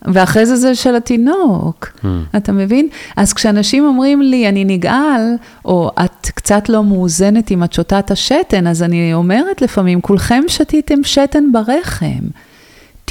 ואחרי 0.06 0.46
זה 0.46 0.56
זה 0.56 0.76
של 0.76 0.96
התינוק. 0.96 1.88
Hmm. 2.04 2.08
אתה 2.38 2.52
מבין? 2.52 2.88
אז 3.18 3.34
כשאנשים 3.34 3.86
אומרים 3.86 4.22
לי, 4.22 4.50
אני 4.50 4.66
נגעל, 4.66 5.22
או 5.66 5.92
את 6.06 6.30
קצת 6.36 6.70
לא 6.70 6.84
מאוזנת 6.84 7.52
אם 7.52 7.64
את 7.64 7.74
שותה 7.74 8.00
את 8.00 8.12
השתן, 8.12 8.68
אז 8.68 8.84
אני 8.84 9.14
אומרת 9.14 9.62
לפעמים, 9.62 10.02
כולכם 10.02 10.44
שתיתם 10.48 11.04
שתן 11.04 11.44
ברחם. 11.52 12.22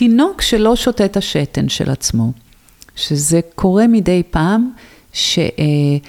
תינוק 0.01 0.43
שלא 0.43 0.77
שותה 0.77 1.05
את 1.05 1.17
השתן 1.17 1.69
של 1.69 1.91
עצמו, 1.91 2.33
שזה 2.97 3.41
קורה 3.55 3.87
מדי 3.87 4.23
פעם, 4.31 4.71
שיש 5.13 6.01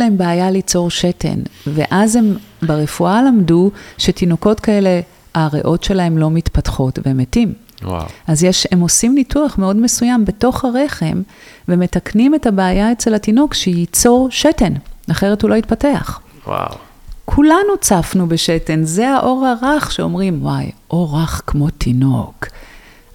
להם 0.00 0.18
בעיה 0.18 0.50
ליצור 0.50 0.90
שתן, 0.90 1.40
ואז 1.66 2.16
הם 2.16 2.36
ברפואה 2.62 3.22
למדו 3.22 3.70
שתינוקות 3.98 4.60
כאלה, 4.60 5.00
הריאות 5.34 5.84
שלהם 5.84 6.18
לא 6.18 6.30
מתפתחות 6.30 6.98
והם 7.04 7.16
מתים. 7.18 7.52
וואו. 7.82 8.06
אז 8.26 8.44
יש, 8.44 8.66
הם 8.70 8.80
עושים 8.80 9.14
ניתוח 9.14 9.58
מאוד 9.58 9.76
מסוים 9.76 10.24
בתוך 10.24 10.64
הרחם, 10.64 11.22
ומתקנים 11.68 12.34
את 12.34 12.46
הבעיה 12.46 12.92
אצל 12.92 13.14
התינוק 13.14 13.54
שייצור 13.54 14.28
שתן, 14.30 14.72
אחרת 15.10 15.42
הוא 15.42 15.50
לא 15.50 15.54
יתפתח. 15.54 16.20
וואו. 16.46 16.89
כולנו 17.34 17.76
צפנו 17.80 18.28
בשתן, 18.28 18.84
זה 18.84 19.10
האור 19.10 19.46
הרך 19.46 19.92
שאומרים, 19.92 20.42
וואי, 20.42 20.70
אור 20.90 21.18
רך 21.22 21.42
כמו 21.46 21.70
תינוק. 21.70 22.46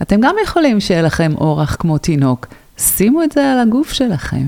אתם 0.01 0.21
גם 0.21 0.35
יכולים 0.43 0.79
שיהיה 0.79 1.01
לכם 1.01 1.33
אור 1.37 1.61
רך 1.61 1.77
כמו 1.79 1.97
תינוק. 1.97 2.47
שימו 2.77 3.23
את 3.23 3.31
זה 3.31 3.51
על 3.51 3.59
הגוף 3.59 3.91
שלכם. 3.91 4.43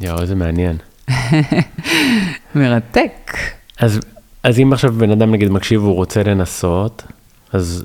יואו, 0.00 0.20
איזה 0.20 0.34
מעניין. 0.34 0.76
מרתק. 2.54 3.36
אז, 3.78 4.00
אז 4.42 4.58
אם 4.58 4.72
עכשיו 4.72 4.92
בן 4.92 5.10
אדם 5.10 5.30
נגיד 5.32 5.50
מקשיב 5.50 5.82
והוא 5.82 5.94
רוצה 5.94 6.22
לנסות, 6.22 7.02
אז 7.52 7.84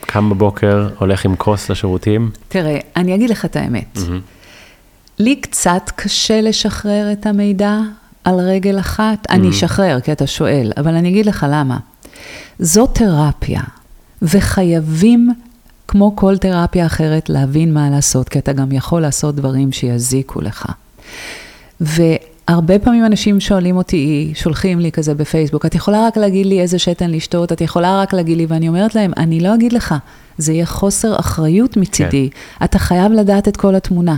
קם 0.00 0.30
בבוקר, 0.30 0.88
הולך 0.98 1.24
עם 1.24 1.36
כוס 1.36 1.70
לשירותים? 1.70 2.30
תראה, 2.48 2.78
אני 2.96 3.14
אגיד 3.14 3.30
לך 3.30 3.44
את 3.44 3.56
האמת. 3.56 3.98
לי 5.18 5.36
קצת 5.36 5.82
קשה 5.96 6.40
לשחרר 6.40 7.12
את 7.12 7.26
המידע 7.26 7.78
על 8.28 8.40
רגל 8.40 8.78
אחת. 8.78 9.26
אני 9.30 9.50
אשחרר, 9.50 10.00
כי 10.00 10.12
אתה 10.12 10.26
שואל, 10.26 10.72
אבל 10.76 10.94
אני 10.94 11.08
אגיד 11.08 11.26
לך 11.26 11.46
למה. 11.50 11.78
זו 12.58 12.86
תרפיה, 12.86 13.60
וחייבים, 14.22 15.30
כמו 15.88 16.16
כל 16.16 16.36
תרפיה 16.36 16.86
אחרת, 16.86 17.28
להבין 17.28 17.74
מה 17.74 17.90
לעשות, 17.90 18.28
כי 18.28 18.38
אתה 18.38 18.52
גם 18.52 18.72
יכול 18.72 19.02
לעשות 19.02 19.34
דברים 19.34 19.72
שיזיקו 19.72 20.40
לך. 20.40 20.66
והרבה 21.80 22.78
פעמים 22.78 23.06
אנשים 23.06 23.40
שואלים 23.40 23.76
אותי, 23.76 24.32
שולחים 24.34 24.80
לי 24.80 24.92
כזה 24.92 25.14
בפייסבוק, 25.14 25.66
את 25.66 25.74
יכולה 25.74 26.06
רק 26.06 26.16
להגיד 26.16 26.46
לי 26.46 26.60
איזה 26.60 26.78
שתן 26.78 27.10
לשתות, 27.10 27.52
את 27.52 27.60
יכולה 27.60 28.00
רק 28.02 28.12
להגיד 28.12 28.36
לי, 28.36 28.46
ואני 28.48 28.68
אומרת 28.68 28.94
להם, 28.94 29.12
אני 29.16 29.40
לא 29.40 29.54
אגיד 29.54 29.72
לך, 29.72 29.94
זה 30.38 30.52
יהיה 30.52 30.66
חוסר 30.66 31.20
אחריות 31.20 31.76
מצידי, 31.76 32.30
כן. 32.30 32.64
אתה 32.64 32.78
חייב 32.78 33.12
לדעת 33.12 33.48
את 33.48 33.56
כל 33.56 33.74
התמונה. 33.74 34.16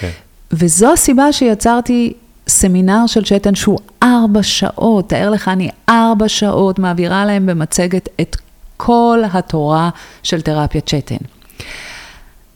כן. 0.00 0.10
וזו 0.52 0.92
הסיבה 0.92 1.32
שיצרתי 1.32 2.12
סמינר 2.50 3.06
של 3.06 3.24
שתן 3.24 3.54
שהוא 3.54 3.78
ארבע 4.02 4.42
שעות, 4.42 5.08
תאר 5.08 5.30
לך, 5.30 5.48
אני 5.48 5.68
ארבע 5.88 6.28
שעות 6.28 6.78
מעבירה 6.78 7.24
להם 7.24 7.46
במצגת 7.46 8.08
את 8.20 8.36
כל 8.76 9.22
התורה 9.32 9.90
של 10.22 10.40
תרפיית 10.40 10.88
שתן. 10.88 11.24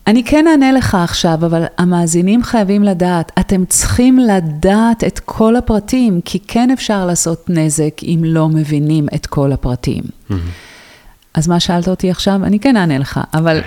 אני 0.07 0.23
כן 0.23 0.47
אענה 0.47 0.71
לך 0.71 0.95
עכשיו, 0.95 1.33
אבל 1.33 1.63
המאזינים 1.77 2.43
חייבים 2.43 2.83
לדעת, 2.83 3.31
אתם 3.39 3.65
צריכים 3.65 4.19
לדעת 4.19 5.03
את 5.03 5.19
כל 5.19 5.55
הפרטים, 5.55 6.21
כי 6.25 6.39
כן 6.47 6.71
אפשר 6.71 7.05
לעשות 7.05 7.45
נזק 7.49 8.03
אם 8.03 8.19
לא 8.23 8.49
מבינים 8.49 9.07
את 9.15 9.25
כל 9.25 9.51
הפרטים. 9.51 10.03
Mm-hmm. 10.03 10.33
אז 11.33 11.47
מה 11.47 11.59
שאלת 11.59 11.87
אותי 11.87 12.11
עכשיו? 12.11 12.39
אני 12.43 12.59
כן 12.59 12.77
אענה 12.77 12.97
לך, 12.97 13.19
אבל 13.33 13.61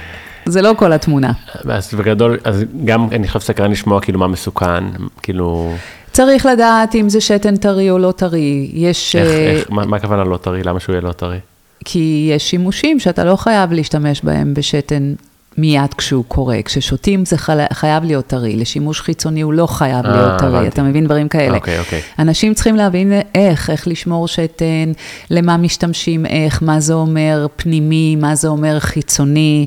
זה 0.47 0.63
לא 0.63 0.75
כל 0.79 0.93
התמונה. 0.93 1.33
אז 1.71 1.95
בגדול, 1.95 2.39
אז 2.45 2.65
גם 2.85 3.09
אני 3.13 3.29
חושב 3.29 3.41
סקרן 3.41 3.71
לשמוע 3.71 4.01
כאילו 4.01 4.19
מה 4.19 4.29
מסוכן, 4.29 4.85
כאילו... 5.23 5.75
צריך 6.19 6.47
לדעת 6.47 6.95
אם 6.95 7.09
זה 7.09 7.21
שתן 7.21 7.57
טרי 7.57 7.91
או 7.91 7.99
לא 7.99 8.13
טרי. 8.13 8.71
יש... 8.73 9.17
איך, 9.17 9.29
איך, 9.29 9.71
מה, 9.71 9.87
מה 9.87 9.97
הכוונה 9.97 10.25
לא 10.25 10.37
טרי? 10.37 10.63
למה 10.63 10.81
שהוא 10.81 10.93
יהיה 10.93 11.01
לא 11.01 11.13
טרי? 11.13 11.39
כי 11.85 12.31
יש 12.35 12.51
שימושים 12.51 13.01
שאתה 13.01 13.25
לא 13.25 13.37
חייב 13.37 13.73
להשתמש 13.73 14.21
בהם 14.23 14.55
בשתן 14.55 15.15
מיד 15.59 15.95
כשהוא 15.99 16.25
קורה. 16.29 16.59
כששותים 16.65 17.25
זה 17.25 17.37
חייב 17.73 18.05
להיות 18.05 18.27
טרי, 18.27 18.57
לשימוש 18.57 19.01
חיצוני 19.01 19.41
הוא 19.41 19.53
לא 19.53 19.67
חייב 19.67 20.05
아, 20.05 20.09
להיות 20.09 20.39
טרי, 20.39 20.49
הבנתי. 20.49 20.69
אתה 20.69 20.83
מבין 20.83 21.05
דברים 21.05 21.29
כאלה. 21.29 21.57
אוקיי, 21.57 21.79
אוקיי. 21.79 22.01
אנשים 22.19 22.55
צריכים 22.55 22.77
להבין 22.77 23.13
איך, 23.35 23.71
איך 23.71 23.89
לשמור 23.89 24.29
שתן, 24.29 24.93
למה 25.31 25.57
משתמשים, 25.57 26.27
איך, 26.27 26.63
מה 26.63 26.81
זה 26.81 26.95
אומר 26.95 27.47
פנימי, 27.57 28.17
מה 28.17 28.35
זה 28.35 28.49
אומר 28.49 28.81
חיצוני. 28.81 29.67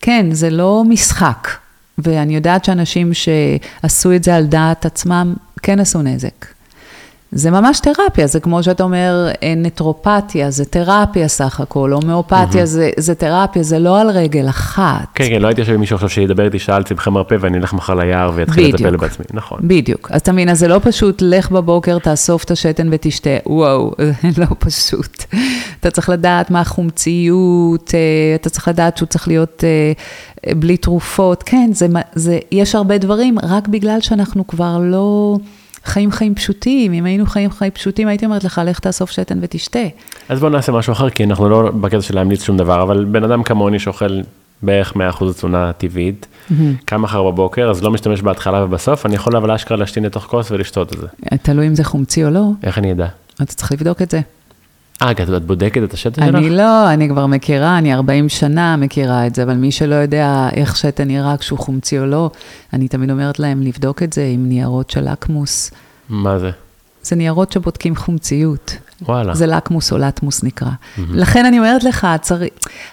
כן, 0.00 0.26
זה 0.30 0.50
לא 0.50 0.82
משחק. 0.88 1.48
ואני 2.02 2.34
יודעת 2.34 2.64
שאנשים 2.64 3.10
שעשו 3.14 4.12
את 4.12 4.24
זה 4.24 4.36
על 4.36 4.46
דעת 4.46 4.86
עצמם, 4.86 5.34
כן 5.62 5.80
עשו 5.80 6.02
נזק. 6.02 6.59
זה 7.32 7.50
ממש 7.50 7.80
תרפיה, 7.80 8.26
זה 8.26 8.40
כמו 8.40 8.62
שאתה 8.62 8.82
אומר, 8.82 9.28
נטרופתיה, 9.56 10.50
זה 10.50 10.64
תרפיה 10.64 11.28
סך 11.28 11.60
הכל, 11.60 11.92
הומאופתיה 11.92 12.62
mm-hmm. 12.62 12.66
זה, 12.66 12.90
זה 12.96 13.14
תרפיה, 13.14 13.62
זה 13.62 13.78
לא 13.78 14.00
על 14.00 14.10
רגל 14.10 14.48
אחת. 14.48 15.06
כן, 15.14 15.24
כן, 15.28 15.42
לא 15.42 15.46
הייתי 15.46 15.60
יושב 15.60 15.72
עם 15.72 15.80
מישהו 15.80 15.94
עכשיו 15.94 16.08
שידבר 16.08 16.44
איתי 16.44 16.58
שעה 16.58 16.76
על 16.76 16.82
צמחי 16.82 17.10
מרפא 17.10 17.36
ואני 17.40 17.58
אלך 17.58 17.72
מחר 17.72 17.94
ליער 17.94 18.30
ואתחיל 18.34 18.74
לטפל 18.74 18.96
בעצמי, 18.96 19.24
נכון. 19.32 19.58
בדיוק, 19.62 20.10
אז 20.12 20.20
אתה 20.20 20.32
מבין, 20.32 20.48
אז 20.48 20.58
זה 20.58 20.68
לא 20.68 20.80
פשוט, 20.82 21.22
לך 21.22 21.50
בבוקר, 21.50 21.98
תאסוף 21.98 22.44
את 22.44 22.50
השתן 22.50 22.88
ותשתה, 22.92 23.30
וואו, 23.46 23.92
לא 24.38 24.46
פשוט. 24.58 25.24
אתה 25.80 25.90
צריך 25.90 26.08
לדעת 26.08 26.50
מה 26.50 26.60
החומציות, 26.60 27.94
אה, 27.94 28.34
אתה 28.34 28.50
צריך 28.50 28.68
לדעת 28.68 28.96
שהוא 28.96 29.06
צריך 29.06 29.28
להיות 29.28 29.64
אה, 29.64 30.54
בלי 30.54 30.76
תרופות, 30.76 31.42
כן, 31.42 31.70
זה, 31.72 31.86
זה, 32.14 32.38
יש 32.52 32.74
הרבה 32.74 32.98
דברים, 32.98 33.38
רק 33.42 33.68
בגלל 33.68 34.00
שאנחנו 34.00 34.46
כבר 34.46 34.78
לא... 34.82 35.36
חיים 35.84 36.12
חיים 36.12 36.34
פשוטים, 36.34 36.92
אם 36.92 37.04
היינו 37.04 37.26
חיים 37.26 37.50
חיים 37.50 37.70
פשוטים, 37.70 38.08
הייתי 38.08 38.26
אומרת 38.26 38.44
לך, 38.44 38.60
לך 38.64 38.78
תאסוף 38.78 39.10
שתן 39.10 39.38
ותשתה. 39.42 39.78
אז 40.28 40.40
בוא 40.40 40.50
נעשה 40.50 40.72
משהו 40.72 40.92
אחר, 40.92 41.10
כי 41.10 41.24
אנחנו 41.24 41.48
לא 41.48 41.70
בקטע 41.70 42.02
של 42.02 42.14
להמליץ 42.14 42.42
שום 42.42 42.56
דבר, 42.56 42.82
אבל 42.82 43.04
בן 43.04 43.24
אדם 43.24 43.42
כמוני 43.42 43.78
שאוכל 43.78 44.20
בערך 44.62 44.92
100% 44.92 45.24
תזונה 45.34 45.72
טבעית, 45.72 46.26
mm-hmm. 46.26 46.54
קם 46.84 47.02
מחר 47.02 47.22
בבוקר, 47.30 47.70
אז 47.70 47.82
לא 47.82 47.90
משתמש 47.90 48.22
בהתחלה 48.22 48.64
ובסוף, 48.64 49.06
אני 49.06 49.14
יכול 49.14 49.36
אבל 49.36 49.50
אשכרה 49.50 49.76
להשתין 49.76 50.04
לתוך 50.04 50.24
כוס 50.24 50.50
ולשתות 50.50 50.92
את 50.92 50.98
זה. 50.98 51.06
תלוי 51.42 51.66
אם 51.66 51.74
זה 51.74 51.84
חומצי 51.84 52.24
או 52.24 52.30
לא. 52.30 52.44
איך 52.62 52.78
אני 52.78 52.92
אדע? 52.92 53.06
אתה 53.34 53.54
צריך 53.54 53.72
לבדוק 53.72 54.02
את 54.02 54.10
זה. 54.10 54.20
אה, 55.02 55.10
את 55.10 55.44
בודקת 55.44 55.82
את 55.82 55.94
השתן 55.94 56.26
שלך? 56.26 56.34
אני 56.34 56.50
לא, 56.50 56.92
אני 56.92 57.08
כבר 57.08 57.26
מכירה, 57.26 57.78
אני 57.78 57.94
40 57.94 58.28
שנה 58.28 58.76
מכירה 58.76 59.26
את 59.26 59.34
זה, 59.34 59.42
אבל 59.42 59.54
מי 59.54 59.72
שלא 59.72 59.94
יודע 59.94 60.48
איך 60.52 60.76
שתן 60.76 61.08
נראה 61.08 61.36
כשהוא 61.36 61.58
חומצי 61.58 61.98
או 61.98 62.06
לא, 62.06 62.30
אני 62.72 62.88
תמיד 62.88 63.10
אומרת 63.10 63.38
להם 63.38 63.62
לבדוק 63.62 64.02
את 64.02 64.12
זה 64.12 64.30
עם 64.34 64.48
ניירות 64.48 64.90
של 64.90 65.12
לקמוס. 65.12 65.70
מה 66.08 66.38
זה? 66.38 66.50
זה 67.02 67.16
ניירות 67.16 67.52
שבודקים 67.52 67.96
חומציות. 67.96 68.76
וואלה. 69.02 69.34
זה 69.34 69.46
לקמוס 69.46 69.92
או 69.92 69.98
לטמוס 69.98 70.44
נקרא. 70.44 70.68
Mm-hmm. 70.68 71.00
לכן 71.12 71.46
אני 71.46 71.58
אומרת 71.58 71.84
לך, 71.84 72.06
צר... 72.20 72.38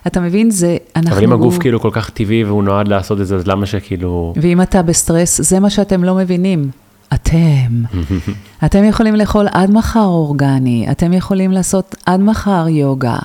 אתה 0.07 0.19
מבין, 0.19 0.51
זה, 0.51 0.77
אנחנו... 0.95 1.15
אבל 1.15 1.23
אם 1.23 1.33
הגוף 1.33 1.57
כאילו 1.59 1.79
כל 1.79 1.89
כך 1.93 2.09
טבעי 2.09 2.43
והוא 2.43 2.63
נועד 2.63 2.87
לעשות 2.87 3.21
את 3.21 3.27
זה, 3.27 3.35
אז 3.35 3.47
למה 3.47 3.65
שכאילו... 3.65 4.33
ואם 4.41 4.61
אתה 4.61 4.81
בסטרס, 4.81 5.41
זה 5.41 5.59
מה 5.59 5.69
שאתם 5.69 6.03
לא 6.03 6.15
מבינים. 6.15 6.69
אתם, 7.13 7.83
אתם 8.65 8.83
יכולים 8.83 9.15
לאכול 9.15 9.47
עד 9.51 9.71
מחר 9.71 10.05
אורגני, 10.05 10.87
אתם 10.91 11.13
יכולים 11.13 11.51
לעשות 11.51 11.95
עד 12.05 12.19
מחר 12.19 12.67
יוגה. 12.69 13.17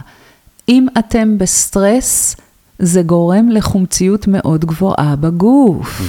אם 0.69 0.87
אתם 0.99 1.39
בסטרס, 1.39 2.37
זה 2.79 3.03
גורם 3.03 3.49
לחומציות 3.49 4.27
מאוד 4.27 4.65
גבוהה 4.65 5.17
בגוף. 5.17 6.03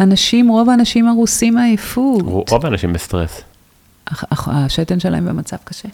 אנשים, 0.00 0.48
רוב 0.48 0.70
האנשים 0.70 1.08
הרוסים 1.08 1.54
מעייפות. 1.54 2.48
רוב 2.50 2.66
האנשים 2.66 2.92
בסטרס. 2.92 3.40
השתן 4.46 5.00
שלהם 5.00 5.24
במצב 5.24 5.56
קשה. 5.64 5.88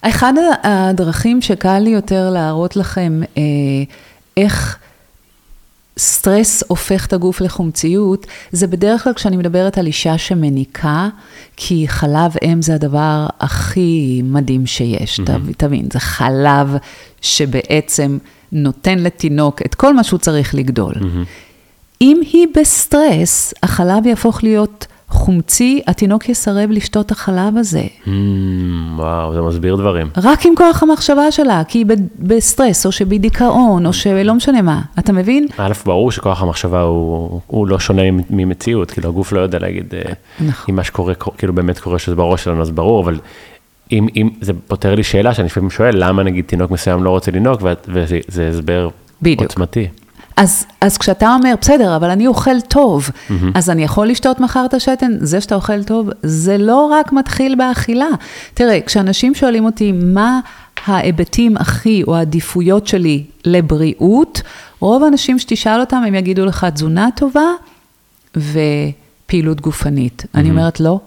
אחד 0.00 0.32
הדרכים 0.62 1.42
שקל 1.42 1.78
לי 1.78 1.90
יותר 1.90 2.30
להראות 2.30 2.76
לכם 2.76 3.20
אה, 3.36 3.42
איך 4.36 4.78
סטרס 5.98 6.62
הופך 6.66 7.06
את 7.06 7.12
הגוף 7.12 7.40
לחומציות, 7.40 8.26
זה 8.52 8.66
בדרך 8.66 9.04
כלל 9.04 9.12
כשאני 9.12 9.36
מדברת 9.36 9.78
על 9.78 9.86
אישה 9.86 10.18
שמניקה, 10.18 11.08
כי 11.56 11.88
חלב 11.88 12.34
אם 12.44 12.62
זה 12.62 12.74
הדבר 12.74 13.26
הכי 13.40 14.20
מדהים 14.24 14.66
שיש, 14.66 15.20
mm-hmm. 15.20 15.52
תבין, 15.56 15.88
זה 15.92 16.00
חלב 16.00 16.76
שבעצם 17.20 18.18
נותן 18.52 18.98
לתינוק 18.98 19.62
את 19.62 19.74
כל 19.74 19.94
מה 19.94 20.04
שהוא 20.04 20.18
צריך 20.18 20.54
לגדול. 20.54 20.94
Mm-hmm. 20.94 21.26
אם 22.00 22.20
היא 22.32 22.46
בסטרס, 22.56 23.54
החלב 23.62 24.06
יהפוך 24.06 24.44
להיות 24.44 24.86
חומצי, 25.16 25.82
התינוק 25.86 26.28
יסרב 26.28 26.70
לשתות 26.70 27.10
החלב 27.10 27.56
הזה. 27.56 27.82
Mm, 28.04 28.08
וואו, 28.96 29.34
זה 29.34 29.42
מסביר 29.42 29.76
דברים. 29.76 30.10
רק 30.16 30.46
עם 30.46 30.52
כוח 30.56 30.82
המחשבה 30.82 31.30
שלה, 31.30 31.62
כי 31.68 31.78
היא 31.78 31.86
בסטרס, 32.18 32.86
או 32.86 32.92
שבדיכאון, 32.92 33.86
או 33.86 33.92
שלא 33.92 34.34
משנה 34.34 34.62
מה. 34.62 34.82
אתה 34.98 35.12
מבין? 35.12 35.46
א', 35.58 35.72
ברור 35.84 36.12
שכוח 36.12 36.42
המחשבה 36.42 36.80
הוא, 36.80 37.40
הוא 37.46 37.66
לא 37.66 37.78
שונה 37.78 38.02
ממציאות, 38.30 38.90
כאילו 38.90 39.08
הגוף 39.08 39.32
לא 39.32 39.40
יודע 39.40 39.58
להגיד, 39.58 39.94
אה, 39.94 40.12
נכון. 40.40 40.64
אם 40.68 40.76
מה 40.76 40.84
שקורה, 40.84 41.14
כאילו 41.14 41.52
באמת 41.52 41.78
קורה 41.78 41.98
שזה 41.98 42.14
בראש 42.14 42.44
שלנו, 42.44 42.62
אז 42.62 42.70
ברור, 42.70 43.02
אבל 43.04 43.18
אם, 43.92 44.06
אם 44.16 44.30
זה 44.40 44.52
פותר 44.66 44.94
לי 44.94 45.02
שאלה 45.02 45.34
שאני 45.34 45.46
לפעמים 45.46 45.70
שואל, 45.70 45.94
למה 45.94 46.22
נגיד 46.22 46.44
תינוק 46.44 46.70
מסוים 46.70 47.04
לא 47.04 47.10
רוצה 47.10 47.30
לנהוג, 47.30 47.60
וזה 47.88 48.48
הסבר 48.48 48.88
בדיוק. 49.22 49.42
עוצמתי. 49.42 49.88
אז, 50.36 50.66
אז 50.80 50.98
כשאתה 50.98 51.34
אומר, 51.34 51.54
בסדר, 51.60 51.96
אבל 51.96 52.10
אני 52.10 52.26
אוכל 52.26 52.60
טוב, 52.60 53.08
mm-hmm. 53.08 53.32
אז 53.54 53.70
אני 53.70 53.84
יכול 53.84 54.08
לשתות 54.08 54.40
מחר 54.40 54.64
את 54.64 54.74
השתן? 54.74 55.12
זה 55.20 55.40
שאתה 55.40 55.54
אוכל 55.54 55.84
טוב, 55.84 56.10
זה 56.22 56.58
לא 56.58 56.86
רק 56.86 57.12
מתחיל 57.12 57.54
באכילה. 57.54 58.06
תראה, 58.54 58.80
כשאנשים 58.86 59.34
שואלים 59.34 59.64
אותי 59.64 59.92
מה 59.92 60.40
ההיבטים 60.86 61.56
הכי, 61.56 62.02
או 62.06 62.16
העדיפויות 62.16 62.86
שלי 62.86 63.24
לבריאות, 63.44 64.42
רוב 64.80 65.02
האנשים 65.02 65.38
שתשאל 65.38 65.80
אותם, 65.80 66.02
הם 66.06 66.14
יגידו 66.14 66.44
לך 66.46 66.66
תזונה 66.74 67.08
טובה 67.16 67.50
ופעילות 68.36 69.60
גופנית. 69.60 70.22
Mm-hmm. 70.22 70.38
אני 70.38 70.50
אומרת, 70.50 70.80
לא. 70.80 71.00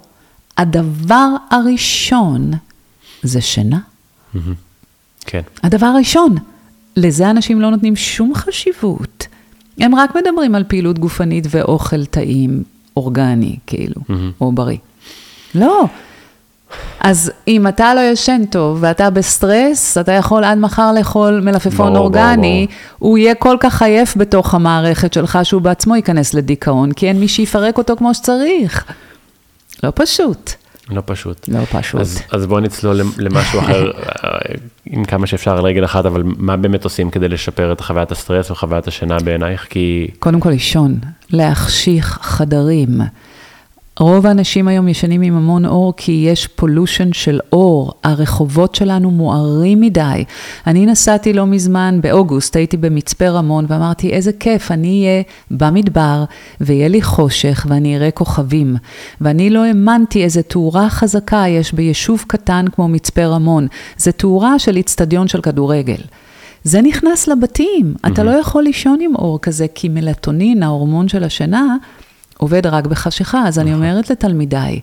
הדבר 0.58 1.28
הראשון 1.52 2.52
זה 3.24 3.42
שינה. 3.42 3.80
Mm-hmm. 4.36 4.38
כן. 5.26 5.42
הדבר 5.64 5.86
הראשון. 5.86 6.36
לזה 6.98 7.30
אנשים 7.30 7.62
לא 7.62 7.70
נותנים 7.70 7.96
שום 7.96 8.36
חשיבות. 8.36 9.28
הם 9.80 9.96
רק 9.96 10.16
מדברים 10.16 10.56
על 10.56 10.64
פעילות 10.68 11.00
גופנית 11.00 11.48
ואוכל 11.50 12.06
טעים, 12.06 12.64
אורגני, 12.98 13.58
כאילו, 13.68 13.96
mm-hmm. 14.02 14.42
או 14.42 14.52
בריא. 14.52 14.78
לא, 15.56 15.86
אז 17.00 17.32
אם 17.48 17.68
אתה 17.68 17.94
לא 17.94 18.02
ישן 18.02 18.46
טוב 18.46 18.78
ואתה 18.82 19.10
בסטרס, 19.10 19.98
אתה 19.98 20.12
יכול 20.12 20.44
עד 20.44 20.58
מחר 20.58 20.92
לאכול 20.94 21.42
מלפפון 21.44 21.94
ברור, 21.94 21.98
אורגני, 21.98 22.68
הוא 23.00 23.18
יהיה 23.18 23.36
כל 23.36 23.58
כך 23.60 23.82
עייף 23.82 24.18
בתוך 24.18 24.54
המערכת 24.54 25.14
שלך, 25.14 25.40
שהוא 25.44 25.62
בעצמו 25.62 25.96
ייכנס 25.96 26.34
לדיכאון, 26.34 26.92
כי 26.92 27.08
אין 27.08 27.20
מי 27.20 27.28
שיפרק 27.28 27.78
אותו 27.78 27.96
כמו 27.98 28.14
שצריך. 28.14 28.86
לא 29.84 29.92
פשוט. 29.96 30.52
לא 30.90 31.02
פשוט. 31.06 31.48
לא 31.48 31.60
פשוט. 31.72 32.02
אז, 32.02 32.22
אז 32.32 32.46
בואו 32.46 32.60
נצלול 32.60 33.02
למשהו 33.18 33.60
אחר, 33.60 33.92
אה, 33.92 34.30
עם 34.86 35.06
כמה 35.06 35.28
שאפשר 35.28 35.58
על 35.58 35.64
רגל 35.64 35.86
אחת, 35.86 36.06
אבל 36.06 36.24
מה 36.26 36.58
באמת 36.58 36.84
עושים 36.84 37.12
כדי 37.12 37.28
לשפר 37.28 37.72
את 37.72 37.82
חוויית 37.82 38.12
הסטרס 38.12 38.50
או 38.50 38.56
חוויית 38.56 38.88
השינה 38.88 39.20
בעינייך? 39.20 39.68
כי... 39.70 40.08
קודם 40.20 40.40
כל 40.40 40.50
לישון, 40.50 41.00
להחשיך 41.30 42.20
חדרים. 42.22 43.02
רוב 44.00 44.26
האנשים 44.26 44.68
היום 44.68 44.88
ישנים 44.88 45.22
עם 45.22 45.36
המון 45.36 45.66
אור 45.66 45.94
כי 45.98 46.26
יש 46.28 46.48
pollution 46.48 47.14
של 47.14 47.40
אור, 47.54 47.92
הרחובות 48.04 48.76
שלנו 48.76 49.12
מוארים 49.12 49.82
מדי. 49.82 50.24
אני 50.68 50.86
נסעתי 50.86 51.34
לא 51.34 51.46
מזמן, 51.46 52.00
באוגוסט, 52.02 52.56
הייתי 52.56 52.78
במצפה 52.78 53.30
רמון 53.30 53.66
ואמרתי, 53.68 54.10
איזה 54.10 54.32
כיף, 54.40 54.72
אני 54.72 55.06
אהיה 55.06 55.24
במדבר 55.52 56.24
ויהיה 56.62 56.88
לי 56.88 57.02
חושך 57.02 57.66
ואני 57.70 57.98
אראה 57.98 58.12
כוכבים. 58.12 58.76
ואני 59.22 59.50
לא 59.50 59.66
האמנתי 59.66 60.24
איזה 60.24 60.44
תאורה 60.44 60.90
חזקה 60.90 61.44
יש 61.48 61.74
ביישוב 61.74 62.24
קטן 62.28 62.66
כמו 62.76 62.88
מצפה 62.88 63.26
רמון. 63.26 63.68
זה 63.98 64.12
תאורה 64.12 64.60
של 64.60 64.76
איצטדיון 64.76 65.28
של 65.28 65.42
כדורגל. 65.42 66.02
זה 66.64 66.82
נכנס 66.82 67.28
לבתים, 67.28 67.94
אתה 68.08 68.24
לא 68.24 68.32
יכול 68.32 68.64
לישון 68.64 68.98
עם 69.02 69.16
אור 69.16 69.40
כזה, 69.42 69.66
כי 69.76 69.90
מלטונין, 69.90 70.64
ההורמון 70.64 71.08
של 71.08 71.24
השינה, 71.24 71.76
עובד 72.40 72.66
רק 72.68 72.86
בחשיכה, 72.88 73.48
אז 73.48 73.60
אני 73.60 73.74
אומרת 73.74 74.10
לתלמידיי, 74.10 74.80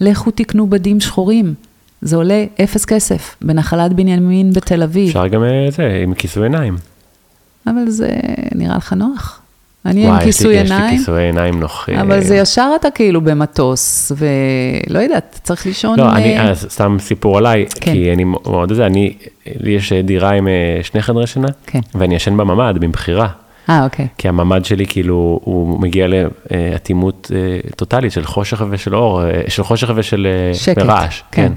לכו 0.00 0.30
תקנו 0.30 0.66
בדים 0.66 1.00
שחורים, 1.00 1.54
זה 2.02 2.16
עולה 2.16 2.44
אפס 2.64 2.84
כסף, 2.84 3.36
בנחלת 3.42 3.92
בנימין 3.92 4.52
בתל 4.52 4.82
אביב, 4.82 5.06
אפשר 5.08 5.26
גם 5.26 5.44
אה, 5.44 5.66
זה, 5.70 6.00
עם 6.02 6.14
כיסוי 6.14 6.42
עיניים. 6.42 6.76
אבל 7.66 7.88
זה 7.88 8.08
נראה 8.54 8.76
לך 8.76 8.92
נוח. 8.92 9.40
אני 9.86 10.04
עם 10.04 10.08
וואי, 10.10 10.18
לי- 10.18 10.24
כיסוי 10.24 10.54
יש 10.54 10.70
לי 10.70 10.76
עיניים, 10.76 10.98
כיסוי 10.98 11.22
עיניים 11.22 11.60
נוחים. 11.60 11.98
אבל 11.98 12.20
זה 12.22 12.36
ישר 12.36 12.70
אתה 12.80 12.90
כאילו 12.90 13.20
במטוס, 13.20 14.12
ולא 14.16 14.98
יודעת, 14.98 15.40
צריך 15.42 15.66
לישון... 15.66 15.98
לא, 15.98 16.04
אה, 16.04 16.16
אני, 16.16 16.40
אז 16.50 16.66
סתם 16.70 16.96
סיפור 17.00 17.38
עליי, 17.38 17.66
כן. 17.80 17.92
כי 17.92 18.12
אני 18.12 18.24
מאוד 18.24 18.72
זה, 18.72 18.86
אני, 18.86 19.16
לי 19.60 19.70
יש 19.70 19.92
דירה 19.92 20.30
עם 20.30 20.48
אה, 20.48 20.52
שני 20.82 21.02
חדרי 21.02 21.26
שינה, 21.26 21.48
כן. 21.66 21.80
ואני 21.94 22.14
ישן 22.14 22.36
בממ"ד, 22.36 22.74
מבחירה. 22.86 23.28
אה, 23.70 23.84
אוקיי. 23.84 24.06
כי 24.18 24.28
הממ"ד 24.28 24.64
שלי 24.64 24.86
כאילו, 24.86 25.40
הוא 25.44 25.80
מגיע 25.80 26.06
לאטימות 26.06 27.30
אה, 27.34 27.70
טוטאלית 27.76 28.12
של 28.12 28.24
חושך 28.24 28.62
ושל 28.70 28.96
אור, 28.96 29.24
אה, 29.24 29.42
של 29.48 29.62
חושך 29.62 29.90
ושל 29.94 30.26
אה, 30.30 30.54
שקט, 30.54 30.82
רעש. 30.82 31.22
כן. 31.30 31.42
כן. 31.42 31.52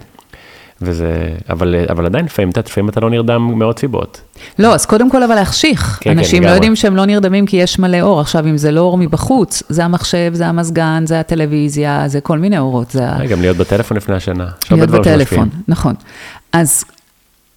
וזה, 0.82 1.30
אבל, 1.50 1.76
אבל 1.90 2.06
עדיין 2.06 2.26
לפעמים, 2.26 2.52
לפעמים 2.66 2.90
אתה 2.90 3.00
לא 3.00 3.10
נרדם 3.10 3.42
מאוד 3.60 3.80
סיבות. 3.80 4.22
לא, 4.60 4.74
אז 4.74 4.86
קודם 4.86 5.12
כל 5.12 5.24
אבל 5.24 5.36
להחשיך. 5.36 5.98
כן, 6.02 6.18
אנשים 6.18 6.42
לא 6.42 6.48
לגמרי. 6.48 6.56
יודעים 6.56 6.76
שהם 6.76 6.96
לא 6.96 7.06
נרדמים 7.06 7.46
כי 7.46 7.58
יש 7.58 7.80
מלא 7.80 8.02
אור. 8.02 8.20
עכשיו, 8.20 8.46
אם 8.46 8.58
זה 8.58 8.72
לא 8.72 8.82
אור 8.82 8.98
מבחוץ, 8.98 9.64
זה 9.70 9.86
המחשב, 9.86 10.32
זה 10.34 10.48
המזגן, 10.48 11.04
זה 11.06 11.20
הטלוויזיה, 11.20 12.04
זה 12.08 12.22
כל 12.22 12.38
מיני 12.38 12.58
אורות. 12.58 12.92
זה 12.92 13.06
גם 13.30 13.42
להיות 13.42 13.58
בטלפון 13.58 13.98
לפני 13.98 14.16
השינה. 14.16 14.48
הרבה 14.70 14.86
להיות 14.86 14.90
בטלפון. 14.90 15.50
נכון. 15.68 15.94
אז 16.54 16.84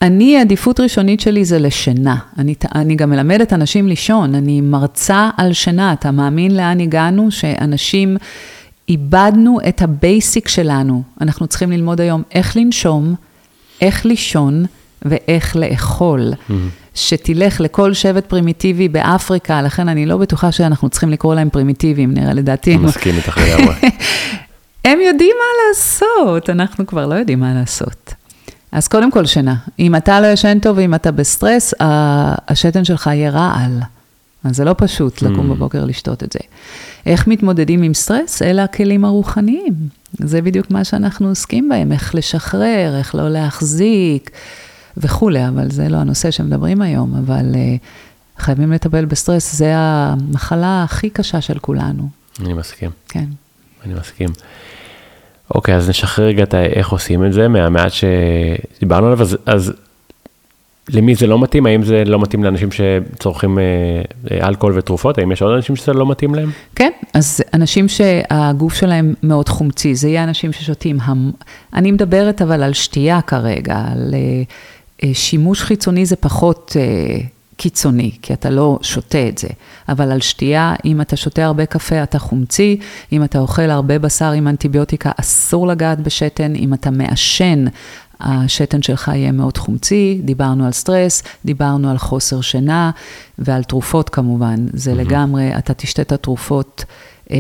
אני, 0.03 0.37
עדיפות 0.37 0.81
ראשונית 0.81 1.21
שלי 1.21 1.45
זה 1.45 1.59
לשינה. 1.59 2.17
אני, 2.39 2.55
אני 2.75 2.95
גם 2.95 3.11
מלמדת 3.11 3.53
אנשים 3.53 3.89
לישון, 3.89 4.35
אני 4.35 4.61
מרצה 4.61 5.31
על 5.37 5.53
שינה. 5.53 5.93
אתה 5.93 6.11
מאמין 6.11 6.57
לאן 6.57 6.81
הגענו? 6.81 7.31
שאנשים, 7.31 8.17
איבדנו 8.89 9.59
את 9.69 9.83
ה 9.83 9.94
basic 9.94 10.49
שלנו. 10.49 11.03
אנחנו 11.21 11.47
צריכים 11.47 11.73
ללמוד 11.73 12.01
היום 12.01 12.23
איך 12.35 12.57
לנשום, 12.57 13.15
איך 13.81 14.07
לישון 14.07 14.65
ואיך 15.03 15.57
לאכול. 15.57 16.33
שתלך 16.95 17.61
לכל 17.61 17.95
שבט 17.95 18.27
פרימיטיבי 18.27 18.89
באפריקה, 18.89 19.63
לכן 19.63 19.89
אני 19.89 20.07
לא 20.07 20.17
בטוחה 20.17 20.53
שאנחנו 20.53 20.89
צריכים 20.89 21.11
לקרוא 21.11 21.35
להם 21.35 21.51
פרימיטיביים, 21.51 22.15
נראה 22.15 22.35
לדעתי. 22.35 22.77
מסכים 22.77 23.17
איתך 23.17 23.39
לגמרי. 23.39 23.75
הם 24.85 24.99
יודעים 25.07 25.37
מה 25.39 25.69
לעשות, 25.69 26.51
אנחנו 26.51 26.87
כבר 26.87 27.07
לא 27.07 27.15
יודעים 27.15 27.41
מה 27.41 27.55
לעשות. 27.55 28.15
אז 28.73 28.89
קודם 28.89 29.11
כל 29.11 29.27
שינה. 29.27 29.55
אם 29.79 29.97
אתה 29.97 30.21
לא 30.21 30.27
ישן 30.27 30.59
טוב 30.59 30.77
ואם 30.77 30.95
אתה 30.95 31.11
בסטרס, 31.11 31.75
השתן 32.49 32.85
שלך 32.85 33.07
יהיה 33.07 33.31
רעל. 33.31 33.81
אז 34.45 34.57
זה 34.57 34.65
לא 34.65 34.75
פשוט 34.79 35.23
לקום 35.23 35.51
בבוקר 35.51 35.85
לשתות 35.85 36.23
את 36.23 36.33
זה. 36.33 36.39
איך 37.07 37.27
מתמודדים 37.27 37.83
עם 37.83 37.95
סטרס? 37.95 38.43
אלה 38.43 38.65
הכלים 38.65 39.05
הרוחניים. 39.05 39.75
זה 40.19 40.43
בדיוק 40.43 40.71
מה 40.71 40.85
שאנחנו 40.85 41.29
עוסקים 41.29 41.69
בהם, 41.69 41.93
איך 41.93 42.15
לשחרר, 42.15 42.97
איך 42.99 43.15
לא 43.15 43.29
להחזיק 43.29 44.31
וכולי, 44.97 45.49
אבל 45.49 45.71
זה 45.71 45.89
לא 45.89 45.97
הנושא 45.97 46.31
שמדברים 46.31 46.83
היום, 46.83 47.15
אבל 47.15 47.53
uh, 47.53 48.43
חייבים 48.43 48.73
לטפל 48.73 49.05
בסטרס, 49.05 49.55
זה 49.55 49.73
המחלה 49.77 50.83
הכי 50.83 51.11
קשה 51.11 51.41
של 51.41 51.59
כולנו, 51.59 52.09
אני 52.41 52.55
מסכים, 52.55 52.91
כן. 53.09 53.25
אני 53.85 53.95
מסכים. 53.95 54.29
אוקיי, 55.55 55.75
אז 55.75 55.89
נשחרר 55.89 56.27
רגע 56.27 56.43
את 56.43 56.55
איך 56.55 56.91
עושים 56.91 57.27
את 57.27 57.33
זה, 57.33 57.49
מהמעט 57.49 57.93
שדיברנו 57.93 59.07
עליו, 59.07 59.23
אז, 59.23 59.39
אז 59.47 59.73
למי 60.89 61.15
זה 61.15 61.27
לא 61.27 61.39
מתאים? 61.39 61.67
האם 61.67 61.83
זה 61.83 62.05
לא 62.05 62.21
מתאים 62.21 62.45
לאנשים 62.45 62.69
שצורכים 62.73 63.59
אה, 63.59 64.49
אלכוהול 64.49 64.79
ותרופות? 64.79 65.19
האם 65.19 65.33
יש 65.33 65.43
עוד 65.43 65.55
אנשים 65.55 65.77
שזה 65.77 65.93
לא 65.93 66.11
מתאים 66.11 66.35
להם? 66.35 66.51
כן, 66.75 66.91
אז 67.15 67.41
אנשים 67.55 67.89
שהגוף 67.89 68.75
שלהם 68.75 69.15
מאוד 69.23 69.49
חומצי, 69.49 69.95
זה 69.95 70.09
יהיה 70.09 70.25
אנשים 70.25 70.53
ששותים 70.53 70.99
המ... 71.03 71.31
אני 71.75 71.93
מדברת 71.93 72.43
אבל 72.43 72.63
על 72.63 72.73
שתייה 72.73 73.21
כרגע, 73.23 73.77
על 73.93 74.15
אה, 74.15 74.43
אה, 75.05 75.15
שימוש 75.15 75.63
חיצוני 75.63 76.07
זה 76.07 76.17
פחות 76.17 76.77
אה, 76.81 77.19
קיצוני, 77.61 78.11
כי 78.23 78.33
אתה 78.33 78.51
לא 78.51 78.79
שותה 78.83 79.29
את 79.29 79.39
זה, 79.39 79.49
אבל 79.89 80.13
על 80.13 80.21
שתייה, 80.21 80.75
אם 80.85 81.01
אתה 81.01 81.17
שותה 81.17 81.45
הרבה 81.45 81.67
קפה, 81.67 82.03
אתה 82.03 82.19
חומצי, 82.19 82.79
אם 83.13 83.25
אתה 83.25 83.39
אוכל 83.39 83.71
הרבה 83.71 83.99
בשר 83.99 84.31
עם 84.31 84.49
אנטיביוטיקה, 84.49 85.11
אסור 85.17 85.67
לגעת 85.67 86.01
בשתן, 86.01 86.55
אם 86.55 86.75
אתה 86.75 86.91
מעשן, 86.91 87.65
השתן 88.21 88.83
שלך 88.83 89.11
יהיה 89.15 89.33
מאוד 89.33 89.57
חומצי, 89.57 90.21
דיברנו 90.25 90.67
על 90.67 90.73
סטרס, 90.73 91.23
דיברנו 91.45 91.91
על 91.91 91.99
חוסר 91.99 92.41
שינה 92.41 92.91
ועל 93.39 93.63
תרופות 93.63 94.09
כמובן, 94.09 94.67
זה 94.73 94.95
לגמרי, 94.95 95.59
אתה 95.59 95.75
תשתה 95.75 96.03
את 96.03 96.13
התרופות 96.13 96.85
אה, 97.31 97.37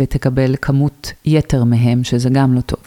ותקבל 0.00 0.54
כמות 0.62 1.12
יתר 1.24 1.64
מהם, 1.64 2.04
שזה 2.04 2.30
גם 2.30 2.54
לא 2.54 2.60
טוב. 2.60 2.80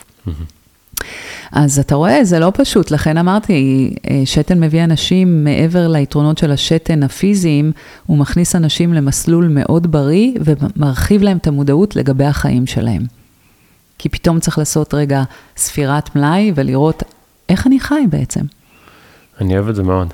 אז 1.51 1.79
אתה 1.79 1.95
רואה, 1.95 2.23
זה 2.23 2.39
לא 2.39 2.51
פשוט, 2.55 2.91
לכן 2.91 3.17
אמרתי, 3.17 3.93
אה, 4.09 4.21
שתן 4.25 4.59
מביא 4.59 4.83
אנשים 4.83 5.43
מעבר 5.43 5.87
ליתרונות 5.87 6.37
של 6.37 6.51
השתן 6.51 7.03
הפיזיים, 7.03 7.71
הוא 8.05 8.17
מכניס 8.17 8.55
אנשים 8.55 8.93
למסלול 8.93 9.47
מאוד 9.47 9.91
בריא 9.91 10.31
ומרחיב 10.41 11.21
להם 11.21 11.37
את 11.37 11.47
המודעות 11.47 11.95
לגבי 11.95 12.25
החיים 12.25 12.67
שלהם. 12.67 13.03
כי 13.97 14.09
פתאום 14.09 14.39
צריך 14.39 14.57
לעשות 14.57 14.93
רגע 14.93 15.23
ספירת 15.57 16.15
מלאי 16.15 16.51
ולראות 16.55 17.03
איך 17.49 17.67
אני 17.67 17.79
חי 17.79 18.03
בעצם. 18.09 18.41
אני 19.41 19.53
אוהב 19.53 19.69
את 19.69 19.75
זה 19.75 19.83
מאוד. 19.83 20.13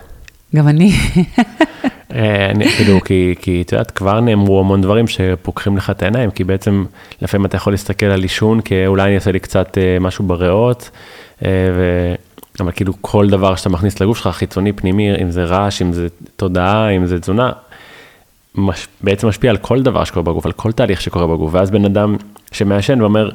גם 0.55 0.67
אני. 0.67 0.91
אה, 2.15 2.51
כאילו, 2.77 2.99
כי, 3.41 3.63
את 3.65 3.71
יודעת, 3.71 3.91
כבר 3.91 4.19
נאמרו 4.19 4.59
המון 4.59 4.81
דברים 4.81 5.07
שפוקחים 5.07 5.77
לך 5.77 5.89
את 5.89 6.01
העיניים, 6.01 6.31
כי 6.31 6.43
בעצם 6.43 6.85
לפעמים 7.21 7.45
אתה 7.45 7.55
יכול 7.55 7.73
להסתכל 7.73 8.05
על 8.05 8.21
עישון, 8.21 8.61
כי 8.61 8.87
אולי 8.87 9.03
אני 9.03 9.15
אעשה 9.15 9.31
לי 9.31 9.39
קצת 9.39 9.77
אה, 9.77 9.97
משהו 9.99 10.25
בריאות, 10.25 10.89
אה. 11.45 11.49
אבל 12.59 12.71
כאילו 12.71 12.93
כל 13.01 13.29
דבר 13.29 13.55
שאתה 13.55 13.69
מכניס 13.69 13.99
לגוף 13.99 14.17
שלך, 14.17 14.27
חיצוני, 14.27 14.71
פנימי, 14.71 15.15
אם 15.21 15.31
זה 15.31 15.43
רעש, 15.43 15.81
אם 15.81 15.93
זה 15.93 16.07
תודעה, 16.35 16.89
אם 16.89 17.05
זה 17.05 17.19
תזונה, 17.19 17.51
בעצם 19.01 19.27
משפיע 19.27 19.51
על 19.51 19.57
כל 19.57 19.81
דבר 19.81 20.03
שקורה 20.03 20.23
בגוף, 20.23 20.45
על 20.45 20.51
כל 20.51 20.71
תהליך 20.71 21.01
שקורה 21.01 21.27
בגוף, 21.27 21.53
ואז 21.53 21.71
בן 21.71 21.85
אדם 21.85 22.15
שמעשן 22.51 23.01
ואומר, 23.01 23.29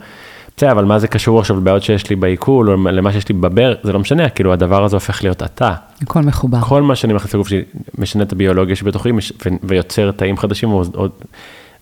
בסדר, 0.57 0.73
אבל 0.73 0.85
מה 0.85 0.99
זה 0.99 1.09
קשור 1.09 1.41
עכשיו 1.41 1.57
לבעיות 1.57 1.83
שיש 1.83 2.11
לי 2.11 2.17
בעיכול, 2.17 2.71
או 2.71 2.77
למה 2.77 3.13
שיש 3.13 3.29
לי 3.29 3.35
בבר, 3.35 3.75
זה 3.83 3.93
לא 3.93 3.99
משנה, 3.99 4.29
כאילו 4.29 4.53
הדבר 4.53 4.85
הזה 4.85 4.97
הופך 4.97 5.23
להיות 5.23 5.43
אתה. 5.43 5.75
הכל 6.03 6.23
מחובר. 6.23 6.61
כל 6.61 6.83
מה 6.83 6.97
שאני 6.97 7.13
מכניס 7.13 7.35
לגוף 7.35 7.49
שלי 7.49 7.63
משנה 7.99 8.23
את 8.23 8.33
הביולוגיה 8.33 8.77
שבתוכי 8.77 9.09
ויוצר 9.63 10.11
תאים 10.11 10.37
חדשים, 10.37 10.73
או- 10.73 10.83
או- 10.95 11.07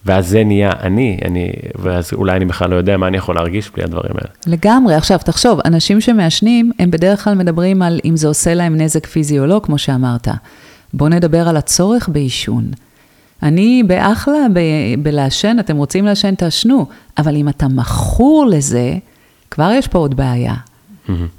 ואז 0.06 0.28
זה 0.28 0.44
נהיה 0.44 0.70
אני, 0.80 1.18
אני, 1.24 1.52
ואז 1.78 2.10
אולי 2.12 2.36
אני 2.36 2.44
בכלל 2.44 2.70
לא 2.70 2.76
יודע 2.76 2.96
מה 2.96 3.06
אני 3.08 3.16
יכול 3.16 3.34
להרגיש 3.34 3.70
בלי 3.70 3.84
הדברים 3.84 4.12
האלה. 4.14 4.30
לגמרי. 4.46 4.94
עכשיו, 4.94 5.18
תחשוב, 5.24 5.60
אנשים 5.64 6.00
שמעשנים, 6.00 6.72
הם 6.78 6.90
בדרך 6.90 7.24
כלל 7.24 7.34
מדברים 7.34 7.82
על 7.82 8.00
אם 8.04 8.16
זה 8.16 8.28
עושה 8.28 8.54
להם 8.54 8.76
נזק 8.76 9.06
פיזי 9.06 9.38
או 9.38 9.46
לא, 9.46 9.60
כמו 9.64 9.78
שאמרת. 9.78 10.28
בואו 10.94 11.08
נדבר 11.08 11.48
על 11.48 11.56
הצורך 11.56 12.08
בעישון. 12.08 12.64
אני 13.42 13.82
באחלה 13.86 14.46
ב- 14.52 15.02
בלעשן, 15.02 15.56
אתם 15.60 15.76
רוצים 15.76 16.04
לעשן, 16.04 16.34
תעשנו, 16.34 16.86
אבל 17.18 17.36
אם 17.36 17.48
אתה 17.48 17.68
מכור 17.68 18.46
לזה, 18.50 18.94
כבר 19.50 19.70
יש 19.74 19.88
פה 19.88 19.98
עוד 19.98 20.14
בעיה. 20.16 20.54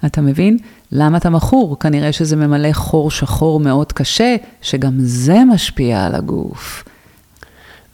אתה 0.06 0.22
מבין? 0.22 0.58
למה 0.91 1.18
אתה 1.18 1.30
מכור? 1.30 1.80
כנראה 1.80 2.12
שזה 2.12 2.36
ממלא 2.36 2.74
חור 2.74 3.12
שחור 3.12 3.60
מאוד 3.60 3.91
קשה, 3.91 4.36
שגם 4.62 4.93
זה 4.97 5.38
משפיע 5.54 6.06
על 6.06 6.16
הגוף. 6.16 6.84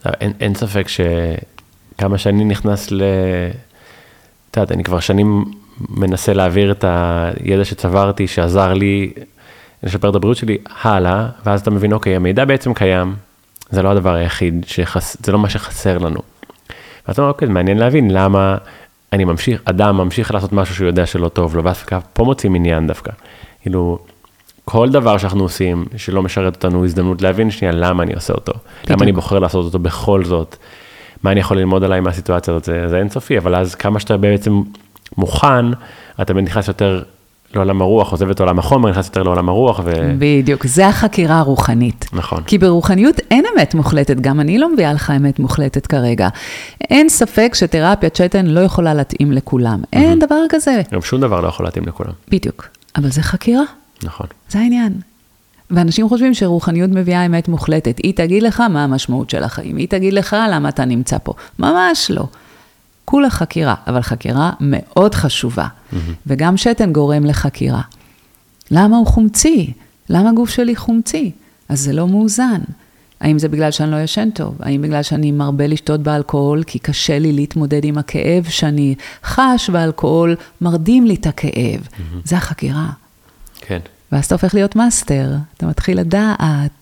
אין, 0.04 0.32
אין 0.40 0.54
ספק 0.54 0.86
שכמה 0.88 2.18
שאני 2.18 2.44
נכנס 2.44 2.90
ל... 2.92 3.02
את 4.50 4.56
יודעת, 4.56 4.72
אני 4.72 4.84
כבר 4.84 5.00
שנים 5.00 5.44
מנסה 5.88 6.32
להעביר 6.32 6.72
את 6.72 6.84
הידע 6.88 7.64
שצברתי, 7.64 8.26
שעזר 8.26 8.72
לי 8.72 9.12
לשפר 9.82 10.10
את 10.10 10.14
הבריאות 10.14 10.36
שלי, 10.36 10.58
הלאה, 10.82 11.28
ואז 11.46 11.60
אתה 11.60 11.70
מבין, 11.70 11.92
אוקיי, 11.92 12.16
המידע 12.16 12.44
בעצם 12.44 12.74
קיים, 12.74 13.14
זה 13.70 13.82
לא 13.82 13.88
הדבר 13.90 14.14
היחיד, 14.14 14.64
שחס... 14.66 15.16
זה 15.24 15.32
לא 15.32 15.38
מה 15.38 15.48
שחסר 15.48 15.98
לנו. 15.98 16.20
ואז 17.06 17.14
אתה 17.14 17.22
אומר, 17.22 17.32
אוקיי, 17.32 17.48
זה 17.48 17.54
מעניין 17.54 17.78
להבין 17.78 18.10
למה 18.10 18.56
אני 19.12 19.24
ממשיך, 19.24 19.60
אדם 19.64 19.96
ממשיך 19.96 20.34
לעשות 20.34 20.52
משהו 20.52 20.74
שהוא 20.74 20.86
יודע 20.86 21.06
שלא 21.06 21.28
טוב 21.28 21.56
לו, 21.56 21.64
ואז 21.64 21.84
פה 22.12 22.24
מוצאים 22.24 22.54
עניין 22.54 22.86
דווקא. 22.86 23.12
כאילו, 23.62 23.98
כל 24.64 24.88
דבר 24.88 25.18
שאנחנו 25.18 25.42
עושים 25.42 25.84
שלא 25.96 26.22
משרת 26.22 26.54
אותנו, 26.54 26.84
הזדמנות 26.84 27.22
להבין 27.22 27.50
שנייה 27.50 27.74
למה 27.74 28.02
אני 28.02 28.14
עושה 28.14 28.32
אותו. 28.32 28.52
בדיוק. 28.52 28.90
למה 28.90 29.04
אני 29.04 29.12
בוחר 29.12 29.38
לעשות 29.38 29.64
אותו 29.64 29.78
בכל 29.78 30.24
זאת. 30.24 30.56
מה 31.22 31.32
אני 31.32 31.40
יכול 31.40 31.58
ללמוד 31.58 31.84
עליי 31.84 32.00
מהסיטואציה 32.00 32.54
הזאת, 32.54 32.64
זה, 32.64 32.88
זה 32.88 32.98
אינסופי, 32.98 33.38
אבל 33.38 33.54
אז 33.54 33.74
כמה 33.74 34.00
שאתה 34.00 34.16
בעצם 34.16 34.62
מוכן, 35.16 35.66
אתה 36.20 36.34
נכנס 36.34 36.68
יותר 36.68 37.02
לעולם 37.54 37.82
הרוח, 37.82 38.10
עוזב 38.10 38.30
את 38.30 38.40
עולם 38.40 38.58
החומר, 38.58 38.90
נכנס 38.90 39.06
יותר 39.06 39.22
לעולם 39.22 39.48
הרוח. 39.48 39.80
ו... 39.84 39.90
בדיוק, 40.18 40.66
זה 40.66 40.86
החקירה 40.88 41.38
הרוחנית. 41.38 42.06
נכון. 42.12 42.42
כי 42.42 42.58
ברוחניות 42.58 43.20
אין 43.30 43.44
אמת 43.54 43.74
מוחלטת, 43.74 44.16
גם 44.20 44.40
אני 44.40 44.58
לא 44.58 44.72
מביאה 44.72 44.92
לך 44.92 45.12
אמת 45.16 45.38
מוחלטת 45.38 45.86
כרגע. 45.86 46.28
אין 46.80 47.08
ספק 47.08 47.52
שתרפיית 47.54 48.16
שתן 48.16 48.46
לא 48.46 48.60
יכולה 48.60 48.94
להתאים 48.94 49.32
לכולם, 49.32 49.80
אין 49.92 50.18
דבר 50.18 50.40
כזה. 50.48 50.82
גם 50.92 51.02
שום 51.02 51.20
דבר 51.20 51.40
לא 51.40 51.48
יכול 51.48 51.66
להתאים 51.66 51.86
לכולם. 51.86 52.12
בדיוק, 52.28 52.68
אבל 52.96 53.10
זה 53.10 53.22
חקירה. 53.22 53.64
נכון. 54.02 54.26
זה 54.48 54.58
העניין. 54.58 54.92
ואנשים 55.70 56.08
חושבים 56.08 56.34
שרוחניות 56.34 56.90
מביאה 56.90 57.26
אמת 57.26 57.48
מוחלטת. 57.48 57.98
היא 57.98 58.14
תגיד 58.14 58.42
לך 58.42 58.60
מה 58.60 58.84
המשמעות 58.84 59.30
של 59.30 59.42
החיים, 59.42 59.76
היא 59.76 59.88
תגיד 59.88 60.12
לך 60.12 60.36
למה 60.50 60.68
אתה 60.68 60.84
נמצא 60.84 61.16
פה. 61.22 61.32
ממש 61.58 62.10
לא. 62.10 62.24
כולה 63.10 63.30
חקירה, 63.30 63.74
אבל 63.86 64.02
חקירה 64.02 64.52
מאוד 64.60 65.14
חשובה. 65.14 65.66
Mm-hmm. 65.66 65.96
וגם 66.26 66.56
שתן 66.56 66.92
גורם 66.92 67.24
לחקירה. 67.24 67.82
למה 68.70 68.96
הוא 68.96 69.06
חומצי? 69.06 69.72
למה 70.10 70.30
הגוף 70.30 70.50
שלי 70.50 70.76
חומצי? 70.76 71.30
אז 71.68 71.80
זה 71.80 71.92
לא 71.92 72.08
מאוזן. 72.08 72.60
האם 73.20 73.38
זה 73.38 73.48
בגלל 73.48 73.70
שאני 73.70 73.90
לא 73.90 73.96
ישן 73.96 74.30
טוב? 74.30 74.56
האם 74.60 74.82
בגלל 74.82 75.02
שאני 75.02 75.32
מרבה 75.32 75.66
לשתות 75.66 76.00
באלכוהול 76.00 76.62
כי 76.62 76.78
קשה 76.78 77.18
לי 77.18 77.32
להתמודד 77.32 77.84
עם 77.84 77.98
הכאב 77.98 78.44
שאני 78.48 78.94
חש, 79.24 79.70
והאלכוהול 79.72 80.36
מרדים 80.60 81.06
לי 81.06 81.14
את 81.14 81.26
הכאב? 81.26 81.80
Mm-hmm. 81.80 82.16
זה 82.24 82.36
החקירה. 82.36 82.88
כן. 83.60 83.78
ואז 84.12 84.24
אתה 84.24 84.34
הופך 84.34 84.54
להיות 84.54 84.76
master, 84.76 85.36
אתה 85.56 85.66
מתחיל 85.66 86.00
לדעת. 86.00 86.79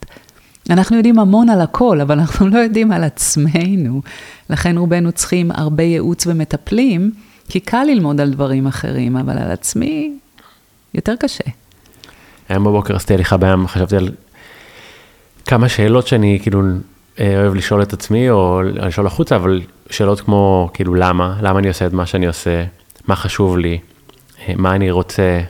אנחנו 0.70 0.96
יודעים 0.96 1.18
המון 1.18 1.50
על 1.50 1.60
הכל, 1.60 2.00
אבל 2.00 2.18
אנחנו 2.18 2.48
לא 2.48 2.58
יודעים 2.58 2.92
על 2.92 3.04
עצמנו. 3.04 4.02
לכן 4.50 4.78
רובנו 4.78 5.12
צריכים 5.12 5.50
הרבה 5.50 5.82
ייעוץ 5.82 6.26
ומטפלים, 6.26 7.10
כי 7.48 7.60
קל 7.60 7.84
ללמוד 7.84 8.20
על 8.20 8.30
דברים 8.30 8.66
אחרים, 8.66 9.16
אבל 9.16 9.38
על 9.38 9.50
עצמי 9.50 10.12
יותר 10.94 11.14
קשה. 11.20 11.44
היום 12.48 12.64
בבוקר 12.64 12.96
עשיתי 12.96 13.14
הליכה 13.14 13.36
בים, 13.36 13.66
חשבתי 13.66 13.96
על 13.96 14.08
כמה 15.46 15.68
שאלות 15.68 16.06
שאני 16.06 16.38
כאילו 16.42 16.62
אה, 17.20 17.40
אוהב 17.40 17.54
לשאול 17.54 17.82
את 17.82 17.92
עצמי, 17.92 18.30
או 18.30 18.62
לשאול 18.62 19.06
החוצה, 19.06 19.36
אבל 19.36 19.60
שאלות 19.90 20.20
כמו, 20.20 20.70
כאילו, 20.74 20.94
למה? 20.94 21.36
למה 21.42 21.58
אני 21.58 21.68
עושה 21.68 21.86
את 21.86 21.92
מה 21.92 22.06
שאני 22.06 22.26
עושה? 22.26 22.64
מה 23.08 23.16
חשוב 23.16 23.58
לי? 23.58 23.78
אה, 24.48 24.54
מה 24.56 24.74
אני 24.74 24.90
רוצה? 24.90 25.40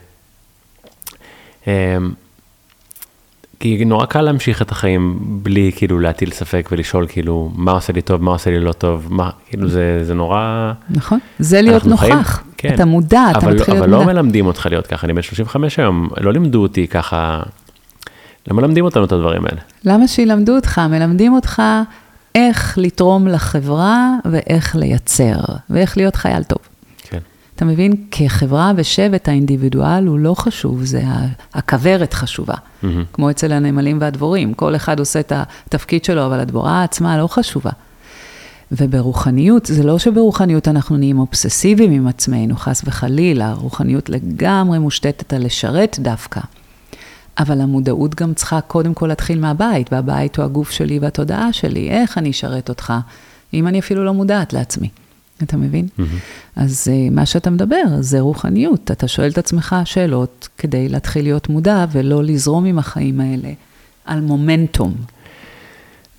כי 3.61 3.85
נורא 3.85 4.07
קל 4.07 4.23
להמשיך 4.23 4.63
את 4.63 4.71
החיים 4.71 5.19
בלי 5.21 5.71
כאילו 5.77 5.99
להטיל 5.99 6.31
ספק 6.31 6.69
ולשאול 6.73 7.07
כאילו 7.09 7.51
מה 7.55 7.73
עושה 7.73 7.93
לי 7.93 8.03
טוב, 8.03 8.23
מה 8.23 8.31
עושה 8.31 8.51
לי 8.51 8.61
לא 8.61 8.73
טוב, 8.73 9.07
מה, 9.11 9.31
כאילו 9.49 9.69
זה, 9.69 10.05
זה 10.05 10.15
נורא... 10.15 10.73
נכון, 10.91 11.19
זה 11.39 11.63
להיות 11.63 11.85
נוכח, 11.85 12.05
חיים, 12.05 12.53
כן, 12.57 12.75
אתה 12.75 12.85
מודע, 12.85 13.25
אתה 13.31 13.39
מתחיל 13.39 13.51
להיות 13.51 13.69
מודע. 13.69 13.79
אבל 13.79 13.91
לא 13.91 14.05
מלמדים 14.05 14.47
אותך 14.47 14.67
להיות 14.71 14.87
ככה, 14.87 15.07
אני 15.07 15.13
בן 15.13 15.23
35 15.23 15.79
היום, 15.79 16.09
לא 16.21 16.33
לימדו 16.33 16.63
אותי 16.63 16.87
ככה, 16.87 17.41
לא 18.49 18.57
מלמדים 18.57 18.85
אותנו 18.85 19.05
את 19.05 19.13
הדברים 19.13 19.45
האלה. 19.45 19.61
למה 19.85 20.09
שילמדו 20.09 20.57
אותך? 20.57 20.79
מלמדים 20.91 21.33
אותך 21.33 21.63
איך 22.35 22.79
לתרום 22.79 23.29
לחברה 23.29 24.15
ואיך 24.25 24.77
לייצר, 24.77 25.41
ואיך 25.71 25.97
להיות 25.97 26.17
חייל 26.17 26.43
טוב. 26.43 26.68
אתה 27.59 27.67
מבין? 27.67 27.93
כחברה 28.11 28.73
ושבט 28.77 29.29
האינדיבידואל 29.29 30.07
הוא 30.07 30.19
לא 30.19 30.35
חשוב, 30.35 30.85
זה 30.85 31.03
הכוורת 31.55 32.15
חשובה. 32.15 32.55
Mm-hmm. 32.55 32.87
כמו 33.13 33.31
אצל 33.31 33.53
הנמלים 33.53 33.99
והדבורים, 34.01 34.55
כל 34.55 34.77
אחד 34.77 34.99
עושה 34.99 35.21
את 35.21 35.33
התפקיד 35.35 36.05
שלו, 36.05 36.27
אבל 36.27 36.41
הדבורה 36.41 36.83
עצמה 36.83 37.19
לא 37.19 37.27
חשובה. 37.27 37.71
וברוחניות, 38.73 39.67
זה 39.67 39.83
לא 39.83 39.99
שברוחניות 39.99 40.69
אנחנו 40.69 40.97
נהיים 40.97 41.19
אובססיביים 41.19 41.93
עם 41.93 42.07
עצמנו, 42.07 42.57
חס 42.57 42.83
וחלילה, 42.85 43.53
רוחניות 43.53 44.09
לגמרי 44.09 44.79
מושתתת 44.79 45.33
על 45.33 45.45
לשרת 45.45 45.99
דווקא. 46.01 46.41
אבל 47.39 47.61
המודעות 47.61 48.15
גם 48.15 48.35
צריכה 48.35 48.61
קודם 48.61 48.95
כל 48.95 49.07
להתחיל 49.07 49.41
מהבית, 49.41 49.93
והבית 49.93 50.37
הוא 50.37 50.45
הגוף 50.45 50.71
שלי 50.71 50.99
והתודעה 50.99 51.53
שלי, 51.53 51.91
איך 51.91 52.19
אני 52.19 52.31
אשרת 52.31 52.69
אותך, 52.69 52.93
אם 53.55 53.67
אני 53.67 53.79
אפילו 53.79 54.05
לא 54.05 54.15
מודעת 54.15 54.53
לעצמי. 54.53 54.89
אתה 55.43 55.57
מבין? 55.57 55.89
Mm-hmm. 55.99 56.03
אז 56.57 56.89
uh, 56.91 57.15
מה 57.15 57.27
שאתה 57.27 57.51
מדבר, 57.51 57.83
זה 58.01 58.21
רוחניות. 58.21 58.91
אתה 58.91 59.09
שואל 59.09 59.31
את 59.31 59.39
עצמך 59.39 59.77
שאלות 59.85 60.49
כדי 60.59 60.89
להתחיל 60.89 61.25
להיות 61.25 61.49
מודע 61.49 61.85
ולא 61.93 62.25
לזרום 62.25 62.65
עם 62.65 62.79
החיים 62.79 63.21
האלה 63.21 63.49
על 64.05 64.21
מומנטום. 64.21 64.95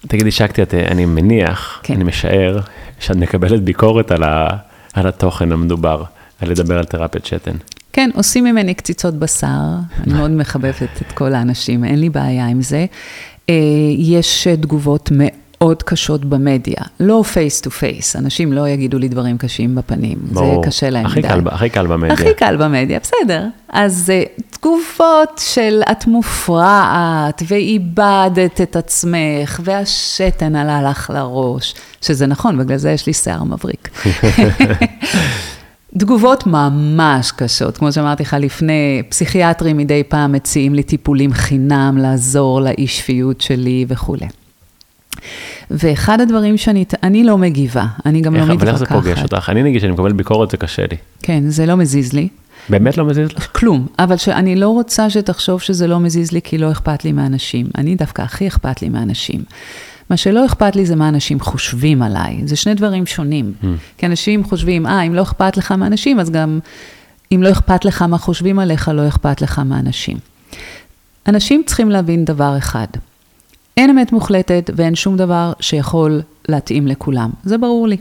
תגידי, 0.08 0.32
שאקטי, 0.32 0.64
את, 0.64 0.74
אני 0.74 1.06
מניח, 1.06 1.80
כן. 1.84 1.94
אני 1.94 2.04
משער, 2.04 2.60
שאת 3.00 3.16
מקבלת 3.16 3.64
ביקורת 3.64 4.12
על, 4.12 4.24
ה, 4.24 4.48
על 4.94 5.08
התוכן 5.08 5.52
המדובר, 5.52 6.04
על 6.42 6.50
לדבר 6.50 6.78
על 6.78 6.86
תרפיית 6.86 7.26
שתן. 7.26 7.56
כן, 7.94 8.10
עושים 8.14 8.44
ממני 8.44 8.74
קציצות 8.74 9.14
בשר, 9.14 9.48
אני 10.04 10.14
מאוד 10.14 10.32
מחבבת 10.32 11.02
את 11.02 11.12
כל 11.12 11.34
האנשים, 11.34 11.84
אין 11.84 12.00
לי 12.00 12.10
בעיה 12.10 12.48
עם 12.48 12.62
זה. 12.62 12.86
Uh, 13.48 13.52
יש 13.98 14.48
תגובות 14.48 15.10
מאוד... 15.12 15.39
מאוד 15.62 15.84
קשות 15.84 16.26
במדיה, 16.26 16.84
לא 17.00 17.24
face 17.34 17.62
to 17.62 17.72
face, 17.72 18.16
אנשים 18.16 18.54
לא 18.54 18.68
יגידו 18.68 19.00
לי 19.00 19.08
דברים 19.08 19.38
קשים 19.38 19.76
בפנים, 19.76 20.18
ברור. 20.22 20.64
זה 20.64 20.68
קשה 20.68 20.90
להם 20.90 21.06
מדי 21.06 21.20
הכי. 21.20 21.28
קל, 21.28 21.42
הכי 21.46 21.70
קל 21.70 21.88
במדיה. 21.88 22.14
הכי 22.14 22.34
קל 22.38 22.58
במדיה, 22.58 23.00
בסדר. 23.00 23.46
אז 23.70 24.12
uh, 24.12 24.42
תגובות 24.50 25.42
של 25.54 25.82
את 25.92 26.08
מופרעת, 26.08 27.44
ואיבדת 27.48 28.62
את 28.62 28.76
עצמך, 28.76 29.60
והשתן 29.64 30.56
עלה 30.56 30.90
לך 30.90 31.12
לראש, 31.14 31.76
שזה 32.02 32.28
נכון, 32.28 32.58
בגלל 32.58 32.78
זה 32.78 32.92
יש 32.92 33.08
לי 33.08 33.14
שיער 33.14 33.44
מבריק. 33.44 33.90
תגובות 36.00 36.48
ממש 36.48 37.32
קשות, 37.32 37.78
כמו 37.78 37.92
שאמרתי 37.92 38.24
לך 38.24 38.36
לפני, 38.40 39.04
פסיכיאטרים 39.10 39.78
מדי 39.78 40.04
פעם 40.04 40.32
מציעים 40.32 40.76
לי 40.76 40.84
טיפולים 40.84 41.34
חינם, 41.34 41.98
לעזור 41.98 42.62
לאי 42.62 42.88
שפיות 42.88 43.42
שלי 43.42 43.86
וכולי. 43.88 44.28
ואחד 45.72 46.22
הדברים 46.22 46.58
שאני, 46.58 46.86
אני 47.04 47.24
לא 47.24 47.38
מגיבה, 47.38 47.86
אני 48.06 48.22
גם 48.22 48.36
לא 48.36 48.42
מתווכחת. 48.42 48.62
אבל 48.62 48.70
איך 48.70 48.78
זה 48.78 48.86
פוגש 48.86 49.24
אותך? 49.24 49.50
אני 49.50 49.64
נגיד 49.64 49.82
שאני 49.82 49.94
מקבל 49.94 50.12
ביקורת, 50.14 50.52
זה 50.52 50.58
קשה 50.58 50.82
לי. 50.92 50.98
כן, 51.22 51.44
זה 51.48 51.66
לא 51.66 51.76
מזיז 51.76 52.14
לי. 52.14 52.28
באמת 52.70 52.98
לא 52.98 53.06
מזיז 53.06 53.32
לך? 53.32 53.48
כלום, 53.52 53.88
אבל 54.00 54.16
אני 54.28 54.56
לא 54.56 54.70
רוצה 54.70 55.10
שתחשוב 55.10 55.62
שזה 55.62 55.88
לא 55.88 56.00
מזיז 56.00 56.32
לי 56.32 56.42
כי 56.42 56.58
לא 56.58 56.72
אכפת 56.72 57.06
לי 57.06 57.12
מאנשים. 57.12 57.68
אני 57.78 57.96
דווקא 57.96 58.22
הכי 58.22 58.48
אכפת 58.48 58.82
לי 58.82 58.90
מאנשים. 58.90 59.44
מה 60.10 60.18
שלא 60.18 60.46
אכפת 60.46 60.76
לי 60.76 60.86
זה 60.86 60.96
מה 60.96 61.10
אנשים 61.10 61.40
חושבים 61.40 62.02
עליי. 62.02 62.42
זה 62.46 62.56
שני 62.56 62.74
דברים 62.74 63.06
שונים. 63.06 63.54
Mm. 63.62 63.66
כי 63.98 64.06
אנשים 64.06 64.44
חושבים, 64.44 64.88
אה, 64.88 65.02
אם 65.02 65.14
לא 65.14 65.22
אכפת 65.22 65.58
לך 65.58 65.72
מאנשים, 65.72 66.20
אז 66.20 66.30
גם 66.30 66.60
אם 67.32 67.44
לא 67.44 67.52
אכפת 67.52 67.86
לך 67.86 68.02
מה 68.02 68.18
חושבים 68.18 68.60
עליך, 68.60 68.92
לא 68.94 69.08
אכפת 69.08 69.42
לך 69.42 69.60
מאנשים. 69.60 70.18
אנשים 71.28 71.64
צריכים 71.66 71.90
להבין 71.90 72.26
דבר 72.26 72.58
אחד. 72.58 72.88
אין 73.80 73.90
אמת 73.90 74.12
מוחלטת 74.12 74.70
ואין 74.76 74.96
שום 74.96 75.18
דבר 75.18 75.54
שיכול 75.60 76.22
להתאים 76.50 76.88
לכולם, 76.88 77.30
זה 77.44 77.58
ברור 77.58 77.88
לי. 77.88 77.98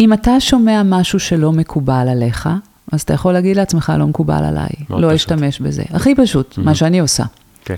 אם 0.00 0.12
אתה 0.12 0.40
שומע 0.40 0.82
משהו 0.84 1.20
שלא 1.20 1.52
מקובל 1.52 2.08
עליך, 2.10 2.48
אז 2.92 3.00
אתה 3.00 3.14
יכול 3.14 3.32
להגיד 3.32 3.56
לעצמך, 3.56 3.92
לא 3.98 4.06
מקובל 4.06 4.44
עליי, 4.44 4.68
לא 4.90 5.14
אשתמש 5.14 5.60
בזה. 5.60 5.82
הכי 5.90 6.14
פשוט, 6.14 6.58
mm-hmm. 6.58 6.62
מה 6.62 6.74
שאני 6.74 7.00
עושה. 7.00 7.24
כן. 7.64 7.74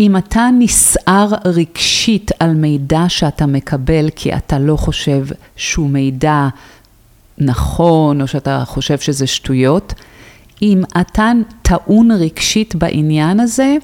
אם 0.00 0.16
אתה 0.16 0.48
נסער 0.58 1.28
רגשית 1.44 2.30
על 2.40 2.54
מידע 2.54 3.04
שאתה 3.08 3.46
מקבל, 3.46 4.10
כי 4.16 4.34
אתה 4.34 4.58
לא 4.58 4.76
חושב 4.76 5.26
שהוא 5.56 5.90
מידע 5.90 6.48
נכון, 7.38 8.20
או 8.20 8.26
שאתה 8.26 8.62
חושב 8.66 8.98
שזה 8.98 9.26
שטויות, 9.26 9.94
אם 10.62 10.82
אתה 11.00 11.32
טעון 11.62 12.10
רגשית 12.10 12.74
בעניין 12.74 13.40
הזה, 13.40 13.76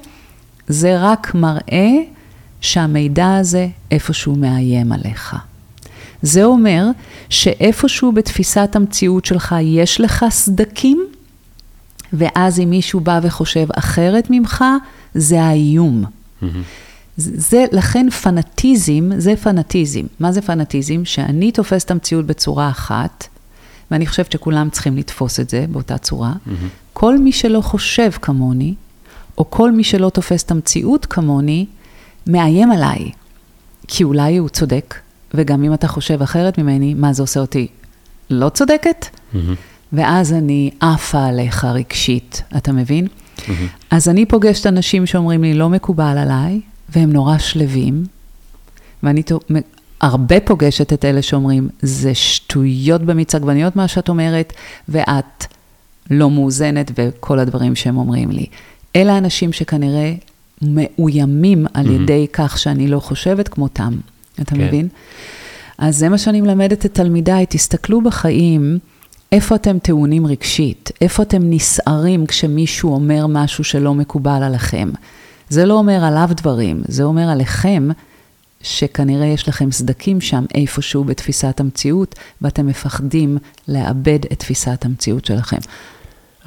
זה 0.67 0.97
רק 0.99 1.35
מראה 1.35 1.91
שהמידע 2.61 3.35
הזה 3.35 3.67
איפשהו 3.91 4.35
מאיים 4.35 4.91
עליך. 4.91 5.35
זה 6.21 6.43
אומר 6.43 6.87
שאיפשהו 7.29 8.11
בתפיסת 8.11 8.69
המציאות 8.75 9.25
שלך 9.25 9.55
יש 9.61 10.01
לך 10.01 10.25
סדקים, 10.29 11.05
ואז 12.13 12.59
אם 12.59 12.69
מישהו 12.69 12.99
בא 12.99 13.19
וחושב 13.23 13.67
אחרת 13.75 14.27
ממך, 14.29 14.63
זה 15.15 15.41
האיום. 15.41 16.03
Mm-hmm. 16.03 16.45
זה, 17.17 17.65
לכן 17.71 18.09
פנאטיזם, 18.09 19.09
זה 19.17 19.35
פנאטיזם. 19.35 20.01
מה 20.19 20.31
זה 20.31 20.41
פנאטיזם? 20.41 21.05
שאני 21.05 21.51
תופס 21.51 21.83
את 21.83 21.91
המציאות 21.91 22.25
בצורה 22.25 22.69
אחת, 22.69 23.27
ואני 23.91 24.07
חושבת 24.07 24.31
שכולם 24.31 24.69
צריכים 24.69 24.97
לתפוס 24.97 25.39
את 25.39 25.49
זה 25.49 25.65
באותה 25.69 25.97
צורה, 25.97 26.33
כל 26.93 27.17
מי 27.17 27.31
שלא 27.31 27.61
חושב 27.61 28.09
כמוני, 28.11 28.73
או 29.37 29.49
כל 29.49 29.71
מי 29.71 29.83
שלא 29.83 30.09
תופס 30.09 30.43
את 30.43 30.51
המציאות 30.51 31.05
כמוני, 31.05 31.65
מאיים 32.27 32.71
עליי, 32.71 33.11
כי 33.87 34.03
אולי 34.03 34.37
הוא 34.37 34.49
צודק, 34.49 34.95
וגם 35.33 35.63
אם 35.63 35.73
אתה 35.73 35.87
חושב 35.87 36.21
אחרת 36.21 36.57
ממני, 36.57 36.93
מה 36.93 37.13
זה 37.13 37.23
עושה 37.23 37.39
אותי? 37.39 37.67
לא 38.29 38.49
צודקת? 38.49 39.05
ואז 39.93 40.33
אני 40.33 40.71
עפה 40.79 41.25
עליך 41.25 41.65
רגשית, 41.65 42.43
אתה 42.57 42.71
מבין? 42.71 43.07
אז 43.91 44.09
אני 44.09 44.25
פוגשת 44.25 44.67
אנשים 44.67 45.05
שאומרים 45.05 45.43
לי, 45.43 45.53
לא 45.53 45.69
מקובל 45.69 46.17
עליי, 46.17 46.61
והם 46.89 47.11
נורא 47.13 47.37
שלווים, 47.37 48.05
ואני 49.03 49.23
הרבה 50.01 50.39
פוגשת 50.39 50.93
את 50.93 51.05
אלה 51.05 51.21
שאומרים, 51.21 51.69
זה 51.81 52.15
שטויות 52.15 53.01
במיץ 53.01 53.35
עגבניות 53.35 53.75
מה 53.75 53.87
שאת 53.87 54.09
אומרת, 54.09 54.53
ואת 54.89 55.45
לא 56.11 56.29
מאוזנת, 56.29 56.91
וכל 56.95 57.39
הדברים 57.39 57.75
שהם 57.75 57.97
אומרים 57.97 58.31
לי. 58.31 58.45
אלה 58.95 59.13
האנשים 59.13 59.53
שכנראה 59.53 60.13
מאוימים 60.61 61.65
על 61.73 61.91
ידי 61.91 62.27
כך 62.33 62.57
שאני 62.59 62.87
לא 62.87 62.99
חושבת 62.99 63.47
כמותם, 63.47 63.93
אתה 64.41 64.55
כן. 64.55 64.61
מבין? 64.61 64.87
אז 65.77 65.97
זה 65.97 66.09
מה 66.09 66.17
שאני 66.17 66.41
מלמדת 66.41 66.85
את 66.85 66.93
תלמידיי, 66.93 67.45
תסתכלו 67.49 68.01
בחיים, 68.01 68.79
איפה 69.31 69.55
אתם 69.55 69.79
טעונים 69.79 70.27
רגשית, 70.27 70.91
איפה 71.01 71.23
אתם 71.23 71.41
נסערים 71.43 72.25
כשמישהו 72.25 72.93
אומר 72.93 73.27
משהו 73.27 73.63
שלא 73.63 73.93
מקובל 73.93 74.43
עליכם. 74.43 74.91
זה 75.49 75.65
לא 75.65 75.73
אומר 75.73 76.03
עליו 76.03 76.29
דברים, 76.31 76.81
זה 76.87 77.03
אומר 77.03 77.29
עליכם 77.29 77.89
שכנראה 78.61 79.25
יש 79.25 79.47
לכם 79.47 79.71
סדקים 79.71 80.21
שם 80.21 80.45
איפשהו 80.55 81.03
בתפיסת 81.03 81.59
המציאות, 81.59 82.15
ואתם 82.41 82.67
מפחדים 82.67 83.37
לאבד 83.67 84.19
את 84.31 84.39
תפיסת 84.39 84.85
המציאות 84.85 85.25
שלכם. 85.25 85.57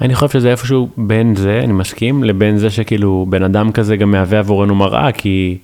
אני 0.01 0.15
חושב 0.15 0.39
שזה 0.39 0.51
איפשהו 0.51 0.89
בין 0.97 1.35
זה, 1.35 1.61
אני 1.63 1.73
מסכים, 1.73 2.23
לבין 2.23 2.57
זה 2.57 2.69
שכאילו 2.69 3.25
בן 3.29 3.43
אדם 3.43 3.71
כזה 3.71 3.95
גם 3.95 4.11
מהווה 4.11 4.39
עבורנו 4.39 4.75
מראה, 4.75 5.11
כי 5.11 5.57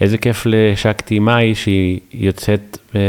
איזה 0.00 0.18
כיף 0.18 0.42
לשקטי 0.46 1.18
מאי 1.18 1.54
שהיא 1.54 2.00
יוצאת 2.14 2.78
אה, 2.94 3.00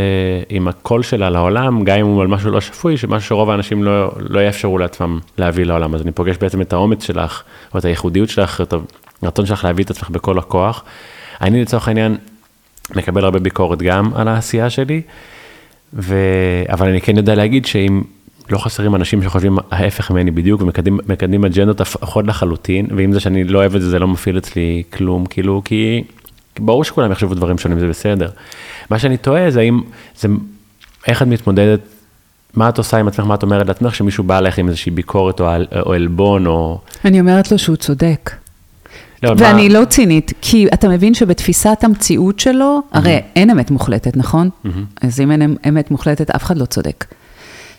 עם 0.50 0.68
הקול 0.68 1.04
שלה 1.04 1.30
לעולם, 1.30 1.84
גם 1.84 1.98
אם 2.00 2.06
הוא 2.06 2.22
על 2.22 2.28
משהו 2.28 2.52
לא 2.52 2.62
שפוי, 2.62 2.98
שמשהו 2.98 3.28
שרוב 3.28 3.50
האנשים 3.50 3.84
לא, 3.84 4.12
לא 4.18 4.40
יאפשרו 4.40 4.78
לעצמם 4.78 5.20
להביא 5.38 5.66
לעולם. 5.66 5.96
אז 5.96 6.02
אני 6.02 6.12
פוגש 6.12 6.38
בעצם 6.38 6.62
את 6.62 6.74
האומץ 6.74 7.04
שלך, 7.04 7.44
או 7.74 7.80
את 7.80 7.86
הייחודיות 7.86 8.30
שלך, 8.30 8.62
את 8.62 8.74
הרצון 9.22 9.46
שלך 9.46 9.64
להביא 9.64 9.84
את 9.84 9.90
עצמך 9.90 10.10
בכל 10.10 10.38
הכוח. 10.38 10.84
אני 11.42 11.62
לצורך 11.62 11.88
העניין 11.88 12.18
מקבל 12.96 13.26
הרבה 13.26 13.40
ביקורת 13.40 13.82
גם 13.82 14.12
על 14.16 14.28
העשייה 14.28 14.70
שלי, 14.70 15.02
ו... 15.94 16.16
אבל 16.70 16.90
אני 16.90 17.02
כן 17.02 17.18
יודע 17.18 17.36
להגיד 17.36 17.66
שאם 17.66 18.02
לא 18.50 18.58
חסרים 18.58 18.96
אנשים 18.96 19.24
שחושבים 19.24 19.58
ההפך 19.72 20.12
ממני 20.12 20.32
בדיוק 20.32 20.62
ומקדמים 20.62 21.46
אג'נדות 21.46 21.82
הפכות 21.82 22.28
לחלוטין, 22.28 22.88
ועם 22.96 23.14
זה 23.14 23.20
שאני 23.20 23.44
לא 23.44 23.60
אוהב 23.60 23.76
את 23.76 23.82
זה, 23.82 23.90
זה 23.90 24.00
לא 24.00 24.08
מפעיל 24.08 24.38
אצלי 24.38 24.84
כלום, 24.94 25.26
כאילו, 25.26 25.62
כי 25.66 26.04
ברור 26.60 26.84
שכולם 26.84 27.12
יחשבו 27.12 27.34
דברים 27.34 27.58
שונים, 27.58 27.80
זה 27.80 27.88
בסדר. 27.88 28.30
מה 28.90 29.00
שאני 29.00 29.18
תוהה 29.18 29.52
זה 29.52 29.60
האם, 29.60 29.82
זה 30.20 30.28
איך 31.08 31.22
את 31.22 31.28
מתמודדת, 31.28 31.80
מה 32.54 32.70
את 32.70 32.78
עושה 32.78 32.98
עם 32.98 33.08
עצמך, 33.08 33.26
מה 33.26 33.36
את 33.36 33.44
אומרת 33.44 33.68
לעצמך, 33.68 33.96
שמישהו 33.96 34.24
בא 34.24 34.38
אליך 34.38 34.58
עם 34.58 34.68
איזושהי 34.68 34.92
ביקורת 34.92 35.40
או 35.40 35.94
עלבון 35.94 36.48
או... 36.48 36.80
אני 37.06 37.20
אומרת 37.20 37.52
לו 37.52 37.58
שהוא 37.58 37.76
צודק. 37.76 38.32
לא, 39.24 39.34
ואני 39.38 39.68
מה... 39.68 39.80
לא 39.80 39.86
צינית, 39.86 40.34
כי 40.42 40.68
אתה 40.74 40.90
מבין 40.90 41.14
שבתפיסת 41.14 41.78
המציאות 41.82 42.40
שלו, 42.40 42.80
mm-hmm. 42.80 42.98
הרי 42.98 43.20
אין 43.36 43.50
אמת 43.50 43.72
מוחלטת, 43.72 44.18
נכון? 44.18 44.50
Mm-hmm. 44.50 44.70
אז 45.02 45.20
אם 45.20 45.32
אין 45.32 45.58
אמת 45.70 45.92
מוחלטת, 45.92 46.30
אף 46.30 46.44
אחד 46.44 46.58
לא 46.58 46.66
צודק. 46.66 47.06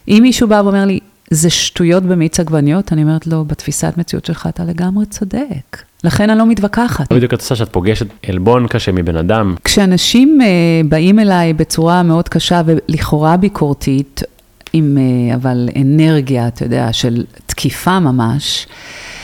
אם 0.09 0.19
מישהו 0.23 0.49
בא 0.49 0.63
ואומר 0.65 0.85
לי, 0.85 0.99
זה 1.31 1.51
שטויות 1.51 2.03
במיץ 2.03 2.41
עגבניות, 2.41 2.93
אני 2.93 3.03
אומרת 3.03 3.27
לו, 3.27 3.45
בתפיסת 3.45 3.95
מציאות 3.97 4.25
שלך 4.25 4.47
אתה 4.47 4.65
לגמרי 4.65 5.07
צודק. 5.07 5.83
לכן 6.05 6.31
אני 6.31 6.39
לא 6.39 6.47
מתווכחת. 6.47 7.13
בדיוק 7.13 7.35
את 7.35 7.41
עושה 7.41 7.57
שאת 7.57 7.73
פוגשת 7.73 8.07
עלבון 8.27 8.67
קשה 8.67 8.93
מבן 8.93 9.17
אדם. 9.17 9.55
כשאנשים 9.65 10.41
uh, 10.41 10.87
באים 10.89 11.19
אליי 11.19 11.53
בצורה 11.53 12.03
מאוד 12.03 12.29
קשה 12.29 12.63
ולכאורה 12.67 13.37
ביקורתית, 13.37 14.23
עם 14.73 14.97
uh, 14.97 15.35
אבל 15.35 15.69
אנרגיה, 15.77 16.49
אתה 16.49 16.65
יודע, 16.65 16.93
של 16.93 17.25
תקיפה 17.47 18.01
ממש, 18.01 18.67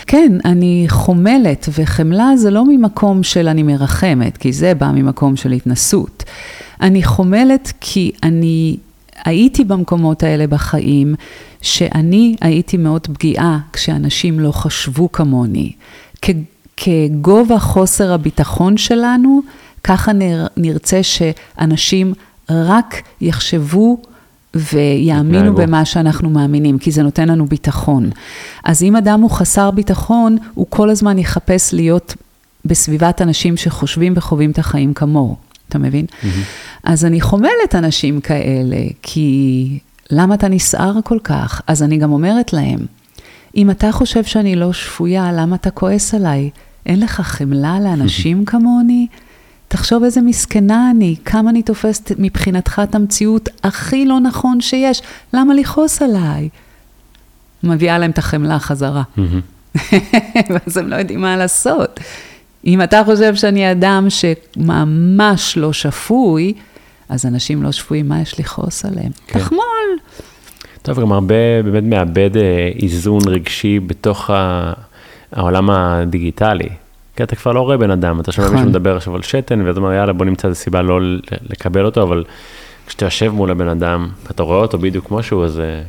כן, 0.07 0.33
אני 0.45 0.85
חומלת, 0.89 1.69
וחמלה 1.79 2.37
זה 2.37 2.51
לא 2.51 2.65
ממקום 2.69 3.23
של 3.23 3.49
אני 3.49 3.63
מרחמת, 3.63 4.37
כי 4.37 4.53
זה 4.53 4.75
בא 4.75 4.91
ממקום 4.95 5.37
של 5.37 5.53
התנסות. 5.53 6.25
אני 6.81 7.03
חומלת 7.03 7.73
כי 7.81 8.13
אני 8.23 8.77
הייתי 9.25 9.65
במקומות 9.65 10.23
האלה 10.23 10.47
בחיים, 10.47 11.15
שאני 11.63 12.37
הייתי 12.41 12.77
מאוד 12.77 13.07
פגיעה 13.07 13.59
כשאנשים 13.73 14.41
לא 14.41 14.53
חשבו 14.53 15.13
כמוני. 15.13 15.73
כגובה 16.77 17.59
חוסר 17.59 18.13
הביטחון 18.13 18.77
שלנו, 18.77 19.41
ככה 19.85 20.13
נרצה 20.57 21.01
שאנשים 21.03 22.15
רק 22.51 23.03
יחשבו 23.21 23.99
ויאמינו 24.55 25.55
במה 25.55 25.85
שאנחנו 25.85 26.31
מאמינים, 26.31 26.79
כי 26.79 26.91
זה 26.91 27.03
נותן 27.03 27.29
לנו 27.29 27.47
ביטחון. 27.47 28.11
אז 28.65 28.83
אם 28.83 28.97
אדם 28.97 29.21
הוא 29.21 29.31
חסר 29.31 29.71
ביטחון, 29.71 30.37
הוא 30.55 30.67
כל 30.69 30.91
הזמן 30.91 31.19
יחפש 31.19 31.75
להיות 31.75 32.15
בסביבת 32.65 33.23
אנשים 33.23 33.57
שחושבים 33.57 34.13
וחווים 34.17 34.51
את 34.51 34.59
החיים 34.59 34.95
כמוהו, 34.95 35.37
אתה 35.73 35.79
מבין? 35.79 36.07
Mm-hmm. 36.07 36.27
אז 36.85 37.05
אני 37.05 37.21
חומלת 37.21 37.75
אנשים 37.75 38.21
כאלה, 38.21 38.77
כי 39.03 39.79
למה 40.11 40.35
אתה 40.35 40.49
נסער 40.49 40.95
כל 41.05 41.19
כך? 41.25 41.63
אז 41.67 41.83
אני 41.83 41.99
גם 41.99 42.13
אומרת 42.13 42.53
להם, 42.53 42.79
אם 43.57 43.71
אתה 43.71 43.93
חושב 43.93 44.25
שאני 44.25 44.57
לא 44.57 44.73
שפויה, 44.73 45.33
למה 45.33 45.57
אתה 45.57 45.71
כועס 45.71 46.15
עליי? 46.15 46.51
אין 46.87 47.01
לך 47.01 47.21
חמלה 47.21 47.81
לאנשים 47.81 48.45
כמוני? 48.51 49.07
תחשוב 49.69 50.05
איזה 50.05 50.21
מסכנה 50.21 50.91
אני, 50.91 51.17
כמה 51.25 51.51
אני 51.51 51.63
תופסת 51.63 52.13
מבחינתך 52.19 52.83
את 52.85 52.95
המציאות 52.95 53.49
הכי 53.65 54.05
לא 54.05 54.21
נכון 54.21 54.61
שיש, 54.61 55.03
למה 55.35 55.55
לכעוס 55.55 56.03
עליי? 56.03 56.49
מביאה 57.63 57.99
להם 57.99 58.11
את 58.11 58.19
החמלה 58.19 58.59
חזרה. 58.59 59.03
ואז 60.51 60.77
הם 60.77 60.89
לא 60.89 60.97
יודעים 60.97 61.21
מה 61.21 61.37
לעשות. 61.37 62.01
אם 62.67 62.83
אתה 62.83 63.03
חושב 63.05 63.35
שאני 63.35 63.73
אדם 63.73 64.07
שממש 64.09 65.57
לא 65.57 65.73
שפוי, 65.73 66.55
אז 67.09 67.27
אנשים 67.27 67.63
לא 67.63 67.73
שפויים, 67.73 68.09
מה 68.09 68.21
יש 68.21 68.41
לכעוס 68.41 68.85
עליהם? 68.85 69.11
כן. 69.27 69.39
תחמול. 69.39 69.63
טוב, 70.83 71.01
גם 71.01 71.13
הרבה 71.13 71.63
באמת 71.65 71.83
מאבד 71.83 72.37
אה, 72.37 72.71
איזון 72.83 73.21
רגשי 73.29 73.81
בתוך 73.81 74.31
העולם 75.33 75.71
הדיגיטלי. 75.71 76.69
כי 77.17 77.23
אתה 77.23 77.37
כבר 77.37 77.53
לא 77.53 77.61
רואה 77.61 77.77
בן 77.77 77.91
אדם, 77.91 78.21
אתה 78.21 78.33
שומע 78.33 78.47
מישהו 78.47 78.61
נכון. 78.61 78.69
מדבר 78.69 78.97
עכשיו 78.97 79.15
על 79.15 79.23
שתן, 79.23 79.67
ואתה 79.67 79.79
אומר, 79.79 79.93
יאללה, 79.93 80.13
בוא 80.13 80.25
נמצא 80.27 80.49
איזה 80.49 80.61
סיבה 80.61 80.83
לא 80.83 81.01
לקבל 81.51 81.85
אותו, 81.85 82.03
אבל 82.03 82.25
כשאתה 82.87 83.05
יושב 83.05 83.29
מול 83.29 83.51
הבן 83.51 83.69
אדם, 83.69 84.09
ואתה 84.27 84.43
רואה 84.43 84.59
אותו 84.59 84.79
בדיוק 84.79 85.07
כמו 85.07 85.23
שהוא, 85.23 85.45
אז, 85.45 85.61
אה, 85.61 85.83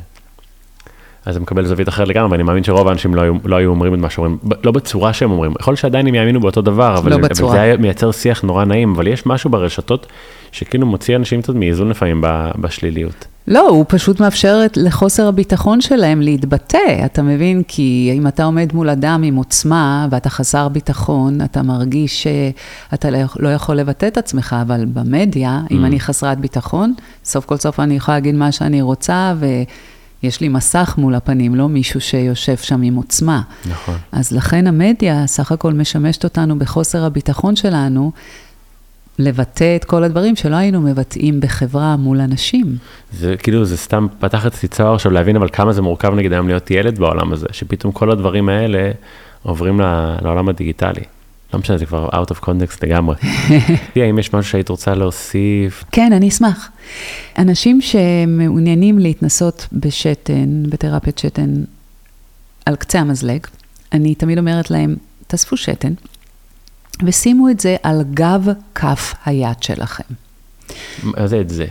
אז 1.26 1.34
זה 1.34 1.40
מקבל 1.40 1.66
זווית 1.66 1.88
אחרת 1.88 2.08
לגמרי, 2.08 2.30
ואני 2.30 2.42
מאמין 2.42 2.64
שרוב 2.64 2.88
האנשים 2.88 3.14
לא 3.14 3.22
היו, 3.22 3.34
לא 3.44 3.56
היו 3.56 3.70
אומרים 3.70 3.94
את 3.94 3.98
מה 3.98 4.10
שאומרים, 4.10 4.38
לא 4.64 4.72
בצורה 4.72 5.12
שהם 5.12 5.30
אומרים, 5.30 5.52
יכול 5.60 5.72
להיות 5.72 5.80
שעדיין 5.80 6.06
הם 6.06 6.14
יאמינו 6.14 6.40
באותו 6.40 6.62
דבר, 6.62 6.98
אבל, 6.98 7.10
לא 7.10 7.16
אבל 7.16 7.34
זה 7.34 7.60
היה 7.60 7.76
מייצר 7.76 8.12
שיח 8.12 8.42
נורא 8.42 8.64
נעים, 8.64 8.94
אבל 8.94 9.06
יש 9.06 9.26
משהו 9.26 9.50
ברשתות 9.50 10.06
שכאילו 10.52 10.86
מוציא 10.86 11.16
אנשים 11.16 11.42
קצת 11.42 11.54
מאיזון 11.54 11.88
לפעמים 11.88 12.24
בשליליות. 12.58 13.26
לא, 13.48 13.68
הוא 13.68 13.84
פשוט 13.88 14.20
מאפשר 14.20 14.60
לחוסר 14.76 15.28
הביטחון 15.28 15.80
שלהם 15.80 16.20
להתבטא, 16.20 17.04
אתה 17.04 17.22
מבין? 17.22 17.62
כי 17.68 18.14
אם 18.18 18.26
אתה 18.26 18.44
עומד 18.44 18.70
מול 18.74 18.90
אדם 18.90 19.22
עם 19.24 19.36
עוצמה 19.36 20.06
ואתה 20.10 20.30
חסר 20.30 20.68
ביטחון, 20.68 21.40
אתה 21.40 21.62
מרגיש 21.62 22.22
שאתה 22.22 23.10
לא, 23.10 23.18
לא 23.38 23.48
יכול 23.48 23.76
לבטא 23.76 24.06
את 24.06 24.18
עצמך, 24.18 24.56
אבל 24.62 24.84
במדיה, 24.84 25.60
mm. 25.64 25.74
אם 25.74 25.84
אני 25.84 26.00
חסרת 26.00 26.38
ביטחון, 26.38 26.94
סוף 27.24 27.44
כל 27.44 27.56
סוף 27.56 27.80
אני 27.80 27.96
יכולה 27.96 28.16
להגיד 28.16 28.34
מה 28.34 28.52
שאני 28.52 28.82
רוצה, 28.82 29.34
ויש 30.24 30.40
לי 30.40 30.48
מסך 30.48 30.94
מול 30.98 31.14
הפנים, 31.14 31.54
לא 31.54 31.68
מישהו 31.68 32.00
שיושב 32.00 32.56
שם 32.56 32.82
עם 32.82 32.94
עוצמה. 32.94 33.42
נכון. 33.70 33.94
אז 34.12 34.32
לכן 34.32 34.66
המדיה 34.66 35.26
סך 35.26 35.52
הכל 35.52 35.72
משמשת 35.72 36.24
אותנו 36.24 36.58
בחוסר 36.58 37.04
הביטחון 37.04 37.56
שלנו, 37.56 38.12
לבטא 39.18 39.76
את 39.76 39.84
כל 39.84 40.04
הדברים 40.04 40.36
שלא 40.36 40.56
היינו 40.56 40.80
מבטאים 40.80 41.40
בחברה 41.40 41.96
מול 41.96 42.20
אנשים. 42.20 42.76
זה 43.12 43.36
כאילו, 43.36 43.64
זה 43.64 43.76
סתם 43.76 44.06
פתח 44.18 44.46
אצלי 44.46 44.68
צוהר 44.68 44.94
עכשיו 44.94 45.12
להבין 45.12 45.36
אבל 45.36 45.48
כמה 45.52 45.72
זה 45.72 45.82
מורכב 45.82 46.14
נגיד 46.14 46.32
היום 46.32 46.48
להיות 46.48 46.70
ילד 46.70 46.98
בעולם 46.98 47.32
הזה, 47.32 47.46
שפתאום 47.52 47.92
כל 47.92 48.10
הדברים 48.10 48.48
האלה 48.48 48.90
עוברים 49.42 49.80
לעולם 50.22 50.48
הדיגיטלי. 50.48 51.04
לא 51.54 51.60
משנה, 51.60 51.78
זה 51.78 51.86
כבר 51.86 52.08
out 52.08 52.30
of 52.30 52.44
context 52.44 52.78
לגמרי. 52.82 53.16
האם 53.96 54.18
יש 54.18 54.34
משהו 54.34 54.50
שהיית 54.50 54.68
רוצה 54.68 54.94
להוסיף? 54.94 55.84
כן, 55.92 56.12
אני 56.12 56.28
אשמח. 56.28 56.70
אנשים 57.38 57.80
שמעוניינים 57.80 58.98
להתנסות 58.98 59.66
בשתן, 59.72 60.62
בתרפיית 60.68 61.18
שתן, 61.18 61.64
על 62.66 62.76
קצה 62.76 63.00
המזלג, 63.00 63.46
אני 63.92 64.14
תמיד 64.14 64.38
אומרת 64.38 64.70
להם, 64.70 64.96
תאספו 65.26 65.56
שתן, 65.56 65.92
ושימו 67.06 67.48
את 67.48 67.60
זה 67.60 67.76
על 67.82 68.02
גב 68.14 68.48
כף 68.74 69.14
היד 69.24 69.62
שלכם. 69.62 70.14
מה 71.02 71.26
זה 71.26 71.40
את 71.40 71.50
זה? 71.50 71.66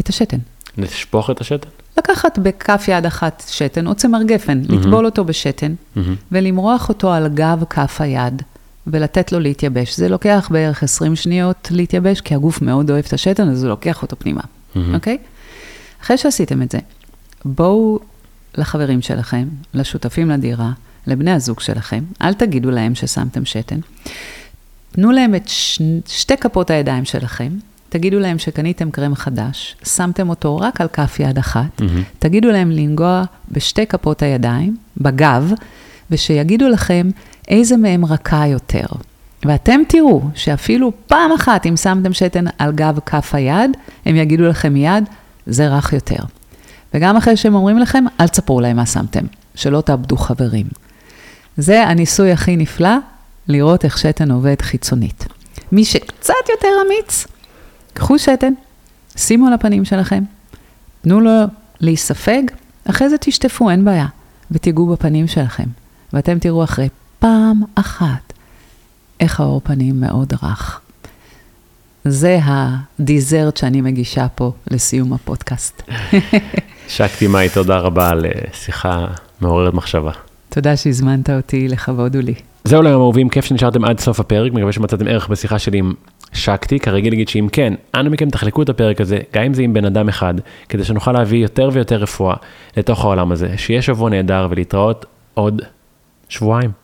את 0.00 0.08
השתן. 0.08 0.38
נשפוך 0.78 1.30
את 1.30 1.40
השתן? 1.40 1.68
לקחת 1.98 2.38
בכף 2.38 2.84
יד 2.88 3.06
אחת 3.06 3.42
שתן 3.48 3.86
או 3.86 3.94
צמר 3.94 4.22
גפן, 4.22 4.62
לטבול 4.68 5.06
אותו 5.06 5.24
בשתן, 5.24 5.74
ולמרוח 6.32 6.88
אותו 6.88 7.12
על 7.12 7.28
גב 7.28 7.64
כף 7.70 8.00
היד, 8.00 8.42
ולתת 8.86 9.32
לו 9.32 9.40
להתייבש. 9.40 9.96
זה 9.96 10.08
לוקח 10.08 10.48
בערך 10.52 10.82
20 10.82 11.16
שניות 11.16 11.68
להתייבש, 11.70 12.20
כי 12.20 12.34
הגוף 12.34 12.62
מאוד 12.62 12.90
אוהב 12.90 13.04
את 13.08 13.12
השתן, 13.12 13.48
אז 13.48 13.58
זה 13.58 13.68
לוקח 13.68 14.02
אותו 14.02 14.16
פנימה, 14.18 14.42
אוקיי? 14.94 15.18
אחרי 16.02 16.18
שעשיתם 16.18 16.62
את 16.62 16.70
זה, 16.70 16.78
בואו 17.44 17.98
לחברים 18.58 19.02
שלכם, 19.02 19.48
לשותפים 19.74 20.30
לדירה, 20.30 20.72
לבני 21.06 21.30
הזוג 21.30 21.60
שלכם, 21.60 22.04
אל 22.22 22.34
תגידו 22.34 22.70
להם 22.70 22.94
ששמתם 22.94 23.44
שתן. 23.44 23.78
תנו 24.92 25.12
להם 25.12 25.34
את 25.34 25.48
ש... 25.48 25.80
שתי 26.06 26.36
כפות 26.36 26.70
הידיים 26.70 27.04
שלכם, 27.04 27.52
תגידו 27.88 28.18
להם 28.18 28.38
שקניתם 28.38 28.90
קרם 28.90 29.14
חדש, 29.14 29.76
שמתם 29.84 30.28
אותו 30.28 30.56
רק 30.56 30.80
על 30.80 30.88
כף 30.88 31.16
יד 31.20 31.38
אחת, 31.38 31.80
mm-hmm. 31.80 31.84
תגידו 32.18 32.48
להם 32.48 32.70
לנגוע 32.70 33.22
בשתי 33.50 33.86
כפות 33.86 34.22
הידיים, 34.22 34.76
בגב, 34.96 35.52
ושיגידו 36.10 36.68
לכם 36.68 37.10
איזה 37.48 37.76
מהם 37.76 38.04
רכה 38.04 38.46
יותר. 38.46 38.86
ואתם 39.44 39.80
תראו 39.88 40.22
שאפילו 40.34 40.92
פעם 41.06 41.32
אחת, 41.32 41.66
אם 41.66 41.76
שמתם 41.76 42.12
שתן 42.12 42.44
על 42.58 42.72
גב 42.72 42.98
כף 43.06 43.34
היד, 43.34 43.70
הם 44.06 44.16
יגידו 44.16 44.44
לכם 44.44 44.72
מיד, 44.72 45.04
זה 45.46 45.68
רך 45.68 45.92
יותר. 45.92 46.22
וגם 46.94 47.16
אחרי 47.16 47.36
שהם 47.36 47.54
אומרים 47.54 47.78
לכם, 47.78 48.04
אל 48.20 48.28
תספרו 48.28 48.60
להם 48.60 48.76
מה 48.76 48.86
שמתם, 48.86 49.24
שלא 49.54 49.80
תאבדו 49.80 50.16
חברים. 50.16 50.66
זה 51.56 51.82
הניסוי 51.82 52.32
הכי 52.32 52.56
נפלא, 52.56 52.96
לראות 53.48 53.84
איך 53.84 53.98
שתן 53.98 54.30
עובד 54.30 54.62
חיצונית. 54.62 55.26
מי 55.72 55.84
שקצת 55.84 56.34
יותר 56.50 56.68
אמיץ, 56.86 57.26
קחו 57.92 58.18
שתן, 58.18 58.52
שימו 59.16 59.46
על 59.46 59.52
הפנים 59.52 59.84
שלכם, 59.84 60.24
תנו 61.02 61.20
לו 61.20 61.30
להיספג, 61.80 62.42
אחרי 62.90 63.08
זה 63.08 63.18
תשטפו, 63.18 63.70
אין 63.70 63.84
בעיה, 63.84 64.06
ותיגעו 64.50 64.86
בפנים 64.86 65.28
שלכם. 65.28 65.66
ואתם 66.12 66.38
תראו 66.38 66.64
אחרי 66.64 66.88
פעם 67.24 67.62
אחת 67.74 68.32
איך 69.20 69.40
האור 69.40 69.60
פנים 69.64 70.00
מאוד 70.00 70.32
רך. 70.42 70.80
זה 72.04 72.38
הדיזרט 72.44 73.56
שאני 73.56 73.80
מגישה 73.80 74.26
פה 74.34 74.52
לסיום 74.70 75.12
הפודקאסט. 75.12 75.82
שקטי 76.88 77.26
מאי, 77.26 77.48
תודה 77.48 77.78
רבה 77.78 78.10
על 78.10 78.26
שיחה 78.52 79.06
מעוררת 79.40 79.74
מחשבה. 79.74 80.10
תודה 80.48 80.76
שהזמנת 80.76 81.30
אותי, 81.30 81.68
לכבוד 81.68 82.14
הוא 82.14 82.24
לי. 82.24 82.34
זהו 82.64 82.82
להיום 82.82 83.02
אהובים, 83.02 83.28
כיף 83.28 83.44
שנשארתם 83.44 83.84
עד 83.84 84.00
סוף 84.00 84.20
הפרק, 84.20 84.52
מקווה 84.52 84.72
שמצאתם 84.72 85.06
ערך 85.08 85.28
בשיחה 85.28 85.58
שלי 85.58 85.78
עם 85.78 85.92
שקטי, 86.32 86.78
כרגיל 86.78 87.12
להגיד 87.12 87.28
שאם 87.28 87.48
כן, 87.52 87.74
אנא 87.94 88.08
מכם 88.08 88.30
תחלקו 88.30 88.62
את 88.62 88.68
הפרק 88.68 89.00
הזה, 89.00 89.18
גם 89.32 89.42
אם 89.42 89.54
זה 89.54 89.62
עם 89.62 89.72
בן 89.72 89.84
אדם 89.84 90.08
אחד, 90.08 90.34
כדי 90.68 90.84
שנוכל 90.84 91.12
להביא 91.12 91.42
יותר 91.42 91.70
ויותר 91.72 91.96
רפואה 91.96 92.36
לתוך 92.76 93.04
העולם 93.04 93.32
הזה, 93.32 93.58
שיהיה 93.58 93.82
שבוע 93.82 94.10
נהדר 94.10 94.46
ולהתראות 94.50 95.06
עוד 95.34 95.62
שבועיים. 96.28 96.83